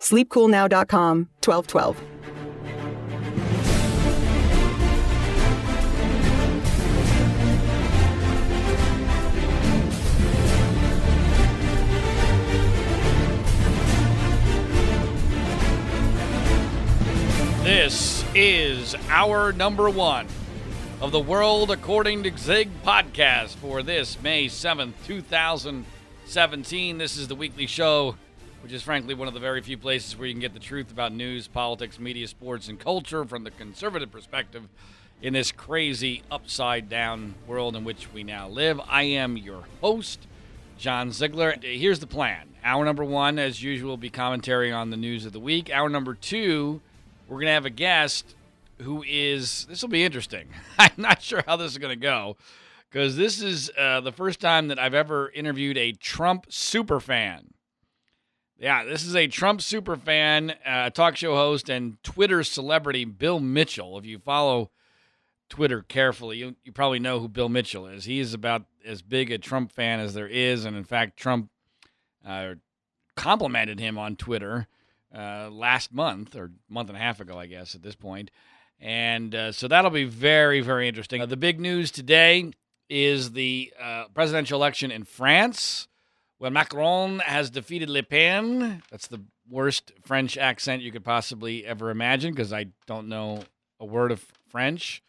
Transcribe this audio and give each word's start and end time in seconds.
sleepcoolnow.com 0.00 1.28
1212. 1.44 2.02
This 17.62 18.24
is 18.34 18.96
our 19.10 19.52
number 19.52 19.88
one 19.88 20.26
of 21.00 21.12
the 21.12 21.20
World 21.20 21.70
According 21.70 22.24
to 22.24 22.36
Zig 22.36 22.68
podcast 22.82 23.54
for 23.56 23.82
this 23.82 24.20
May 24.20 24.46
7th, 24.46 24.94
2017. 25.06 26.98
This 26.98 27.16
is 27.16 27.28
the 27.28 27.34
weekly 27.34 27.66
show, 27.66 28.16
which 28.62 28.72
is 28.72 28.82
frankly 28.82 29.14
one 29.14 29.28
of 29.28 29.34
the 29.34 29.40
very 29.40 29.60
few 29.60 29.78
places 29.78 30.16
where 30.16 30.26
you 30.26 30.34
can 30.34 30.40
get 30.40 30.54
the 30.54 30.60
truth 30.60 30.90
about 30.90 31.12
news, 31.12 31.48
politics, 31.48 31.98
media, 31.98 32.26
sports, 32.28 32.68
and 32.68 32.78
culture 32.78 33.24
from 33.24 33.44
the 33.44 33.50
conservative 33.50 34.10
perspective 34.10 34.68
in 35.22 35.32
this 35.34 35.52
crazy 35.52 36.22
upside 36.30 36.88
down 36.88 37.34
world 37.46 37.76
in 37.76 37.84
which 37.84 38.12
we 38.12 38.22
now 38.22 38.48
live. 38.48 38.80
I 38.88 39.02
am 39.02 39.36
your 39.36 39.64
host, 39.80 40.26
John 40.78 41.12
Ziegler. 41.12 41.54
Here's 41.62 42.00
the 42.00 42.06
plan. 42.06 42.48
Hour 42.64 42.84
number 42.84 43.04
one, 43.04 43.38
as 43.38 43.62
usual, 43.62 43.90
will 43.90 43.96
be 43.96 44.10
commentary 44.10 44.72
on 44.72 44.90
the 44.90 44.96
news 44.96 45.26
of 45.26 45.32
the 45.32 45.40
week. 45.40 45.70
Hour 45.70 45.88
number 45.88 46.14
two, 46.14 46.80
we're 47.28 47.36
going 47.36 47.46
to 47.46 47.52
have 47.52 47.66
a 47.66 47.70
guest 47.70 48.34
who 48.78 49.04
is, 49.06 49.66
this 49.66 49.82
will 49.82 49.88
be 49.88 50.04
interesting. 50.04 50.48
I'm 50.78 50.90
not 50.96 51.22
sure 51.22 51.42
how 51.46 51.56
this 51.56 51.72
is 51.72 51.78
going 51.78 51.98
to 51.98 52.00
go 52.00 52.36
because 52.90 53.16
this 53.16 53.40
is 53.40 53.70
uh, 53.78 54.00
the 54.00 54.12
first 54.12 54.40
time 54.40 54.68
that 54.68 54.78
I've 54.78 54.94
ever 54.94 55.30
interviewed 55.30 55.78
a 55.78 55.92
Trump 55.92 56.46
super 56.48 56.98
fan. 56.98 57.52
Yeah, 58.60 58.84
this 58.84 59.06
is 59.06 59.16
a 59.16 59.26
Trump 59.26 59.62
super 59.62 59.96
fan, 59.96 60.52
uh, 60.66 60.90
talk 60.90 61.16
show 61.16 61.34
host, 61.34 61.70
and 61.70 61.96
Twitter 62.02 62.44
celebrity, 62.44 63.06
Bill 63.06 63.40
Mitchell. 63.40 63.96
If 63.96 64.04
you 64.04 64.18
follow 64.18 64.70
Twitter 65.48 65.80
carefully, 65.80 66.36
you, 66.36 66.56
you 66.62 66.70
probably 66.70 66.98
know 66.98 67.20
who 67.20 67.28
Bill 67.28 67.48
Mitchell 67.48 67.86
is. 67.86 68.04
He 68.04 68.20
is 68.20 68.34
about 68.34 68.66
as 68.84 69.00
big 69.00 69.30
a 69.30 69.38
Trump 69.38 69.72
fan 69.72 69.98
as 69.98 70.12
there 70.12 70.28
is. 70.28 70.66
And 70.66 70.76
in 70.76 70.84
fact, 70.84 71.16
Trump 71.16 71.48
uh, 72.26 72.56
complimented 73.16 73.80
him 73.80 73.96
on 73.96 74.16
Twitter 74.16 74.68
uh, 75.16 75.48
last 75.50 75.90
month 75.90 76.36
or 76.36 76.50
month 76.68 76.90
and 76.90 76.98
a 76.98 77.00
half 77.00 77.18
ago, 77.18 77.38
I 77.38 77.46
guess, 77.46 77.74
at 77.74 77.82
this 77.82 77.96
point. 77.96 78.30
And 78.78 79.34
uh, 79.34 79.52
so 79.52 79.68
that'll 79.68 79.90
be 79.90 80.04
very, 80.04 80.60
very 80.60 80.86
interesting. 80.86 81.22
Uh, 81.22 81.26
the 81.26 81.36
big 81.38 81.60
news 81.60 81.90
today 81.90 82.52
is 82.90 83.32
the 83.32 83.72
uh, 83.80 84.04
presidential 84.12 84.58
election 84.58 84.90
in 84.90 85.04
France, 85.04 85.88
where 86.40 86.50
Macron 86.50 87.18
has 87.18 87.50
defeated 87.50 87.90
Le 87.90 88.02
Pen. 88.02 88.82
That's 88.90 89.08
the 89.08 89.20
worst 89.46 89.92
French 90.06 90.38
accent 90.38 90.80
you 90.80 90.90
could 90.90 91.04
possibly 91.04 91.66
ever 91.66 91.90
imagine 91.90 92.32
because 92.32 92.50
I 92.50 92.68
don't 92.86 93.08
know 93.08 93.42
a 93.78 93.84
word 93.84 94.10
of 94.10 94.24
French. 94.48 95.02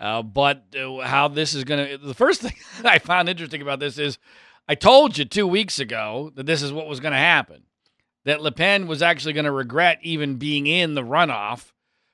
Uh, 0.00 0.22
but 0.22 0.64
uh, 0.74 1.00
how 1.00 1.28
this 1.28 1.52
is 1.52 1.64
going 1.64 1.86
to, 1.86 1.98
the 1.98 2.14
first 2.14 2.40
thing 2.40 2.54
I 2.84 2.98
found 2.98 3.28
interesting 3.28 3.60
about 3.60 3.78
this 3.78 3.98
is 3.98 4.16
I 4.66 4.74
told 4.74 5.18
you 5.18 5.26
two 5.26 5.46
weeks 5.46 5.78
ago 5.78 6.32
that 6.34 6.46
this 6.46 6.62
is 6.62 6.72
what 6.72 6.88
was 6.88 6.98
going 6.98 7.12
to 7.12 7.18
happen 7.18 7.64
that 8.24 8.40
Le 8.40 8.50
Pen 8.50 8.86
was 8.86 9.02
actually 9.02 9.34
going 9.34 9.44
to 9.44 9.52
regret 9.52 9.98
even 10.00 10.36
being 10.36 10.66
in 10.66 10.94
the 10.94 11.02
runoff 11.02 11.72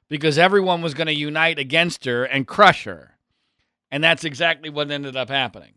because 0.08 0.38
everyone 0.38 0.82
was 0.82 0.94
going 0.94 1.06
to 1.06 1.14
unite 1.14 1.60
against 1.60 2.04
her 2.04 2.24
and 2.24 2.48
crush 2.48 2.82
her. 2.82 3.16
And 3.92 4.02
that's 4.02 4.24
exactly 4.24 4.70
what 4.70 4.90
ended 4.90 5.14
up 5.14 5.28
happening. 5.28 5.74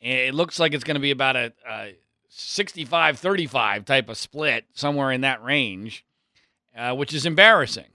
It 0.00 0.34
looks 0.34 0.60
like 0.60 0.74
it's 0.74 0.84
going 0.84 0.94
to 0.94 1.00
be 1.00 1.10
about 1.10 1.36
a, 1.36 1.52
a 1.68 1.94
65 2.28 3.18
35 3.18 3.84
type 3.84 4.08
of 4.08 4.16
split, 4.16 4.64
somewhere 4.72 5.10
in 5.10 5.22
that 5.22 5.42
range, 5.42 6.04
uh, 6.76 6.94
which 6.94 7.12
is 7.12 7.26
embarrassing. 7.26 7.86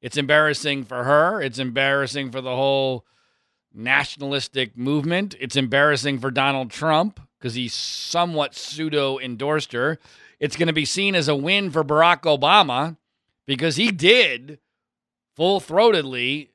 It's 0.00 0.16
embarrassing 0.16 0.84
for 0.84 1.04
her. 1.04 1.42
It's 1.42 1.58
embarrassing 1.58 2.30
for 2.30 2.40
the 2.40 2.54
whole 2.54 3.04
nationalistic 3.74 4.76
movement. 4.76 5.34
It's 5.40 5.56
embarrassing 5.56 6.20
for 6.20 6.30
Donald 6.30 6.70
Trump 6.70 7.20
because 7.38 7.54
he 7.54 7.68
somewhat 7.68 8.54
pseudo 8.54 9.18
endorsed 9.18 9.72
her. 9.72 9.98
It's 10.38 10.56
going 10.56 10.68
to 10.68 10.72
be 10.72 10.84
seen 10.84 11.14
as 11.14 11.28
a 11.28 11.34
win 11.34 11.70
for 11.70 11.82
Barack 11.82 12.22
Obama 12.22 12.96
because 13.46 13.76
he 13.76 13.90
did 13.90 14.60
full 15.34 15.60
throatedly 15.60 16.48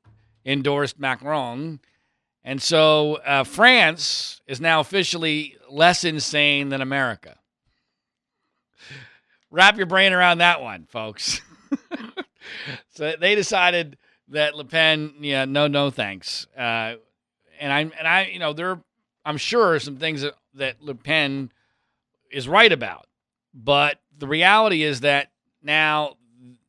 endorse 0.44 0.94
Macron. 0.98 1.80
And 2.44 2.62
so 2.62 3.14
uh, 3.16 3.44
France 3.44 4.42
is 4.46 4.60
now 4.60 4.80
officially 4.80 5.56
less 5.70 6.04
insane 6.04 6.68
than 6.68 6.82
America. 6.82 7.38
Wrap 9.50 9.76
your 9.76 9.86
brain 9.86 10.12
around 10.12 10.38
that 10.38 10.60
one, 10.60 10.84
folks. 10.84 11.40
so 12.90 13.14
they 13.18 13.34
decided 13.34 13.96
that 14.28 14.54
Le 14.56 14.64
Pen, 14.64 15.14
yeah, 15.20 15.44
no, 15.46 15.68
no, 15.68 15.90
thanks. 15.90 16.46
Uh, 16.56 16.96
and 17.60 17.72
I, 17.72 17.80
and 17.80 18.06
I, 18.06 18.26
you 18.26 18.38
know, 18.38 18.52
there, 18.52 18.78
I'm 19.24 19.36
sure 19.36 19.78
some 19.78 19.96
things 19.96 20.22
that, 20.22 20.34
that 20.54 20.82
Le 20.82 20.94
Pen 20.94 21.50
is 22.30 22.48
right 22.48 22.72
about. 22.72 23.06
But 23.54 24.00
the 24.16 24.26
reality 24.26 24.82
is 24.82 25.00
that 25.00 25.30
now 25.62 26.16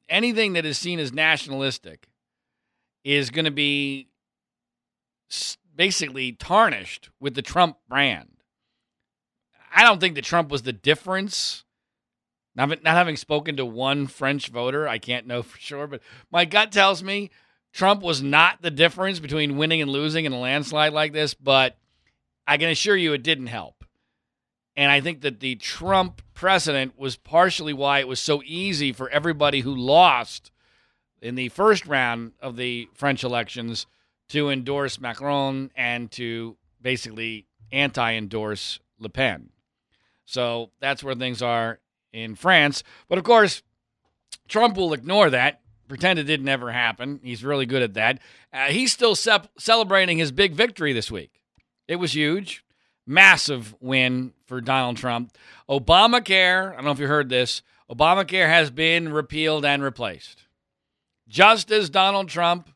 anything 0.07 0.53
that 0.53 0.65
is 0.65 0.77
seen 0.77 0.99
as 0.99 1.11
nationalistic 1.11 2.07
is 3.03 3.29
going 3.29 3.45
to 3.45 3.51
be 3.51 4.07
basically 5.75 6.31
tarnished 6.31 7.09
with 7.19 7.35
the 7.35 7.41
Trump 7.41 7.77
brand. 7.87 8.29
I 9.73 9.83
don't 9.83 9.99
think 9.99 10.15
that 10.15 10.23
Trump 10.23 10.49
was 10.49 10.61
the 10.61 10.73
difference. 10.73 11.63
Not, 12.55 12.69
not 12.69 12.95
having 12.95 13.17
spoken 13.17 13.57
to 13.57 13.65
one 13.65 14.07
French 14.07 14.47
voter, 14.47 14.87
I 14.87 14.97
can't 14.97 15.27
know 15.27 15.43
for 15.43 15.59
sure, 15.59 15.87
but 15.87 16.01
my 16.31 16.45
gut 16.45 16.71
tells 16.71 17.03
me 17.03 17.31
Trump 17.73 18.01
was 18.01 18.21
not 18.21 18.61
the 18.61 18.71
difference 18.71 19.19
between 19.19 19.57
winning 19.57 19.81
and 19.81 19.91
losing 19.91 20.23
in 20.23 20.31
a 20.31 20.39
landslide 20.39 20.93
like 20.93 21.11
this, 21.11 21.33
but 21.33 21.77
I 22.47 22.57
can 22.57 22.69
assure 22.69 22.95
you 22.95 23.11
it 23.13 23.23
didn't 23.23 23.47
help. 23.47 23.83
And 24.77 24.91
I 24.91 25.01
think 25.01 25.21
that 25.21 25.39
the 25.39 25.55
Trump 25.55 26.21
precedent 26.33 26.97
was 26.97 27.17
partially 27.17 27.73
why 27.73 27.99
it 27.99 28.07
was 28.07 28.19
so 28.19 28.41
easy 28.45 28.91
for 28.93 29.09
everybody 29.09 29.61
who 29.61 29.75
lost 29.75 30.51
in 31.21 31.35
the 31.35 31.49
first 31.49 31.85
round 31.85 32.33
of 32.41 32.55
the 32.55 32.87
French 32.93 33.23
elections 33.23 33.87
to 34.29 34.49
endorse 34.49 34.99
Macron 34.99 35.71
and 35.75 36.11
to 36.11 36.57
basically 36.81 37.47
anti 37.71 38.13
endorse 38.13 38.79
Le 38.99 39.09
Pen. 39.09 39.49
So 40.25 40.71
that's 40.79 41.03
where 41.03 41.15
things 41.15 41.41
are 41.41 41.79
in 42.11 42.35
France. 42.35 42.83
But 43.07 43.17
of 43.17 43.23
course, 43.23 43.61
Trump 44.47 44.77
will 44.77 44.93
ignore 44.93 45.29
that, 45.29 45.61
pretend 45.87 46.19
it 46.19 46.23
didn't 46.23 46.47
ever 46.47 46.71
happen. 46.71 47.19
He's 47.23 47.43
really 47.43 47.65
good 47.65 47.83
at 47.83 47.93
that. 47.93 48.19
Uh, 48.51 48.67
he's 48.67 48.91
still 48.91 49.15
ce- 49.15 49.47
celebrating 49.57 50.17
his 50.17 50.31
big 50.31 50.53
victory 50.53 50.93
this 50.93 51.11
week. 51.11 51.41
It 51.87 51.97
was 51.97 52.15
huge 52.15 52.65
massive 53.05 53.75
win 53.79 54.33
for 54.45 54.61
Donald 54.61 54.97
Trump. 54.97 55.35
Obamacare, 55.69 56.71
I 56.71 56.75
don't 56.75 56.85
know 56.85 56.91
if 56.91 56.99
you 56.99 57.07
heard 57.07 57.29
this, 57.29 57.61
Obamacare 57.89 58.47
has 58.47 58.71
been 58.71 59.13
repealed 59.13 59.65
and 59.65 59.83
replaced. 59.83 60.43
Just 61.27 61.71
as 61.71 61.89
Donald 61.89 62.29
Trump 62.29 62.69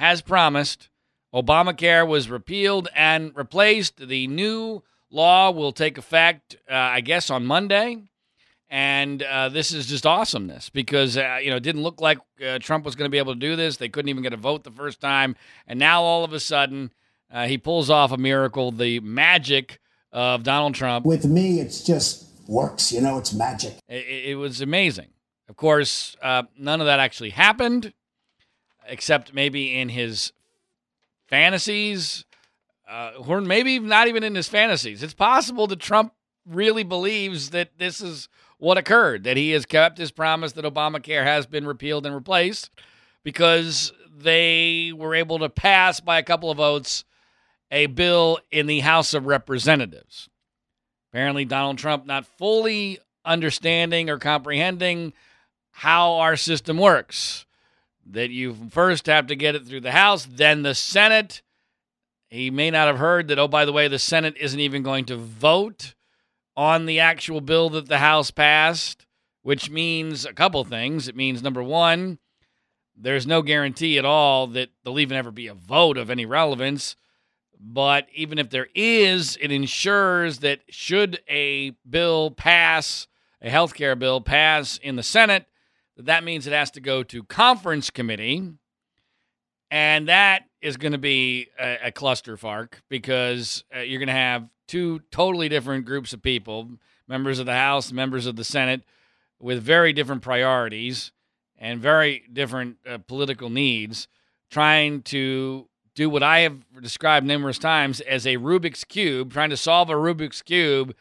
has 0.00 0.22
promised, 0.22 0.88
Obamacare 1.34 2.08
was 2.08 2.30
repealed 2.30 2.88
and 2.96 3.36
replaced. 3.36 4.08
The 4.08 4.26
new 4.28 4.82
law 5.10 5.50
will 5.50 5.72
take 5.72 5.98
effect, 5.98 6.56
uh, 6.70 6.74
I 6.74 7.02
guess, 7.02 7.28
on 7.28 7.44
Monday. 7.44 7.98
And 8.70 9.22
uh, 9.22 9.50
this 9.50 9.72
is 9.72 9.86
just 9.86 10.06
awesomeness 10.06 10.70
because 10.70 11.18
uh, 11.18 11.38
you 11.42 11.50
know 11.50 11.56
it 11.56 11.62
didn't 11.62 11.82
look 11.82 12.00
like 12.00 12.18
uh, 12.44 12.58
Trump 12.60 12.84
was 12.84 12.94
going 12.94 13.08
to 13.08 13.10
be 13.10 13.18
able 13.18 13.34
to 13.34 13.40
do 13.40 13.56
this. 13.56 13.76
They 13.76 13.88
couldn't 13.90 14.08
even 14.08 14.22
get 14.22 14.32
a 14.32 14.38
vote 14.38 14.64
the 14.64 14.70
first 14.70 15.00
time, 15.00 15.36
and 15.66 15.78
now 15.78 16.02
all 16.02 16.24
of 16.24 16.32
a 16.32 16.40
sudden 16.40 16.92
uh, 17.30 17.46
he 17.46 17.58
pulls 17.58 17.90
off 17.90 18.12
a 18.12 18.16
miracle. 18.16 18.70
The 18.70 19.00
magic 19.00 19.80
of 20.12 20.44
Donald 20.44 20.74
Trump. 20.76 21.04
With 21.04 21.26
me, 21.26 21.60
it's 21.60 21.84
just 21.84 22.26
works. 22.48 22.92
You 22.92 23.00
know, 23.00 23.18
it's 23.18 23.32
magic. 23.34 23.74
It, 23.88 24.30
it 24.30 24.34
was 24.36 24.60
amazing. 24.60 25.08
Of 25.48 25.56
course, 25.56 26.16
uh, 26.22 26.44
none 26.56 26.80
of 26.80 26.86
that 26.86 27.00
actually 27.00 27.30
happened, 27.30 27.92
except 28.90 29.32
maybe 29.32 29.78
in 29.78 29.88
his 29.88 30.32
fantasies, 31.28 32.24
uh, 32.88 33.12
or 33.26 33.40
maybe 33.40 33.78
not 33.78 34.08
even 34.08 34.24
in 34.24 34.34
his 34.34 34.48
fantasies. 34.48 35.02
It's 35.02 35.14
possible 35.14 35.66
that 35.68 35.78
Trump 35.80 36.12
really 36.44 36.82
believes 36.82 37.50
that 37.50 37.78
this 37.78 38.00
is 38.00 38.28
what 38.58 38.76
occurred, 38.76 39.24
that 39.24 39.36
he 39.36 39.52
has 39.52 39.64
kept 39.64 39.96
his 39.96 40.10
promise 40.10 40.52
that 40.52 40.64
Obamacare 40.64 41.24
has 41.24 41.46
been 41.46 41.66
repealed 41.66 42.04
and 42.04 42.14
replaced 42.14 42.70
because 43.22 43.92
they 44.14 44.92
were 44.94 45.14
able 45.14 45.38
to 45.38 45.48
pass 45.48 46.00
by 46.00 46.18
a 46.18 46.22
couple 46.22 46.50
of 46.50 46.58
votes 46.58 47.04
a 47.70 47.86
bill 47.86 48.38
in 48.50 48.66
the 48.66 48.80
House 48.80 49.14
of 49.14 49.26
Representatives. 49.26 50.28
Apparently, 51.10 51.44
Donald 51.44 51.78
Trump 51.78 52.04
not 52.04 52.26
fully 52.26 52.98
understanding 53.24 54.10
or 54.10 54.18
comprehending 54.18 55.12
how 55.70 56.14
our 56.14 56.36
system 56.36 56.78
works. 56.78 57.46
That 58.12 58.30
you 58.30 58.56
first 58.70 59.06
have 59.06 59.28
to 59.28 59.36
get 59.36 59.54
it 59.54 59.66
through 59.66 59.82
the 59.82 59.92
House, 59.92 60.26
then 60.28 60.62
the 60.62 60.74
Senate. 60.74 61.42
He 62.28 62.50
may 62.50 62.70
not 62.70 62.88
have 62.88 62.98
heard 62.98 63.28
that, 63.28 63.38
oh, 63.38 63.48
by 63.48 63.64
the 63.64 63.72
way, 63.72 63.88
the 63.88 63.98
Senate 63.98 64.36
isn't 64.38 64.58
even 64.58 64.82
going 64.82 65.04
to 65.06 65.16
vote 65.16 65.94
on 66.56 66.86
the 66.86 67.00
actual 67.00 67.40
bill 67.40 67.70
that 67.70 67.88
the 67.88 67.98
House 67.98 68.30
passed, 68.30 69.06
which 69.42 69.70
means 69.70 70.24
a 70.24 70.32
couple 70.32 70.64
things. 70.64 71.08
It 71.08 71.16
means, 71.16 71.42
number 71.42 71.62
one, 71.62 72.18
there's 72.96 73.26
no 73.26 73.42
guarantee 73.42 73.96
at 73.98 74.04
all 74.04 74.46
that 74.48 74.70
there'll 74.82 75.00
even 75.00 75.16
ever 75.16 75.30
be 75.30 75.46
a 75.46 75.54
vote 75.54 75.96
of 75.96 76.10
any 76.10 76.26
relevance. 76.26 76.96
But 77.58 78.06
even 78.14 78.38
if 78.38 78.50
there 78.50 78.68
is, 78.74 79.38
it 79.40 79.52
ensures 79.52 80.38
that 80.38 80.60
should 80.68 81.20
a 81.28 81.70
bill 81.88 82.30
pass, 82.30 83.06
a 83.40 83.50
health 83.50 83.74
care 83.74 83.94
bill 83.94 84.20
pass 84.20 84.78
in 84.78 84.96
the 84.96 85.02
Senate, 85.02 85.46
that 86.04 86.24
means 86.24 86.46
it 86.46 86.52
has 86.52 86.70
to 86.72 86.80
go 86.80 87.02
to 87.04 87.22
conference 87.24 87.90
committee. 87.90 88.52
And 89.70 90.08
that 90.08 90.44
is 90.60 90.76
going 90.76 90.92
to 90.92 90.98
be 90.98 91.48
a, 91.58 91.88
a 91.88 91.92
clusterfuck 91.92 92.74
because 92.88 93.64
uh, 93.74 93.80
you're 93.80 94.00
going 94.00 94.08
to 94.08 94.12
have 94.12 94.48
two 94.66 95.00
totally 95.10 95.48
different 95.48 95.84
groups 95.84 96.12
of 96.12 96.22
people 96.22 96.68
members 97.10 97.40
of 97.40 97.46
the 97.46 97.52
House, 97.52 97.90
members 97.90 98.24
of 98.24 98.36
the 98.36 98.44
Senate, 98.44 98.82
with 99.40 99.60
very 99.60 99.92
different 99.92 100.22
priorities 100.22 101.10
and 101.58 101.80
very 101.80 102.22
different 102.32 102.76
uh, 102.88 102.98
political 102.98 103.50
needs, 103.50 104.06
trying 104.48 105.02
to 105.02 105.68
do 105.96 106.08
what 106.08 106.22
I 106.22 106.40
have 106.40 106.58
described 106.80 107.26
numerous 107.26 107.58
times 107.58 108.00
as 108.00 108.26
a 108.26 108.36
Rubik's 108.36 108.84
Cube, 108.84 109.32
trying 109.32 109.50
to 109.50 109.56
solve 109.56 109.90
a 109.90 109.94
Rubik's 109.94 110.40
Cube 110.40 110.94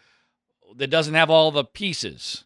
that 0.75 0.89
doesn't 0.89 1.13
have 1.13 1.29
all 1.29 1.51
the 1.51 1.63
pieces. 1.63 2.45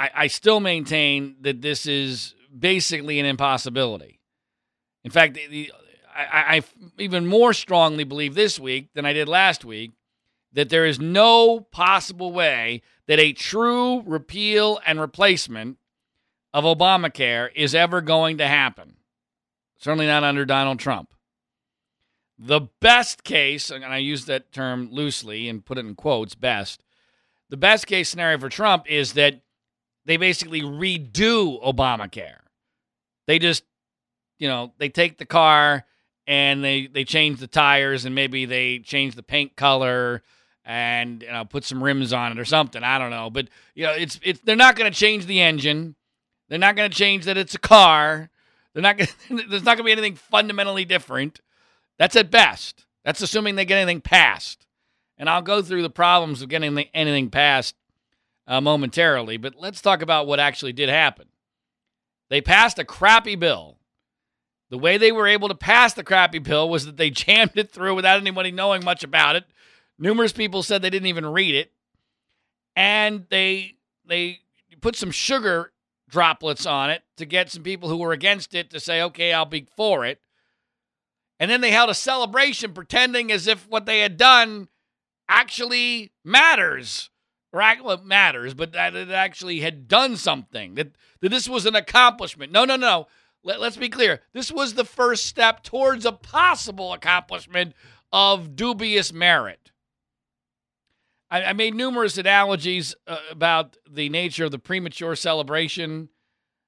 I, 0.00 0.10
I 0.14 0.26
still 0.28 0.60
maintain 0.60 1.36
that 1.42 1.60
this 1.60 1.84
is 1.84 2.34
basically 2.58 3.20
an 3.20 3.26
impossibility. 3.26 4.18
In 5.04 5.10
fact, 5.10 5.34
the, 5.34 5.46
the, 5.46 5.72
I, 6.14 6.56
I 6.56 6.62
even 6.98 7.26
more 7.26 7.52
strongly 7.52 8.04
believe 8.04 8.34
this 8.34 8.58
week 8.58 8.88
than 8.94 9.04
I 9.04 9.12
did 9.12 9.28
last 9.28 9.62
week 9.62 9.92
that 10.54 10.70
there 10.70 10.86
is 10.86 10.98
no 10.98 11.60
possible 11.60 12.32
way 12.32 12.80
that 13.08 13.18
a 13.18 13.34
true 13.34 14.02
repeal 14.06 14.80
and 14.86 14.98
replacement 14.98 15.76
of 16.54 16.64
Obamacare 16.64 17.50
is 17.54 17.74
ever 17.74 18.00
going 18.00 18.38
to 18.38 18.48
happen. 18.48 18.96
Certainly 19.76 20.06
not 20.06 20.24
under 20.24 20.46
Donald 20.46 20.78
Trump. 20.78 21.12
The 22.38 22.62
best 22.80 23.22
case, 23.22 23.70
and 23.70 23.84
I 23.84 23.98
use 23.98 24.24
that 24.24 24.50
term 24.50 24.88
loosely 24.90 25.46
and 25.46 25.64
put 25.64 25.76
it 25.76 25.84
in 25.84 25.94
quotes, 25.94 26.34
best. 26.34 26.82
The 27.50 27.58
best 27.58 27.86
case 27.86 28.08
scenario 28.08 28.38
for 28.38 28.48
Trump 28.48 28.90
is 28.90 29.12
that 29.12 29.42
they 30.10 30.16
basically 30.16 30.60
redo 30.60 31.62
Obamacare. 31.62 32.40
They 33.28 33.38
just, 33.38 33.62
you 34.40 34.48
know, 34.48 34.72
they 34.78 34.88
take 34.88 35.18
the 35.18 35.24
car 35.24 35.84
and 36.26 36.64
they 36.64 36.88
they 36.88 37.04
change 37.04 37.38
the 37.38 37.46
tires 37.46 38.04
and 38.04 38.12
maybe 38.12 38.44
they 38.44 38.80
change 38.80 39.14
the 39.14 39.22
paint 39.22 39.54
color 39.54 40.24
and 40.64 41.22
you 41.22 41.30
know 41.30 41.44
put 41.44 41.62
some 41.62 41.82
rims 41.82 42.12
on 42.12 42.32
it 42.32 42.40
or 42.40 42.44
something. 42.44 42.82
I 42.82 42.98
don't 42.98 43.10
know, 43.10 43.30
but 43.30 43.50
you 43.76 43.84
know 43.84 43.92
it's 43.92 44.18
it's 44.24 44.40
they're 44.40 44.56
not 44.56 44.74
going 44.74 44.90
to 44.90 44.98
change 44.98 45.26
the 45.26 45.40
engine. 45.40 45.94
They're 46.48 46.58
not 46.58 46.74
going 46.74 46.90
to 46.90 46.96
change 46.96 47.26
that 47.26 47.38
it's 47.38 47.54
a 47.54 47.60
car. 47.60 48.30
They're 48.74 48.82
not. 48.82 48.98
Gonna, 48.98 49.10
there's 49.48 49.62
not 49.62 49.76
going 49.76 49.84
to 49.84 49.84
be 49.84 49.92
anything 49.92 50.16
fundamentally 50.16 50.84
different. 50.84 51.40
That's 52.00 52.16
at 52.16 52.32
best. 52.32 52.84
That's 53.04 53.22
assuming 53.22 53.54
they 53.54 53.64
get 53.64 53.78
anything 53.78 54.00
passed. 54.00 54.66
And 55.16 55.30
I'll 55.30 55.40
go 55.40 55.62
through 55.62 55.82
the 55.82 55.90
problems 55.90 56.42
of 56.42 56.48
getting 56.48 56.76
anything 56.94 57.30
passed 57.30 57.76
uh, 58.50 58.60
momentarily. 58.60 59.38
But 59.38 59.54
let's 59.56 59.80
talk 59.80 60.02
about 60.02 60.26
what 60.26 60.38
actually 60.38 60.74
did 60.74 60.90
happen. 60.90 61.28
They 62.28 62.42
passed 62.42 62.78
a 62.78 62.84
crappy 62.84 63.36
bill 63.36 63.78
the 64.70 64.78
way 64.78 64.98
they 64.98 65.12
were 65.12 65.26
able 65.26 65.48
to 65.48 65.54
pass 65.54 65.94
the 65.94 66.04
crappy 66.04 66.38
bill 66.38 66.68
was 66.68 66.86
that 66.86 66.96
they 66.96 67.10
jammed 67.10 67.56
it 67.56 67.70
through 67.70 67.94
without 67.94 68.20
anybody 68.20 68.52
knowing 68.52 68.84
much 68.84 69.04
about 69.04 69.36
it. 69.36 69.44
Numerous 69.98 70.32
people 70.32 70.62
said 70.62 70.80
they 70.80 70.90
didn't 70.90 71.08
even 71.08 71.26
read 71.26 71.54
it. 71.54 71.72
And 72.74 73.26
they 73.28 73.74
they 74.06 74.40
put 74.80 74.96
some 74.96 75.10
sugar 75.10 75.72
droplets 76.08 76.66
on 76.66 76.90
it 76.90 77.02
to 77.16 77.26
get 77.26 77.50
some 77.50 77.62
people 77.62 77.88
who 77.88 77.98
were 77.98 78.12
against 78.12 78.54
it 78.54 78.70
to 78.70 78.80
say, 78.80 79.02
"Okay, 79.02 79.32
I'll 79.32 79.44
be 79.44 79.66
for 79.76 80.06
it." 80.06 80.20
And 81.38 81.50
then 81.50 81.60
they 81.60 81.72
held 81.72 81.90
a 81.90 81.94
celebration 81.94 82.72
pretending 82.72 83.32
as 83.32 83.46
if 83.46 83.68
what 83.68 83.86
they 83.86 84.00
had 84.00 84.16
done 84.16 84.68
actually 85.28 86.12
matters. 86.24 87.10
Right, 87.52 87.80
matters, 88.04 88.54
but 88.54 88.72
that 88.72 88.94
it 88.94 89.10
actually 89.10 89.60
had 89.60 89.88
done 89.88 90.16
something. 90.16 90.76
That, 90.76 90.92
that 91.20 91.30
this 91.30 91.48
was 91.48 91.66
an 91.66 91.74
accomplishment. 91.74 92.52
No, 92.52 92.64
no, 92.64 92.76
no. 92.76 93.08
Let, 93.42 93.60
us 93.60 93.76
be 93.76 93.88
clear. 93.88 94.20
This 94.32 94.52
was 94.52 94.74
the 94.74 94.84
first 94.84 95.26
step 95.26 95.62
towards 95.62 96.04
a 96.04 96.12
possible 96.12 96.92
accomplishment 96.92 97.74
of 98.12 98.54
dubious 98.54 99.12
merit. 99.12 99.72
I, 101.30 101.44
I 101.44 101.52
made 101.52 101.74
numerous 101.74 102.18
analogies 102.18 102.94
uh, 103.06 103.18
about 103.30 103.76
the 103.90 104.08
nature 104.08 104.44
of 104.44 104.50
the 104.50 104.58
premature 104.58 105.16
celebration, 105.16 106.08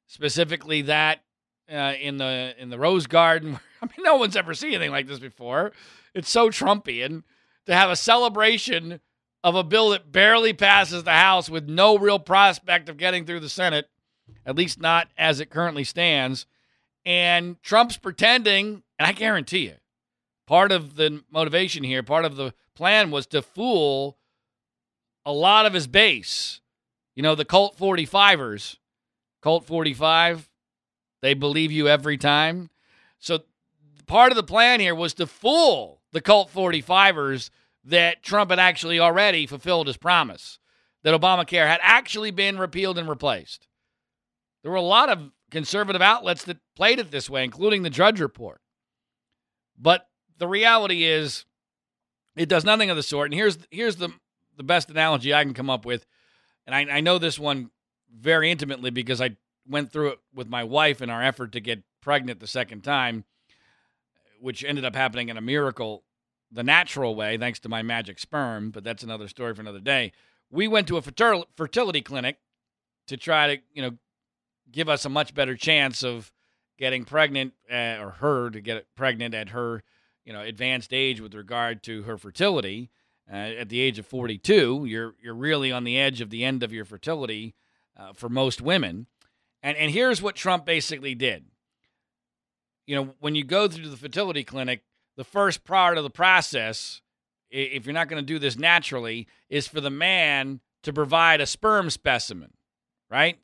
specifically 0.07 0.83
that 0.83 1.23
uh, 1.71 1.95
in 2.01 2.17
the 2.17 2.55
in 2.59 2.71
the 2.71 2.79
Rose 2.79 3.07
Garden. 3.07 3.59
I 3.83 3.87
mean, 3.87 4.05
no 4.05 4.17
one's 4.17 4.37
ever 4.37 4.55
seen 4.55 4.71
anything 4.71 4.93
like 4.93 5.07
this 5.07 5.19
before. 5.19 5.73
It's 6.15 6.31
so 6.31 6.49
Trumpian 6.49 7.23
to 7.67 7.75
have 7.75 7.91
a 7.91 7.97
celebration 7.97 9.01
of 9.45 9.55
a 9.55 9.65
bill 9.65 9.91
that 9.91 10.13
barely 10.13 10.53
passes 10.53 11.05
the 11.05 11.13
House 11.13 11.51
with 11.51 11.69
no 11.69 11.99
real 11.99 12.19
prospect 12.19 12.89
of 12.89 12.97
getting 12.97 13.25
through 13.25 13.41
the 13.41 13.49
Senate, 13.49 13.89
at 14.47 14.57
least 14.57 14.81
not 14.81 15.09
as 15.17 15.41
it 15.41 15.51
currently 15.51 15.85
stands 15.85 16.47
and 17.05 17.61
Trump's 17.63 17.97
pretending, 17.97 18.83
and 18.99 19.07
I 19.07 19.13
guarantee 19.13 19.67
you, 19.67 19.75
part 20.47 20.73
of 20.73 20.97
the 20.97 21.23
motivation 21.31 21.83
here, 21.83 22.03
part 22.03 22.25
of 22.25 22.37
the 22.37 22.55
plan 22.75 23.11
was 23.11 23.27
to 23.29 23.43
fool 23.43 24.19
a 25.25 25.33
lot 25.33 25.67
of 25.67 25.73
his 25.73 25.87
base. 25.87 26.61
You 27.15 27.23
know, 27.23 27.35
the 27.35 27.45
Cult 27.45 27.77
45ers, 27.77 28.77
Cult 29.43 29.67
45, 29.67 30.49
they 31.21 31.35
believe 31.35 31.73
you 31.73 31.89
every 31.89 32.17
time. 32.17 32.71
So 33.19 33.41
part 34.07 34.33
of 34.33 34.37
the 34.37 34.43
plan 34.43 34.81
here 34.81 34.95
was 34.95 35.15
to 35.15 35.27
fool 35.27 36.01
the 36.13 36.21
Cult 36.21 36.53
45ers 36.53 37.51
that 37.85 38.23
Trump 38.23 38.51
had 38.51 38.59
actually 38.59 39.01
already 39.01 39.47
fulfilled 39.47 39.87
his 39.87 39.97
promise, 39.97 40.59
that 41.03 41.19
Obamacare 41.19 41.67
had 41.67 41.81
actually 41.83 42.31
been 42.31 42.59
repealed 42.59 42.99
and 42.99 43.09
replaced. 43.09 43.67
There 44.63 44.71
were 44.71 44.77
a 44.77 44.83
lot 44.83 45.09
of 45.09 45.31
conservative 45.51 46.03
outlets 46.03 46.45
that 46.45 46.59
played 46.77 46.99
it 46.99 47.11
this 47.11 47.29
way, 47.29 47.45
including 47.45 47.83
the 47.83 47.91
Drudge 47.91 48.21
Report. 48.21 48.61
But 49.79 50.09
the 50.39 50.47
reality 50.47 51.05
is, 51.05 51.45
it 52.37 52.49
does 52.49 52.65
nothing 52.65 52.91
of 52.91 52.97
the 52.97 53.03
sort. 53.03 53.31
And 53.31 53.35
here's 53.35 53.59
here's 53.71 53.97
the 53.97 54.11
the 54.57 54.63
best 54.63 54.91
analogy 54.91 55.35
I 55.35 55.45
can 55.45 55.55
come 55.55 55.71
up 55.71 55.85
with, 55.85 56.07
and 56.67 56.75
I, 56.75 56.97
I 56.97 57.01
know 57.01 57.19
this 57.19 57.39
one 57.39 57.71
very 58.15 58.51
intimately 58.51 58.91
because 58.91 59.21
I 59.21 59.37
went 59.67 59.93
through 59.93 60.09
it 60.09 60.19
with 60.35 60.49
my 60.49 60.65
wife 60.65 61.03
in 61.03 61.11
our 61.11 61.23
effort 61.23 61.53
to 61.53 61.61
get 61.61 61.83
pregnant 62.01 62.41
the 62.41 62.47
second 62.47 62.83
time, 62.83 63.25
which 64.41 64.65
ended 64.65 64.85
up 64.85 64.95
happening 64.95 65.29
in 65.29 65.37
a 65.37 65.43
miracle, 65.43 66.05
the 66.53 66.63
natural 66.63 67.15
way, 67.15 67.39
thanks 67.39 67.59
to 67.61 67.69
my 67.69 67.83
magic 67.83 68.19
sperm. 68.19 68.71
But 68.71 68.85
that's 68.85 69.03
another 69.03 69.29
story 69.29 69.55
for 69.55 69.61
another 69.61 69.81
day. 69.81 70.13
We 70.51 70.69
went 70.69 70.87
to 70.89 70.99
a 70.99 71.03
fertility 71.03 72.03
clinic 72.03 72.37
to 73.07 73.17
try 73.17 73.57
to, 73.57 73.63
you 73.73 73.83
know, 73.83 73.93
give 74.71 74.89
us 74.89 75.05
a 75.05 75.09
much 75.09 75.35
better 75.35 75.57
chance 75.57 76.03
of 76.03 76.33
getting 76.79 77.05
pregnant 77.05 77.55
uh, 77.71 77.97
or 78.01 78.11
her 78.19 78.51
to 78.51 78.61
get 78.61 78.87
pregnant 78.95 79.35
at 79.35 79.51
her 79.51 79.83
you 80.25 80.33
know 80.33 80.41
advanced 80.41 80.93
age 80.93 81.21
with 81.21 81.35
regard 81.35 81.83
to 81.83 82.03
her 82.03 82.17
fertility 82.17 82.91
uh, 83.31 83.37
at 83.37 83.69
the 83.69 83.81
age 83.81 83.99
of 83.99 84.07
42, 84.07 84.85
you're 84.87 85.15
you're 85.23 85.35
really 85.35 85.71
on 85.71 85.85
the 85.85 85.99
edge 85.99 86.21
of 86.21 86.31
the 86.31 86.45
end 86.45 86.63
of 86.63 86.73
your 86.73 86.85
fertility 86.85 87.55
uh, 87.97 88.13
for 88.13 88.29
most 88.29 88.61
women. 88.61 89.07
And 89.63 89.77
and 89.77 89.91
here's 89.91 90.21
what 90.21 90.35
Trump 90.35 90.67
basically 90.67 91.15
did. 91.15 91.47
You 92.87 92.97
know, 92.97 93.15
when 93.21 93.35
you 93.35 93.45
go 93.45 93.69
through 93.69 93.89
the 93.89 93.97
fertility 93.97 94.45
clinic, 94.45 94.83
the 95.17 95.25
first 95.25 95.65
part 95.65 95.99
of 95.99 96.05
the 96.05 96.11
process, 96.11 97.01
if 97.51 97.87
you're 97.87 97.93
not 97.93 98.09
going 98.09 98.23
to 98.23 98.27
do 98.27 98.39
this 98.39 98.59
naturally, 98.59 99.27
is 99.49 99.69
for 99.69 99.81
the 99.81 99.91
man 99.91 100.61
to 100.83 100.93
provide 100.93 101.41
a 101.41 101.47
sperm 101.47 101.91
specimen, 101.91 102.53
right? 103.11 103.39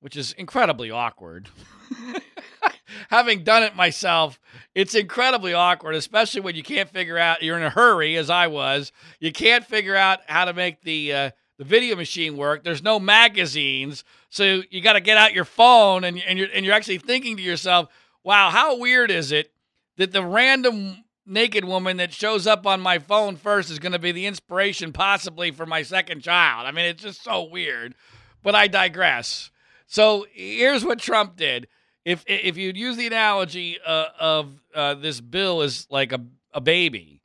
Which 0.00 0.16
is 0.16 0.32
incredibly 0.34 0.90
awkward. 0.90 1.48
Having 3.10 3.44
done 3.44 3.62
it 3.62 3.76
myself, 3.76 4.38
it's 4.74 4.94
incredibly 4.94 5.54
awkward, 5.54 5.94
especially 5.94 6.40
when 6.40 6.54
you 6.54 6.62
can't 6.62 6.88
figure 6.88 7.18
out. 7.18 7.42
You're 7.42 7.56
in 7.56 7.62
a 7.62 7.70
hurry, 7.70 8.16
as 8.16 8.30
I 8.30 8.46
was. 8.46 8.92
You 9.20 9.32
can't 9.32 9.64
figure 9.64 9.96
out 9.96 10.20
how 10.26 10.44
to 10.46 10.52
make 10.52 10.82
the 10.82 11.12
uh, 11.12 11.30
the 11.58 11.64
video 11.64 11.96
machine 11.96 12.36
work. 12.36 12.64
There's 12.64 12.82
no 12.82 12.98
magazines, 12.98 14.04
so 14.30 14.62
you 14.70 14.80
got 14.80 14.94
to 14.94 15.00
get 15.00 15.18
out 15.18 15.34
your 15.34 15.44
phone, 15.44 16.04
and 16.04 16.18
and 16.18 16.38
you're 16.38 16.48
and 16.52 16.64
you're 16.64 16.74
actually 16.74 16.98
thinking 16.98 17.36
to 17.36 17.42
yourself, 17.42 17.88
"Wow, 18.24 18.50
how 18.50 18.78
weird 18.78 19.10
is 19.10 19.32
it 19.32 19.52
that 19.98 20.12
the 20.12 20.24
random 20.24 21.04
naked 21.26 21.64
woman 21.64 21.98
that 21.98 22.12
shows 22.12 22.46
up 22.46 22.66
on 22.66 22.80
my 22.80 22.98
phone 22.98 23.36
first 23.36 23.70
is 23.70 23.78
going 23.78 23.92
to 23.92 23.98
be 23.98 24.12
the 24.12 24.26
inspiration 24.26 24.92
possibly 24.92 25.50
for 25.50 25.66
my 25.66 25.82
second 25.82 26.22
child. 26.22 26.66
I 26.66 26.72
mean, 26.72 26.86
it's 26.86 27.02
just 27.02 27.22
so 27.22 27.44
weird. 27.44 27.94
But 28.42 28.54
I 28.54 28.66
digress. 28.68 29.50
So 29.86 30.26
here's 30.32 30.84
what 30.84 30.98
Trump 30.98 31.36
did. 31.36 31.68
If 32.04 32.24
if 32.26 32.56
you'd 32.56 32.76
use 32.76 32.96
the 32.96 33.06
analogy 33.06 33.78
uh, 33.84 34.06
of 34.18 34.62
uh, 34.74 34.94
this 34.94 35.20
bill 35.20 35.60
as 35.60 35.86
like 35.90 36.12
a, 36.12 36.20
a 36.54 36.60
baby, 36.60 37.20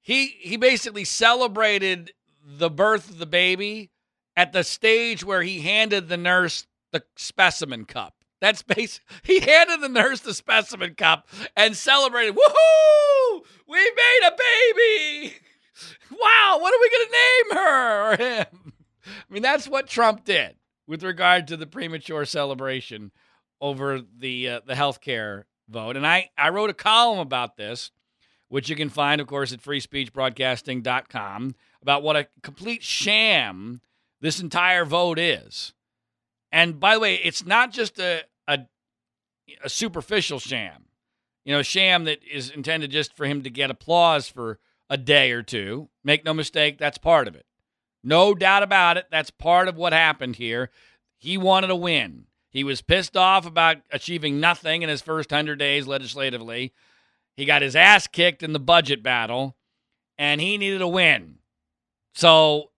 he 0.00 0.26
he 0.26 0.56
basically 0.56 1.04
celebrated 1.04 2.12
the 2.44 2.70
birth 2.70 3.08
of 3.10 3.18
the 3.18 3.26
baby 3.26 3.90
at 4.36 4.52
the 4.52 4.62
stage 4.62 5.24
where 5.24 5.42
he 5.42 5.62
handed 5.62 6.08
the 6.08 6.16
nurse 6.16 6.66
the 6.92 7.02
specimen 7.16 7.84
cup. 7.84 8.21
That's 8.42 8.62
basic. 8.62 9.04
He 9.22 9.38
handed 9.38 9.80
the 9.80 9.88
nurse 9.88 10.20
the 10.20 10.34
specimen 10.34 10.96
cup 10.96 11.28
and 11.56 11.76
celebrated. 11.76 12.34
Woohoo! 12.34 13.44
We 13.68 13.78
made 13.78 14.20
a 14.26 14.36
baby! 14.36 15.36
Wow, 16.10 16.58
what 16.60 16.72
are 16.72 16.80
we 16.80 16.90
going 16.90 17.06
to 17.06 17.12
name 17.12 17.56
her 17.56 18.12
or 18.12 18.16
him? 18.16 18.72
I 19.06 19.32
mean, 19.32 19.42
that's 19.42 19.66
what 19.66 19.88
Trump 19.88 20.24
did 20.24 20.54
with 20.86 21.02
regard 21.02 21.48
to 21.48 21.56
the 21.56 21.66
premature 21.66 22.26
celebration 22.26 23.10
over 23.60 24.02
the 24.18 24.48
uh, 24.48 24.60
the 24.66 24.74
healthcare 24.74 25.44
vote. 25.68 25.96
And 25.96 26.06
I, 26.06 26.30
I 26.36 26.50
wrote 26.50 26.70
a 26.70 26.74
column 26.74 27.18
about 27.18 27.56
this, 27.56 27.90
which 28.48 28.68
you 28.68 28.76
can 28.76 28.90
find, 28.90 29.20
of 29.20 29.26
course, 29.26 29.52
at 29.52 29.62
freespeechbroadcasting.com, 29.62 31.54
about 31.80 32.02
what 32.02 32.16
a 32.16 32.28
complete 32.42 32.82
sham 32.82 33.80
this 34.20 34.38
entire 34.38 34.84
vote 34.84 35.18
is. 35.18 35.72
And 36.52 36.78
by 36.78 36.94
the 36.94 37.00
way, 37.00 37.14
it's 37.14 37.44
not 37.46 37.72
just 37.72 37.98
a, 37.98 38.24
a, 39.62 39.68
superficial 39.68 40.38
sham, 40.38 40.84
you 41.44 41.52
know, 41.52 41.62
sham 41.62 42.04
that 42.04 42.20
is 42.24 42.50
intended 42.50 42.90
just 42.90 43.16
for 43.16 43.26
him 43.26 43.42
to 43.42 43.50
get 43.50 43.70
applause 43.70 44.28
for 44.28 44.58
a 44.88 44.96
day 44.96 45.32
or 45.32 45.42
two. 45.42 45.88
Make 46.04 46.24
no 46.24 46.34
mistake, 46.34 46.78
that's 46.78 46.98
part 46.98 47.28
of 47.28 47.34
it. 47.34 47.46
No 48.04 48.34
doubt 48.34 48.62
about 48.62 48.96
it. 48.96 49.06
That's 49.10 49.30
part 49.30 49.68
of 49.68 49.76
what 49.76 49.92
happened 49.92 50.36
here. 50.36 50.70
He 51.18 51.38
wanted 51.38 51.70
a 51.70 51.76
win. 51.76 52.26
He 52.50 52.64
was 52.64 52.82
pissed 52.82 53.16
off 53.16 53.46
about 53.46 53.78
achieving 53.90 54.40
nothing 54.40 54.82
in 54.82 54.88
his 54.88 55.00
first 55.00 55.30
100 55.30 55.56
days 55.58 55.86
legislatively. 55.86 56.72
He 57.36 57.44
got 57.44 57.62
his 57.62 57.76
ass 57.76 58.06
kicked 58.06 58.42
in 58.42 58.52
the 58.52 58.60
budget 58.60 59.02
battle, 59.02 59.56
and 60.18 60.40
he 60.40 60.58
needed 60.58 60.82
a 60.82 60.88
win. 60.88 61.38
So, 62.14 62.70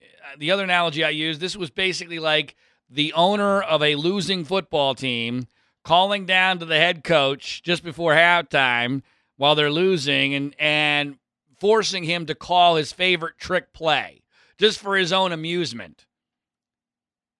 uh, 0.00 0.36
the 0.38 0.52
other 0.52 0.62
analogy 0.62 1.02
I 1.02 1.10
used 1.10 1.40
this 1.40 1.56
was 1.56 1.70
basically 1.70 2.20
like 2.20 2.54
the 2.88 3.12
owner 3.14 3.60
of 3.60 3.82
a 3.82 3.96
losing 3.96 4.44
football 4.44 4.94
team 4.94 5.48
calling 5.88 6.26
down 6.26 6.58
to 6.58 6.66
the 6.66 6.76
head 6.76 7.02
coach 7.02 7.62
just 7.62 7.82
before 7.82 8.12
halftime 8.12 9.00
while 9.38 9.54
they're 9.54 9.70
losing 9.70 10.34
and 10.34 10.54
and 10.58 11.16
forcing 11.58 12.04
him 12.04 12.26
to 12.26 12.34
call 12.34 12.76
his 12.76 12.92
favorite 12.92 13.38
trick 13.38 13.72
play 13.72 14.22
just 14.58 14.78
for 14.78 14.98
his 14.98 15.14
own 15.14 15.32
amusement. 15.32 16.04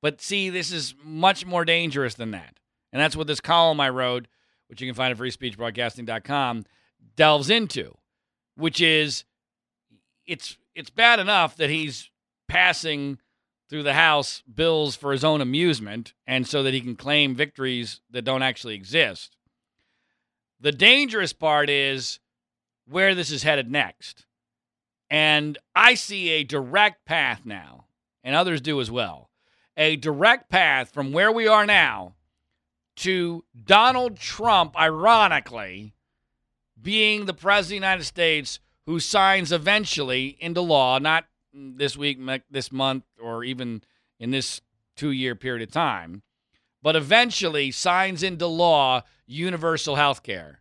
But 0.00 0.22
see, 0.22 0.48
this 0.48 0.72
is 0.72 0.94
much 1.04 1.44
more 1.44 1.66
dangerous 1.66 2.14
than 2.14 2.30
that. 2.30 2.58
And 2.90 3.02
that's 3.02 3.14
what 3.14 3.26
this 3.26 3.42
column 3.42 3.80
I 3.80 3.90
wrote, 3.90 4.28
which 4.68 4.80
you 4.80 4.88
can 4.88 4.94
find 4.94 5.12
at 5.12 5.18
freespeechbroadcasting.com, 5.18 6.64
delves 7.16 7.50
into, 7.50 7.98
which 8.56 8.80
is 8.80 9.24
it's 10.24 10.56
it's 10.74 10.88
bad 10.88 11.20
enough 11.20 11.56
that 11.56 11.68
he's 11.68 12.10
passing 12.48 13.18
through 13.68 13.82
the 13.82 13.94
House 13.94 14.42
bills 14.52 14.96
for 14.96 15.12
his 15.12 15.24
own 15.24 15.40
amusement 15.40 16.14
and 16.26 16.46
so 16.46 16.62
that 16.62 16.74
he 16.74 16.80
can 16.80 16.96
claim 16.96 17.34
victories 17.34 18.00
that 18.10 18.24
don't 18.24 18.42
actually 18.42 18.74
exist. 18.74 19.36
The 20.60 20.72
dangerous 20.72 21.32
part 21.32 21.70
is 21.70 22.18
where 22.88 23.14
this 23.14 23.30
is 23.30 23.42
headed 23.42 23.70
next. 23.70 24.26
And 25.10 25.58
I 25.74 25.94
see 25.94 26.30
a 26.30 26.44
direct 26.44 27.04
path 27.04 27.42
now, 27.44 27.86
and 28.22 28.34
others 28.34 28.60
do 28.60 28.80
as 28.80 28.90
well. 28.90 29.30
A 29.76 29.96
direct 29.96 30.50
path 30.50 30.92
from 30.92 31.12
where 31.12 31.32
we 31.32 31.46
are 31.46 31.64
now 31.64 32.14
to 32.96 33.44
Donald 33.64 34.16
Trump, 34.16 34.78
ironically, 34.78 35.94
being 36.80 37.26
the 37.26 37.34
President 37.34 37.64
of 37.64 37.68
the 37.68 37.86
United 37.86 38.04
States 38.04 38.60
who 38.86 38.98
signs 38.98 39.52
eventually 39.52 40.36
into 40.40 40.60
law, 40.60 40.98
not 40.98 41.26
this 41.76 41.96
week, 41.96 42.18
this 42.50 42.72
month, 42.72 43.04
or 43.20 43.44
even 43.44 43.82
in 44.18 44.30
this 44.30 44.60
two 44.96 45.10
year 45.10 45.34
period 45.34 45.66
of 45.66 45.72
time, 45.72 46.22
but 46.82 46.96
eventually 46.96 47.70
signs 47.70 48.22
into 48.22 48.46
law 48.46 49.02
universal 49.26 49.96
health 49.96 50.22
care 50.22 50.60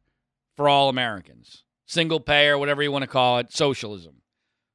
for 0.55 0.67
all 0.67 0.89
Americans, 0.89 1.63
single 1.85 2.19
payer, 2.19 2.57
whatever 2.57 2.83
you 2.83 2.91
want 2.91 3.03
to 3.03 3.07
call 3.07 3.39
it, 3.39 3.51
socialism, 3.51 4.21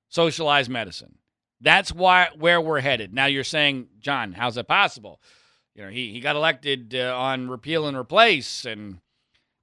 socialized 0.09 0.71
medicine. 0.71 1.19
That's 1.61 1.93
why 1.93 2.29
where 2.37 2.61
we're 2.61 2.81
headed. 2.81 3.15
Now 3.15 3.27
you're 3.27 3.45
saying, 3.45 3.89
John, 4.01 4.33
how's 4.33 4.57
that 4.57 4.67
possible? 4.67 5.21
You 5.75 5.85
know, 5.85 5.91
he, 5.91 6.13
he 6.13 6.21
got 6.21 6.37
elected 6.37 6.95
uh, 6.95 7.17
on 7.17 7.49
repeal 7.49 7.87
and 7.87 7.97
replace, 7.97 8.65
and 8.65 8.99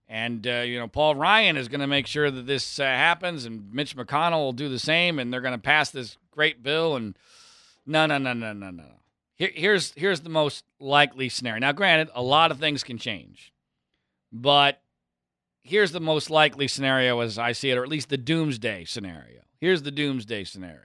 and 0.07 0.47
uh, 0.47 0.61
you 0.61 0.79
know 0.79 0.87
Paul 0.87 1.15
Ryan 1.15 1.57
is 1.57 1.67
going 1.67 1.81
to 1.81 1.87
make 1.87 2.07
sure 2.07 2.31
that 2.31 2.47
this 2.47 2.79
uh, 2.79 2.83
happens, 2.83 3.45
and 3.45 3.71
Mitch 3.73 3.95
McConnell 3.95 4.39
will 4.39 4.53
do 4.53 4.69
the 4.69 4.79
same, 4.79 5.19
and 5.19 5.31
they're 5.31 5.41
going 5.41 5.53
to 5.53 5.59
pass 5.59 5.91
this 5.91 6.17
great 6.31 6.63
bill. 6.63 6.95
And 6.95 7.17
no, 7.85 8.05
no, 8.05 8.17
no, 8.17 8.33
no, 8.33 8.53
no, 8.53 8.69
no. 8.69 8.99
Here, 9.35 9.51
here's 9.53 9.93
here's 9.93 10.21
the 10.21 10.29
most 10.29 10.65
likely 10.79 11.29
scenario. 11.29 11.59
Now, 11.59 11.71
granted, 11.71 12.09
a 12.13 12.21
lot 12.21 12.51
of 12.51 12.59
things 12.59 12.83
can 12.83 12.97
change, 12.97 13.53
but 14.31 14.81
here's 15.61 15.91
the 15.91 16.01
most 16.01 16.29
likely 16.29 16.67
scenario 16.67 17.19
as 17.21 17.37
I 17.37 17.53
see 17.53 17.69
it, 17.69 17.77
or 17.77 17.83
at 17.83 17.89
least 17.89 18.09
the 18.09 18.17
doomsday 18.17 18.85
scenario. 18.85 19.41
Here's 19.59 19.83
the 19.83 19.91
doomsday 19.91 20.43
scenario. 20.43 20.83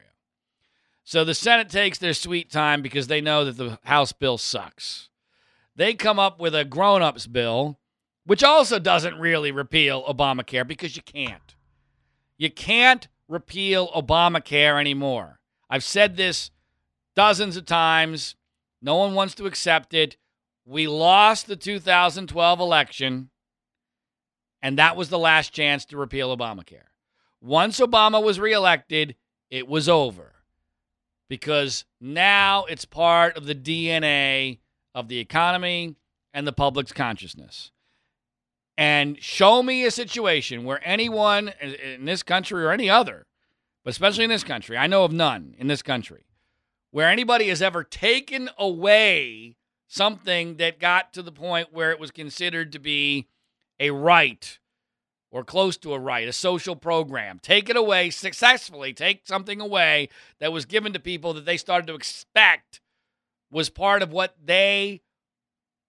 So 1.05 1.25
the 1.25 1.35
Senate 1.35 1.69
takes 1.69 1.99
their 1.99 2.15
sweet 2.15 2.51
time 2.51 2.81
because 2.81 3.09
they 3.09 3.21
know 3.21 3.45
that 3.45 3.57
the 3.57 3.79
House 3.85 4.13
bill 4.13 4.39
sucks. 4.39 5.11
They 5.77 5.95
come 5.95 6.19
up 6.19 6.41
with 6.41 6.55
a 6.55 6.65
grown 6.65 7.03
ups 7.03 7.27
bill, 7.27 7.79
which 8.25 8.43
also 8.43 8.79
doesn't 8.79 9.19
really 9.19 9.53
repeal 9.53 10.03
Obamacare 10.05 10.67
because 10.67 10.97
you 10.97 11.03
can't. 11.03 11.55
You 12.39 12.51
can't 12.51 13.09
repeal 13.35 13.89
Obamacare 13.89 14.81
anymore. 14.81 15.41
I've 15.69 15.85
said 15.85 16.17
this 16.17 16.51
dozens 17.15 17.57
of 17.59 17.67
times. 17.67 18.37
No 18.81 18.95
one 18.97 19.15
wants 19.15 19.35
to 19.35 19.47
accept 19.47 19.93
it. 19.93 20.17
We 20.65 20.87
lost 20.87 21.47
the 21.47 21.57
2012 21.57 22.61
election, 22.61 23.29
and 24.63 24.79
that 24.79 24.97
was 24.97 25.11
the 25.11 25.19
last 25.19 25.53
chance 25.53 25.85
to 25.87 25.99
repeal 25.99 26.35
Obamacare. 26.35 26.89
Once 27.43 27.81
Obama 27.81 28.23
was 28.23 28.41
reelected, 28.41 29.15
it 29.51 29.69
was 29.69 29.89
over 29.89 30.33
because 31.29 31.85
now 32.01 32.65
it's 32.65 32.87
part 32.87 33.37
of 33.37 33.45
the 33.45 33.55
DNA 33.55 34.61
of 34.95 35.09
the 35.09 35.19
economy 35.19 35.97
and 36.33 36.47
the 36.47 36.53
public's 36.53 36.93
consciousness. 36.93 37.73
And 38.77 39.23
show 39.23 39.63
me 39.63 39.85
a 39.85 39.91
situation 39.91 40.65
where 40.65 40.81
anyone 40.83 41.53
in 41.61 42.05
this 42.05 42.23
country 42.23 42.65
or 42.65 42.71
any 42.71 42.91
other 42.91 43.27
but 43.85 43.91
especially 43.91 44.25
in 44.25 44.31
this 44.31 44.45
country, 44.45 44.79
I 44.79 44.87
know 44.87 45.05
of 45.05 45.13
none 45.13 45.55
in 45.59 45.67
this 45.67 45.83
country 45.83 46.25
where 46.91 47.11
anybody 47.11 47.49
has 47.49 47.61
ever 47.61 47.85
taken 47.85 48.49
away 48.59 49.57
something 49.87 50.57
that 50.57 50.81
got 50.81 51.13
to 51.13 51.23
the 51.23 51.33
point 51.33 51.73
where 51.73 51.91
it 51.91 52.01
was 52.01 52.11
considered 52.11 52.73
to 52.73 52.79
be 52.79 53.29
a 53.79 53.91
right 53.91 54.59
or 55.31 55.45
close 55.45 55.77
to 55.77 55.93
a 55.93 55.99
right, 55.99 56.29
a 56.29 56.33
social 56.33 56.77
program. 56.77 57.39
Take 57.41 57.69
it 57.69 57.77
away 57.77 58.11
successfully, 58.11 58.95
take 58.95 59.27
something 59.27 59.61
away 59.61 60.09
that 60.39 60.53
was 60.53 60.65
given 60.65 60.93
to 60.93 61.01
people 61.01 61.35
that 61.35 61.45
they 61.45 61.57
started 61.57 61.87
to 61.89 61.95
expect 61.95 62.81
was 63.51 63.69
part 63.69 64.03
of 64.03 64.13
what 64.13 64.37
they 64.43 65.03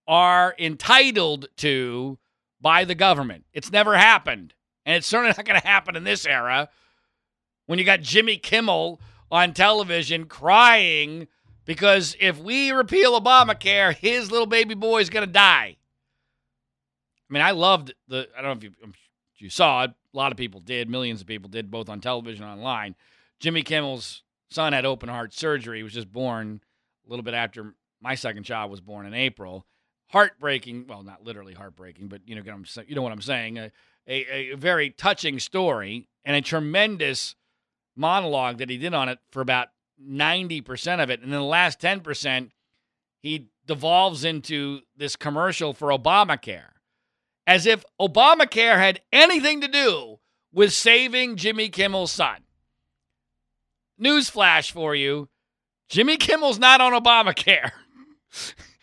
are 0.08 0.54
entitled 0.60 1.48
to 1.58 2.18
by 2.66 2.84
the 2.84 2.96
government. 2.96 3.46
It's 3.54 3.72
never 3.72 3.96
happened. 3.96 4.56
And 4.88 4.96
it's 4.96 5.06
certainly 5.06 5.36
not 5.38 5.46
going 5.46 5.62
to 5.62 5.68
happen 5.68 5.96
in 5.96 6.04
this 6.04 6.26
era 6.26 6.68
when 7.68 7.78
you 7.78 7.86
got 7.86 8.02
Jimmy 8.02 8.38
Kimmel 8.38 9.00
on 9.30 9.54
television 9.54 10.26
crying 10.26 11.28
because 11.66 12.18
if 12.20 12.40
we 12.40 12.72
repeal 12.72 13.22
Obamacare, 13.22 13.96
his 13.96 14.32
little 14.32 14.48
baby 14.48 14.74
boy 14.74 15.00
is 15.00 15.12
going 15.12 15.28
to 15.28 15.32
die. 15.32 15.78
I 17.30 17.34
mean, 17.34 17.44
I 17.44 17.52
loved 17.52 17.94
the, 18.08 18.28
I 18.36 18.42
don't 18.42 18.50
know 18.50 18.58
if 18.58 18.64
you, 18.64 18.94
you 19.38 19.52
saw 19.52 19.84
it. 19.84 19.92
A 19.92 20.18
lot 20.18 20.32
of 20.32 20.38
people 20.38 20.60
did. 20.60 20.90
Millions 20.90 21.22
of 21.22 21.28
people 21.28 21.50
did, 21.50 21.70
both 21.70 21.88
on 21.88 22.02
television 22.02 22.46
and 22.46 22.54
online. 22.54 22.96
Jimmy 23.40 23.62
Kimmel's 23.62 24.24
son 24.50 24.74
had 24.74 24.88
open 24.88 25.08
heart 25.08 25.36
surgery. 25.36 25.78
He 25.78 25.84
was 25.84 25.94
just 25.94 26.12
born 26.12 26.62
a 27.06 27.10
little 27.12 27.24
bit 27.24 27.36
after 27.36 27.76
my 28.02 28.16
second 28.16 28.42
child 28.42 28.72
was 28.72 28.82
born 28.82 29.06
in 29.06 29.14
April. 29.14 29.68
Heartbreaking, 30.08 30.86
well, 30.88 31.04
not 31.04 31.24
literally 31.24 31.54
heartbreaking, 31.54 32.08
but 32.08 32.22
you 32.26 32.36
know, 32.36 32.42
you 32.88 32.96
know 32.96 33.02
what 33.02 33.12
I'm 33.12 33.22
saying. 33.22 33.58
A, 33.58 33.72
a, 34.08 34.52
a 34.52 34.56
very 34.56 34.92
touching 34.92 35.40
story 35.40 36.08
and 36.24 36.36
a 36.36 36.42
tremendous 36.42 37.36
monologue 37.96 38.60
that 38.60 38.70
he 38.70 38.78
did 38.78 38.94
on 38.94 39.10
it 39.10 39.20
for 39.32 39.42
about 39.42 39.70
90% 40.02 41.02
of 41.02 41.10
it. 41.10 41.22
And 41.22 41.32
then 41.32 41.40
the 41.40 41.46
last 41.46 41.80
10%, 41.80 42.52
he 43.22 43.48
devolves 43.66 44.24
into 44.24 44.82
this 44.96 45.16
commercial 45.16 45.74
for 45.74 45.90
Obamacare 45.90 46.76
as 47.48 47.66
if 47.66 47.84
Obamacare 48.00 48.78
had 48.78 49.02
anything 49.12 49.62
to 49.62 49.68
do 49.68 50.20
with 50.52 50.74
saving 50.74 51.36
Jimmy 51.36 51.70
Kimmel's 51.70 52.12
son. 52.12 52.38
Newsflash 54.02 54.72
for 54.72 54.96
you 54.96 55.30
Jimmy 55.88 56.18
Kimmel's 56.18 56.60
not 56.60 56.82
on 56.82 56.94
Obamacare. 56.94 57.72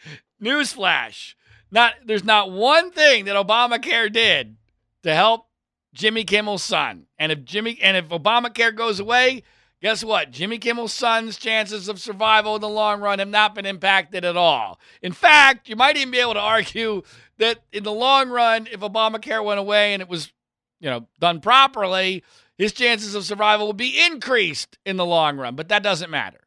Newsflash. 0.42 1.34
Not 1.70 1.94
there's 2.04 2.24
not 2.24 2.50
one 2.50 2.90
thing 2.90 3.24
that 3.24 3.36
Obamacare 3.36 4.12
did 4.12 4.56
to 5.02 5.14
help 5.14 5.46
Jimmy 5.94 6.24
Kimmel's 6.24 6.62
son. 6.62 7.06
And 7.18 7.32
if 7.32 7.44
Jimmy 7.44 7.78
and 7.82 7.96
if 7.96 8.08
Obamacare 8.08 8.74
goes 8.74 9.00
away, 9.00 9.42
guess 9.80 10.04
what? 10.04 10.30
Jimmy 10.30 10.58
Kimmel's 10.58 10.92
son's 10.92 11.36
chances 11.36 11.88
of 11.88 12.00
survival 12.00 12.54
in 12.54 12.60
the 12.60 12.68
long 12.68 13.00
run 13.00 13.18
have 13.18 13.28
not 13.28 13.54
been 13.54 13.66
impacted 13.66 14.24
at 14.24 14.36
all. 14.36 14.78
In 15.00 15.12
fact, 15.12 15.68
you 15.68 15.76
might 15.76 15.96
even 15.96 16.10
be 16.10 16.20
able 16.20 16.34
to 16.34 16.40
argue 16.40 17.02
that 17.38 17.60
in 17.72 17.82
the 17.82 17.92
long 17.92 18.30
run, 18.30 18.68
if 18.70 18.80
Obamacare 18.80 19.44
went 19.44 19.60
away 19.60 19.92
and 19.92 20.02
it 20.02 20.08
was, 20.08 20.32
you 20.80 20.90
know, 20.90 21.06
done 21.20 21.40
properly, 21.40 22.22
his 22.58 22.72
chances 22.72 23.14
of 23.14 23.24
survival 23.24 23.66
would 23.66 23.76
be 23.76 24.00
increased 24.06 24.78
in 24.84 24.96
the 24.96 25.06
long 25.06 25.36
run. 25.36 25.56
But 25.56 25.68
that 25.68 25.82
doesn't 25.82 26.10
matter 26.10 26.40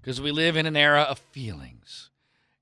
because 0.00 0.20
we 0.20 0.30
live 0.30 0.56
in 0.56 0.66
an 0.66 0.76
era 0.76 1.02
of 1.02 1.18
feelings. 1.18 2.09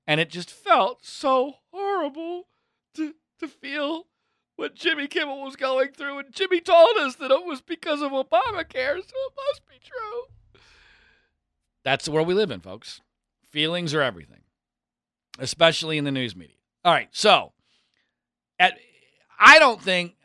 And 0.09 0.19
it 0.19 0.31
just 0.31 0.49
felt 0.49 1.05
so 1.05 1.53
horrible 1.71 2.47
to, 2.95 3.13
to 3.39 3.47
feel 3.47 4.07
what 4.55 4.73
Jimmy 4.73 5.05
Kimmel 5.05 5.43
was 5.43 5.55
going 5.55 5.89
through. 5.89 6.17
And 6.17 6.33
Jimmy 6.33 6.61
told 6.61 6.97
us 6.97 7.17
that 7.17 7.29
it 7.29 7.45
was 7.45 7.61
because 7.61 8.01
of 8.01 8.11
Obamacare, 8.11 8.95
so 8.95 9.13
it 9.13 9.33
must 9.37 9.61
be 9.69 9.75
true. 9.85 10.61
That's 11.83 12.05
the 12.05 12.11
world 12.11 12.27
we 12.27 12.33
live 12.33 12.49
in, 12.49 12.59
folks. 12.59 13.01
Feelings 13.51 13.93
are 13.93 14.01
everything, 14.01 14.41
especially 15.37 15.99
in 15.99 16.05
the 16.05 16.11
news 16.11 16.35
media. 16.35 16.57
All 16.83 16.91
right, 16.91 17.09
so 17.11 17.51
at, 18.57 18.79
I 19.39 19.59
don't 19.59 19.79
think, 19.79 20.15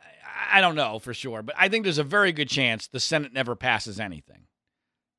I 0.51 0.61
don't 0.61 0.75
know 0.75 0.97
for 0.97 1.13
sure, 1.13 1.43
but 1.43 1.53
I 1.59 1.69
think 1.69 1.83
there's 1.83 1.99
a 1.99 2.03
very 2.03 2.31
good 2.31 2.49
chance 2.49 2.87
the 2.87 2.99
Senate 2.99 3.33
never 3.33 3.55
passes 3.55 3.99
anything 3.99 4.44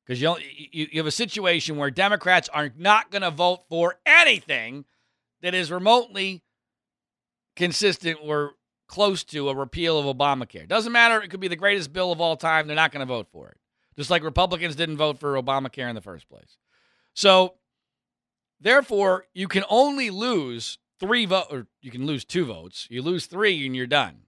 because 0.07 0.21
you, 0.21 0.35
you 0.71 0.87
you 0.91 0.99
have 0.99 1.07
a 1.07 1.11
situation 1.11 1.75
where 1.75 1.91
Democrats 1.91 2.47
are 2.49 2.71
not 2.77 3.11
going 3.11 3.23
to 3.23 3.31
vote 3.31 3.63
for 3.69 3.95
anything 4.05 4.85
that 5.41 5.53
is 5.53 5.71
remotely 5.71 6.43
consistent 7.55 8.17
or 8.23 8.53
close 8.87 9.23
to 9.25 9.49
a 9.49 9.55
repeal 9.55 9.99
of 9.99 10.05
Obamacare. 10.17 10.67
Doesn't 10.67 10.91
matter; 10.91 11.21
it 11.21 11.29
could 11.29 11.39
be 11.39 11.49
the 11.49 11.55
greatest 11.55 11.91
bill 11.91 12.11
of 12.11 12.21
all 12.21 12.37
time. 12.37 12.67
They're 12.67 12.75
not 12.75 12.91
going 12.91 13.05
to 13.05 13.13
vote 13.13 13.27
for 13.31 13.49
it. 13.49 13.57
Just 13.97 14.09
like 14.09 14.23
Republicans 14.23 14.75
didn't 14.75 14.97
vote 14.97 15.19
for 15.19 15.33
Obamacare 15.33 15.89
in 15.89 15.95
the 15.95 16.01
first 16.01 16.29
place. 16.29 16.57
So, 17.13 17.55
therefore, 18.61 19.25
you 19.33 19.47
can 19.47 19.63
only 19.69 20.09
lose 20.09 20.77
three 20.99 21.25
votes, 21.25 21.47
or 21.51 21.67
you 21.81 21.91
can 21.91 22.05
lose 22.05 22.23
two 22.23 22.45
votes. 22.45 22.87
You 22.89 23.01
lose 23.01 23.25
three, 23.25 23.65
and 23.65 23.75
you're 23.75 23.87
done. 23.87 24.19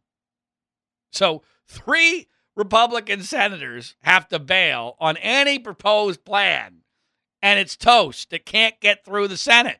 So, 1.12 1.44
three 1.68 2.28
Republican 2.60 3.24
senators 3.24 3.96
have 4.02 4.28
to 4.28 4.38
bail 4.38 4.98
on 5.00 5.16
any 5.16 5.58
proposed 5.58 6.26
plan, 6.26 6.82
and 7.42 7.58
it's 7.58 7.78
toast. 7.78 8.34
It 8.34 8.46
can't 8.46 8.78
get 8.82 9.06
through 9.06 9.30
the 9.30 9.38
Senate. 9.38 9.80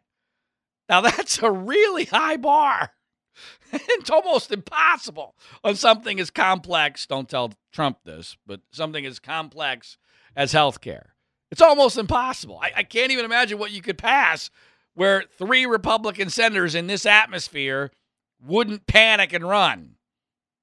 Now, 0.88 1.02
that's 1.02 1.44
a 1.44 1.52
really 1.52 2.06
high 2.06 2.38
bar. 2.38 2.92
it's 3.74 4.10
almost 4.10 4.54
impossible 4.54 5.36
on 5.62 5.76
something 5.76 6.22
as 6.22 6.30
complex. 6.30 7.06
Don't 7.06 7.28
tell 7.28 7.52
Trump 7.74 7.98
this, 8.06 8.38
but 8.48 8.62
something 8.72 9.06
as 9.06 9.20
complex 9.20 9.98
as 10.34 10.54
health 10.54 10.80
care. 10.80 11.16
It's 11.52 11.62
almost 11.62 11.98
impossible. 11.98 12.62
I, 12.64 12.72
I 12.78 12.84
can't 12.84 13.12
even 13.12 13.26
imagine 13.26 13.60
what 13.60 13.72
you 13.72 13.82
could 13.82 13.98
pass 13.98 14.50
where 14.94 15.26
three 15.38 15.66
Republican 15.66 16.30
senators 16.30 16.76
in 16.76 16.88
this 16.88 17.06
atmosphere 17.06 17.92
wouldn't 18.42 18.88
panic 18.88 19.34
and 19.34 19.44
run. 19.44 19.96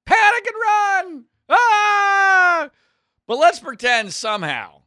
Panic 0.07 0.47
and 0.47 0.55
run! 0.63 1.25
Ah! 1.49 2.69
But 3.27 3.37
let's 3.37 3.59
pretend 3.59 4.13
somehow. 4.13 4.83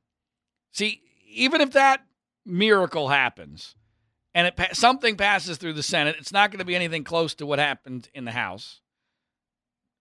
See, 0.73 1.03
even 1.29 1.61
if 1.61 1.73
that 1.73 2.05
miracle 2.45 3.09
happens 3.09 3.75
and 4.35 4.47
it 4.47 4.59
something 4.73 5.17
passes 5.17 5.59
through 5.59 5.75
the 5.75 5.83
Senate, 5.83 6.17
it's 6.19 6.33
not 6.33 6.51
going 6.51 6.59
to 6.59 6.65
be 6.65 6.75
anything 6.75 7.05
close 7.05 7.35
to 7.35 7.47
what 7.47 7.59
happened 7.59 8.09
in 8.15 8.25
the 8.25 8.33
House. 8.33 8.81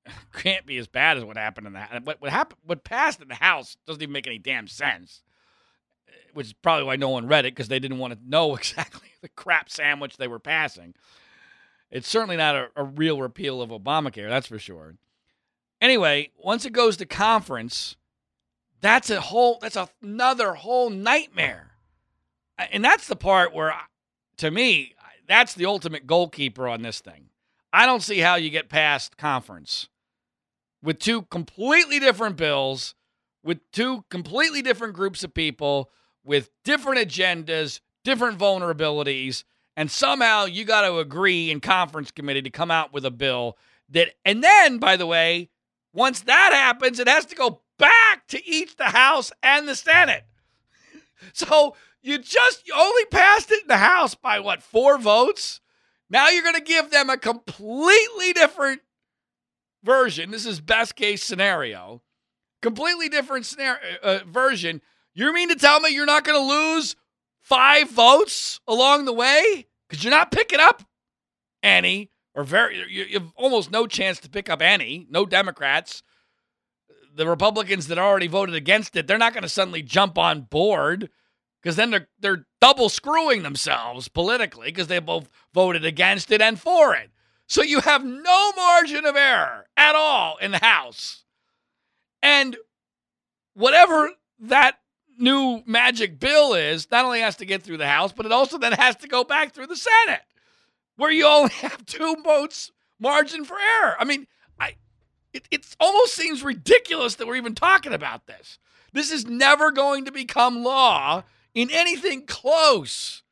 Can't 0.34 0.66
be 0.66 0.78
as 0.78 0.88
bad 0.88 1.18
as 1.18 1.26
what 1.26 1.38
happened 1.38 1.68
in 1.68 1.74
the 1.74 1.80
House. 1.80 2.02
What, 2.04 2.22
what 2.22 2.32
happened, 2.32 2.60
what 2.66 2.84
passed 2.84 3.22
in 3.22 3.28
the 3.28 3.36
House 3.36 3.76
doesn't 3.86 4.02
even 4.02 4.14
make 4.14 4.28
any 4.28 4.40
damn 4.40 4.68
sense. 4.68 5.22
Which 6.34 6.48
is 6.48 6.54
probably 6.54 6.86
why 6.86 6.96
no 6.96 7.10
one 7.10 7.28
read 7.28 7.46
it 7.46 7.56
because 7.56 7.68
they 7.68 7.80
didn't 7.80 7.98
want 7.98 8.14
to 8.14 8.20
know 8.28 8.56
exactly 8.56 9.10
the 9.22 9.30
crap 9.30 9.70
sandwich 9.70 10.18
they 10.18 10.28
were 10.28 10.40
passing. 10.40 10.94
It's 11.92 12.08
certainly 12.08 12.38
not 12.38 12.56
a, 12.56 12.68
a 12.76 12.84
real 12.84 13.20
repeal 13.20 13.62
of 13.62 13.72
Obamacare, 13.72 14.30
that's 14.30 14.48
for 14.48 14.60
sure. 14.60 14.96
Anyway, 15.82 16.32
once 16.38 16.66
it 16.66 16.74
goes 16.74 16.98
to 16.98 17.06
conference, 17.06 17.96
that's 18.82 19.10
a 19.10 19.22
whole 19.22 19.60
that's 19.62 19.78
another 20.02 20.54
whole 20.54 20.90
nightmare. 20.90 21.72
And 22.72 22.84
that's 22.84 23.08
the 23.08 23.16
part 23.16 23.54
where 23.54 23.74
to 24.38 24.52
me, 24.52 24.96
that's 25.28 25.54
the 25.54 25.66
ultimate 25.66 26.08
goalkeeper 26.08 26.68
on 26.68 26.82
this 26.82 27.00
thing. 27.00 27.30
I 27.72 27.86
don't 27.86 28.04
see 28.04 28.20
how 28.20 28.36
you 28.36 28.50
get 28.50 28.68
past 28.68 29.18
conference 29.18 29.90
with 30.82 31.00
two 31.00 31.24
completely 31.24 32.00
different 32.00 32.36
bills, 32.36 32.96
with 33.44 33.60
two 33.72 34.06
completely 34.10 34.62
different 34.62 34.94
groups 34.94 35.24
of 35.24 35.34
people, 35.34 35.90
with 36.24 36.50
different 36.64 37.00
agendas, 37.00 37.80
different 38.04 38.38
vulnerabilities, 38.38 39.44
and 39.78 39.92
somehow 39.92 40.46
you 40.46 40.66
got 40.66 40.82
to 40.82 40.98
agree 40.98 41.52
in 41.52 41.60
conference 41.60 42.12
committee 42.12 42.42
to 42.42 42.50
come 42.50 42.72
out 42.72 42.92
with 42.92 43.06
a 43.06 43.12
bill 43.12 43.58
that, 43.90 44.10
and 44.26 44.44
then, 44.44 44.78
by 44.78 44.98
the 44.98 45.06
way, 45.06 45.50
once 45.94 46.22
that 46.22 46.52
happens, 46.54 47.00
it 47.00 47.08
has 47.08 47.26
to 47.28 47.36
go 47.36 47.62
back 47.78 48.28
to 48.28 48.46
each 48.48 48.76
the 48.76 48.86
House 48.86 49.32
and 49.42 49.68
the 49.68 49.76
Senate. 49.76 50.24
So 51.34 51.76
you 52.02 52.18
just 52.18 52.66
you 52.66 52.74
only 52.78 53.04
passed 53.06 53.52
it 53.52 53.64
in 53.64 53.68
the 53.68 53.78
House 53.78 54.16
by 54.16 54.40
what, 54.40 54.64
four 54.64 54.98
votes? 54.98 55.60
Now 56.10 56.30
you're 56.30 56.44
going 56.44 56.56
to 56.56 56.62
give 56.62 56.92
them 56.92 57.10
a 57.10 57.18
completely 57.18 58.32
different 58.32 58.82
version. 59.84 60.32
This 60.32 60.46
is 60.46 60.62
best 60.62 60.96
case 60.96 61.24
scenario. 61.24 62.02
Completely 62.62 63.10
different 63.10 63.46
scenario, 63.46 63.80
uh, 64.02 64.20
version. 64.26 64.82
You 65.14 65.34
mean 65.34 65.50
to 65.50 65.56
tell 65.56 65.82
me 65.82 65.90
you're 65.90 66.06
not 66.06 66.24
going 66.24 66.40
to 66.40 66.54
lose 66.56 66.96
five 67.42 67.90
votes 67.90 68.60
along 68.68 69.06
the 69.06 69.14
way? 69.14 69.68
Because 69.88 70.04
you're 70.04 70.12
not 70.12 70.32
picking 70.32 70.60
up 70.60 70.84
any 71.62 72.12
or 72.40 72.44
very 72.44 72.78
you, 72.90 73.04
you 73.04 73.20
have 73.20 73.34
almost 73.36 73.70
no 73.70 73.86
chance 73.86 74.18
to 74.22 74.30
pick 74.30 74.50
up 74.50 74.62
any. 74.62 75.06
No 75.10 75.26
Democrats. 75.26 76.02
The 77.14 77.28
Republicans 77.28 77.88
that 77.88 77.98
already 77.98 78.28
voted 78.28 78.56
against 78.56 78.96
it, 78.96 79.08
they're 79.08 79.18
not 79.18 79.34
going 79.34 79.44
to 79.44 79.50
suddenly 79.50 79.82
jump 79.82 80.18
on 80.18 80.44
board 80.44 81.10
because 81.62 81.76
then 81.76 81.92
they're 81.92 82.08
they're 82.18 82.46
double 82.62 82.88
screwing 82.88 83.44
themselves 83.44 84.08
politically 84.08 84.68
because 84.68 84.88
they 84.88 85.00
both 85.00 85.30
voted 85.54 85.84
against 85.84 86.32
it 86.32 86.42
and 86.42 86.58
for 86.58 86.96
it. 86.96 87.10
So 87.46 87.62
you 87.62 87.82
have 87.82 88.06
no 88.06 88.52
margin 88.56 89.06
of 89.06 89.18
error 89.18 89.66
at 89.76 89.96
all 89.96 90.38
in 90.38 90.52
the 90.52 90.60
House. 90.60 91.26
And 92.24 92.56
whatever 93.54 94.12
that 94.40 94.80
new 95.18 95.62
magic 95.66 96.20
bill 96.22 96.54
is, 96.54 96.90
not 96.90 97.04
only 97.04 97.20
has 97.20 97.36
to 97.38 97.46
get 97.46 97.64
through 97.64 97.78
the 97.78 97.88
House, 97.88 98.14
but 98.14 98.26
it 98.26 98.32
also 98.32 98.58
then 98.58 98.72
has 98.74 98.96
to 98.98 99.10
go 99.10 99.26
back 99.26 99.54
through 99.54 99.68
the 99.68 99.76
Senate 99.76 100.22
where 101.00 101.12
you 101.12 101.26
only 101.26 101.50
have 101.62 101.86
two 101.86 102.18
votes 102.24 102.72
margin 103.00 103.46
for 103.46 103.58
error. 103.58 103.96
I 103.98 104.04
mean, 104.04 104.28
I 104.60 104.76
it, 105.34 105.48
it 105.50 105.76
almost 105.80 106.14
seems 106.14 106.44
ridiculous 106.44 107.16
that 107.16 107.28
we're 107.28 107.38
even 107.38 107.56
talking 107.56 107.94
about 107.94 108.28
this. 108.28 108.60
This 108.92 109.12
is 109.12 109.26
never 109.26 109.72
going 109.72 110.06
to 110.06 110.12
become 110.12 110.64
law 110.64 111.24
in 111.54 111.70
anything 111.72 112.26
close 112.26 113.24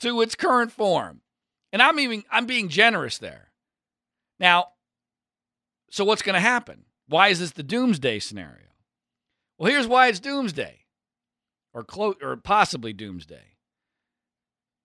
to 0.00 0.20
its 0.20 0.34
current 0.34 0.72
form. 0.72 1.22
And 1.72 1.80
I'm 1.80 1.98
even 1.98 2.22
I'm 2.30 2.46
being 2.46 2.68
generous 2.68 3.18
there. 3.18 3.48
Now, 4.38 4.68
so 5.90 6.04
what's 6.04 6.22
going 6.22 6.34
to 6.34 6.40
happen? 6.40 6.84
Why 7.08 7.28
is 7.28 7.40
this 7.40 7.52
the 7.52 7.62
doomsday 7.62 8.18
scenario? 8.18 8.66
Well, 9.58 9.70
here's 9.70 9.86
why 9.86 10.08
it's 10.08 10.20
doomsday, 10.20 10.80
or 11.72 11.84
close, 11.84 12.16
or 12.22 12.36
possibly 12.36 12.92
doomsday. 12.92 13.56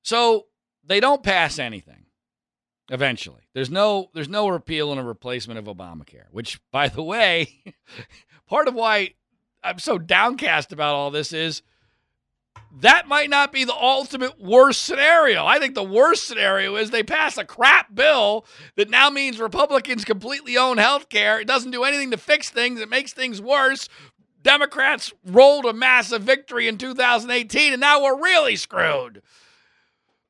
So 0.03 0.47
they 0.83 0.99
don't 0.99 1.23
pass 1.23 1.59
anything. 1.59 2.04
Eventually, 2.89 3.41
there's 3.53 3.71
no 3.71 4.09
there's 4.13 4.29
no 4.29 4.47
repeal 4.47 4.91
and 4.91 4.99
a 4.99 5.03
replacement 5.03 5.57
of 5.57 5.65
Obamacare. 5.65 6.27
Which, 6.31 6.59
by 6.71 6.87
the 6.87 7.01
way, 7.01 7.63
part 8.47 8.67
of 8.67 8.75
why 8.75 9.15
I'm 9.63 9.79
so 9.79 9.97
downcast 9.97 10.71
about 10.71 10.95
all 10.95 11.09
this 11.09 11.33
is 11.33 11.63
that 12.79 13.07
might 13.07 13.29
not 13.29 13.51
be 13.51 13.63
the 13.63 13.73
ultimate 13.73 14.39
worst 14.39 14.81
scenario. 14.83 15.45
I 15.45 15.59
think 15.59 15.75
the 15.75 15.83
worst 15.83 16.27
scenario 16.27 16.75
is 16.75 16.91
they 16.91 17.03
pass 17.03 17.37
a 17.37 17.45
crap 17.45 17.95
bill 17.95 18.45
that 18.75 18.89
now 18.89 19.09
means 19.09 19.39
Republicans 19.39 20.03
completely 20.03 20.57
own 20.57 20.77
health 20.77 21.09
care. 21.09 21.39
It 21.39 21.47
doesn't 21.47 21.71
do 21.71 21.85
anything 21.85 22.11
to 22.11 22.17
fix 22.17 22.49
things, 22.49 22.81
it 22.81 22.89
makes 22.89 23.13
things 23.13 23.41
worse. 23.41 23.87
Democrats 24.43 25.11
rolled 25.25 25.65
a 25.65 25.73
massive 25.73 26.21
victory 26.21 26.67
in 26.67 26.77
2018, 26.77 27.73
and 27.73 27.79
now 27.79 28.03
we're 28.03 28.21
really 28.21 28.55
screwed. 28.55 29.23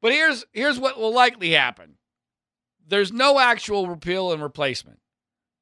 But 0.02 0.14
here's 0.14 0.46
here's 0.54 0.80
what 0.80 0.98
will 0.98 1.14
likely 1.14 1.52
happen. 1.52 1.95
There's 2.88 3.12
no 3.12 3.40
actual 3.40 3.88
repeal 3.88 4.32
and 4.32 4.42
replacement. 4.42 5.00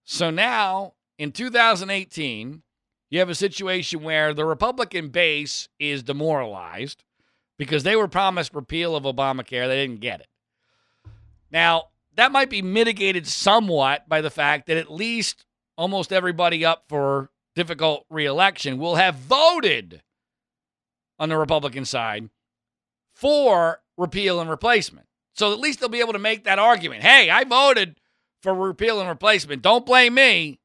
So 0.03 0.29
now 0.29 0.93
in 1.17 1.31
2018, 1.31 2.63
you 3.09 3.19
have 3.19 3.29
a 3.29 3.35
situation 3.35 4.03
where 4.03 4.33
the 4.33 4.45
Republican 4.45 5.09
base 5.09 5.69
is 5.79 6.03
demoralized 6.03 7.03
because 7.57 7.83
they 7.83 7.95
were 7.95 8.07
promised 8.07 8.53
repeal 8.53 8.95
of 8.95 9.03
Obamacare, 9.03 9.67
they 9.67 9.85
didn't 9.85 10.01
get 10.01 10.19
it. 10.19 10.27
Now, 11.51 11.89
that 12.15 12.31
might 12.31 12.49
be 12.49 12.61
mitigated 12.61 13.27
somewhat 13.27 14.09
by 14.09 14.21
the 14.21 14.29
fact 14.29 14.67
that 14.67 14.77
at 14.77 14.91
least 14.91 15.45
almost 15.77 16.11
everybody 16.11 16.65
up 16.65 16.85
for 16.87 17.29
difficult 17.55 18.05
reelection 18.09 18.77
will 18.77 18.95
have 18.95 19.15
voted 19.15 20.01
on 21.19 21.29
the 21.29 21.37
Republican 21.37 21.85
side 21.85 22.29
for 23.13 23.81
repeal 23.97 24.41
and 24.41 24.49
replacement. 24.49 25.07
So 25.33 25.51
at 25.51 25.59
least 25.59 25.79
they'll 25.79 25.89
be 25.89 25.99
able 25.99 26.13
to 26.13 26.19
make 26.19 26.43
that 26.43 26.59
argument. 26.59 27.03
Hey, 27.03 27.29
I 27.29 27.43
voted 27.43 27.99
for 28.41 28.53
repeal 28.53 28.99
and 28.99 29.09
replacement. 29.09 29.61
Don't 29.61 29.85
blame 29.85 30.13
me. 30.13 30.59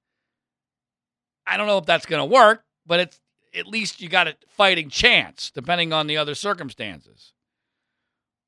I 1.46 1.56
don't 1.56 1.66
know 1.66 1.78
if 1.78 1.86
that's 1.86 2.06
going 2.06 2.20
to 2.20 2.34
work, 2.34 2.64
but 2.86 3.00
it's 3.00 3.20
at 3.54 3.66
least 3.66 4.02
you 4.02 4.08
got 4.08 4.28
a 4.28 4.36
fighting 4.48 4.90
chance, 4.90 5.50
depending 5.50 5.92
on 5.92 6.06
the 6.06 6.18
other 6.18 6.34
circumstances. 6.34 7.32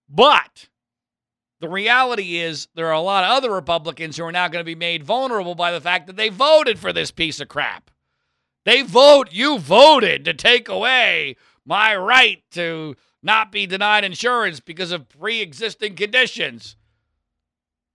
But 0.08 0.68
the 1.60 1.68
reality 1.68 2.38
is 2.38 2.68
there 2.74 2.88
are 2.88 2.92
a 2.92 3.00
lot 3.00 3.24
of 3.24 3.30
other 3.30 3.50
Republicans 3.50 4.16
who 4.16 4.24
are 4.24 4.32
now 4.32 4.48
going 4.48 4.60
to 4.60 4.64
be 4.64 4.74
made 4.74 5.04
vulnerable 5.04 5.54
by 5.54 5.72
the 5.72 5.80
fact 5.80 6.06
that 6.06 6.16
they 6.16 6.28
voted 6.28 6.78
for 6.78 6.92
this 6.92 7.10
piece 7.10 7.40
of 7.40 7.48
crap. 7.48 7.90
They 8.64 8.82
vote, 8.82 9.28
you 9.32 9.58
voted 9.58 10.24
to 10.26 10.34
take 10.34 10.68
away 10.68 11.36
my 11.64 11.96
right 11.96 12.42
to 12.52 12.96
not 13.22 13.52
be 13.52 13.66
denied 13.66 14.04
insurance 14.04 14.60
because 14.60 14.92
of 14.92 15.08
pre-existing 15.08 15.94
conditions. 15.94 16.76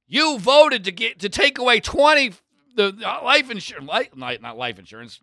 You 0.08 0.38
voted 0.38 0.84
to 0.84 0.92
get 0.92 1.20
to 1.20 1.30
take 1.30 1.58
away 1.58 1.80
20 1.80 2.34
the 2.76 2.92
life 3.24 3.50
insurance 3.50 3.90
not 4.16 4.58
life 4.58 4.78
insurance, 4.78 5.20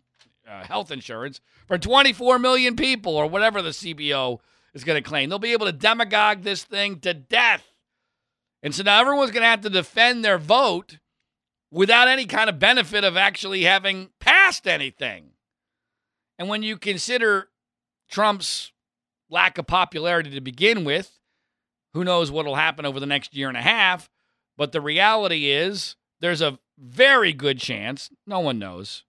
uh, 0.49 0.63
health 0.63 0.91
insurance 0.91 1.39
for 1.67 1.77
24 1.77 2.39
million 2.39 2.75
people 2.75 3.15
or 3.15 3.27
whatever 3.27 3.61
the 3.61 3.69
CBO 3.69 4.39
is 4.73 4.83
going 4.83 5.01
to 5.01 5.07
claim. 5.07 5.29
They'll 5.29 5.39
be 5.39 5.53
able 5.53 5.67
to 5.67 5.71
demagogue 5.71 6.41
this 6.41 6.63
thing 6.63 6.99
to 7.01 7.13
death. 7.13 7.63
And 8.61 8.73
so 8.73 8.83
now 8.83 8.99
everyone's 8.99 9.31
going 9.31 9.43
to 9.43 9.49
have 9.49 9.61
to 9.61 9.69
defend 9.69 10.25
their 10.25 10.37
vote 10.37 10.97
without 11.71 12.07
any 12.07 12.25
kind 12.25 12.49
of 12.49 12.59
benefit 12.59 13.03
of 13.03 13.17
actually 13.17 13.63
having 13.63 14.09
passed 14.19 14.67
anything. 14.67 15.31
And 16.37 16.49
when 16.49 16.63
you 16.63 16.77
consider 16.77 17.49
Trump's 18.09 18.72
lack 19.29 19.57
of 19.57 19.67
popularity 19.67 20.31
to 20.31 20.41
begin 20.41 20.83
with. 20.83 21.19
Who 21.93 22.03
knows 22.03 22.31
what 22.31 22.45
will 22.45 22.55
happen 22.55 22.85
over 22.85 22.99
the 22.99 23.05
next 23.05 23.35
year 23.35 23.47
and 23.47 23.57
a 23.57 23.61
half? 23.61 24.09
But 24.57 24.71
the 24.71 24.81
reality 24.81 25.49
is, 25.51 25.95
there's 26.19 26.41
a 26.41 26.59
very 26.77 27.33
good 27.33 27.59
chance, 27.59 28.09
no 28.25 28.39
one 28.39 28.59
knows 28.59 29.03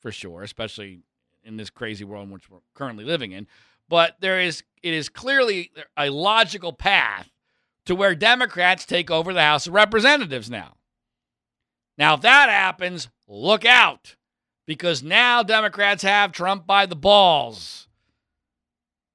for 0.00 0.10
sure, 0.10 0.42
especially 0.42 1.00
in 1.44 1.56
this 1.56 1.70
crazy 1.70 2.04
world 2.04 2.26
in 2.26 2.32
which 2.32 2.50
we're 2.50 2.58
currently 2.74 3.04
living 3.04 3.32
in, 3.32 3.46
but 3.88 4.16
there 4.20 4.40
is 4.40 4.62
it 4.82 4.94
is 4.94 5.08
clearly 5.08 5.70
a 5.96 6.10
logical 6.10 6.72
path 6.72 7.30
to 7.86 7.94
where 7.94 8.14
Democrats 8.14 8.84
take 8.84 9.10
over 9.10 9.32
the 9.32 9.42
House 9.42 9.66
of 9.66 9.74
Representatives 9.74 10.50
now. 10.50 10.76
Now, 11.98 12.14
if 12.14 12.20
that 12.22 12.48
happens, 12.48 13.08
look 13.28 13.64
out 13.64 14.16
because 14.66 15.02
now 15.02 15.42
Democrats 15.42 16.02
have 16.02 16.32
Trump 16.32 16.66
by 16.66 16.86
the 16.86 16.96
balls. 16.96 17.88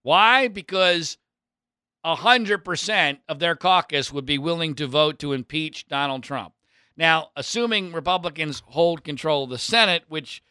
Why? 0.07 0.47
Because 0.47 1.17
100% 2.05 3.17
of 3.27 3.39
their 3.39 3.57
caucus 3.57 4.09
would 4.09 4.25
be 4.25 4.37
willing 4.37 4.73
to 4.75 4.87
vote 4.87 5.19
to 5.19 5.33
impeach 5.33 5.85
Donald 5.89 6.23
Trump. 6.23 6.53
Now, 6.95 7.31
assuming 7.35 7.91
Republicans 7.91 8.63
hold 8.67 9.03
control 9.03 9.43
of 9.43 9.49
the 9.49 9.57
Senate, 9.57 10.05
which 10.07 10.41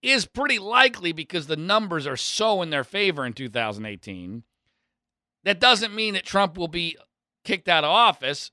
is 0.00 0.24
pretty 0.24 0.58
likely 0.58 1.12
because 1.12 1.48
the 1.48 1.54
numbers 1.54 2.06
are 2.06 2.16
so 2.16 2.62
in 2.62 2.70
their 2.70 2.82
favor 2.82 3.26
in 3.26 3.34
2018, 3.34 4.42
that 5.42 5.60
doesn't 5.60 5.94
mean 5.94 6.14
that 6.14 6.24
Trump 6.24 6.56
will 6.56 6.66
be 6.66 6.96
kicked 7.44 7.68
out 7.68 7.84
of 7.84 7.90
office. 7.90 8.52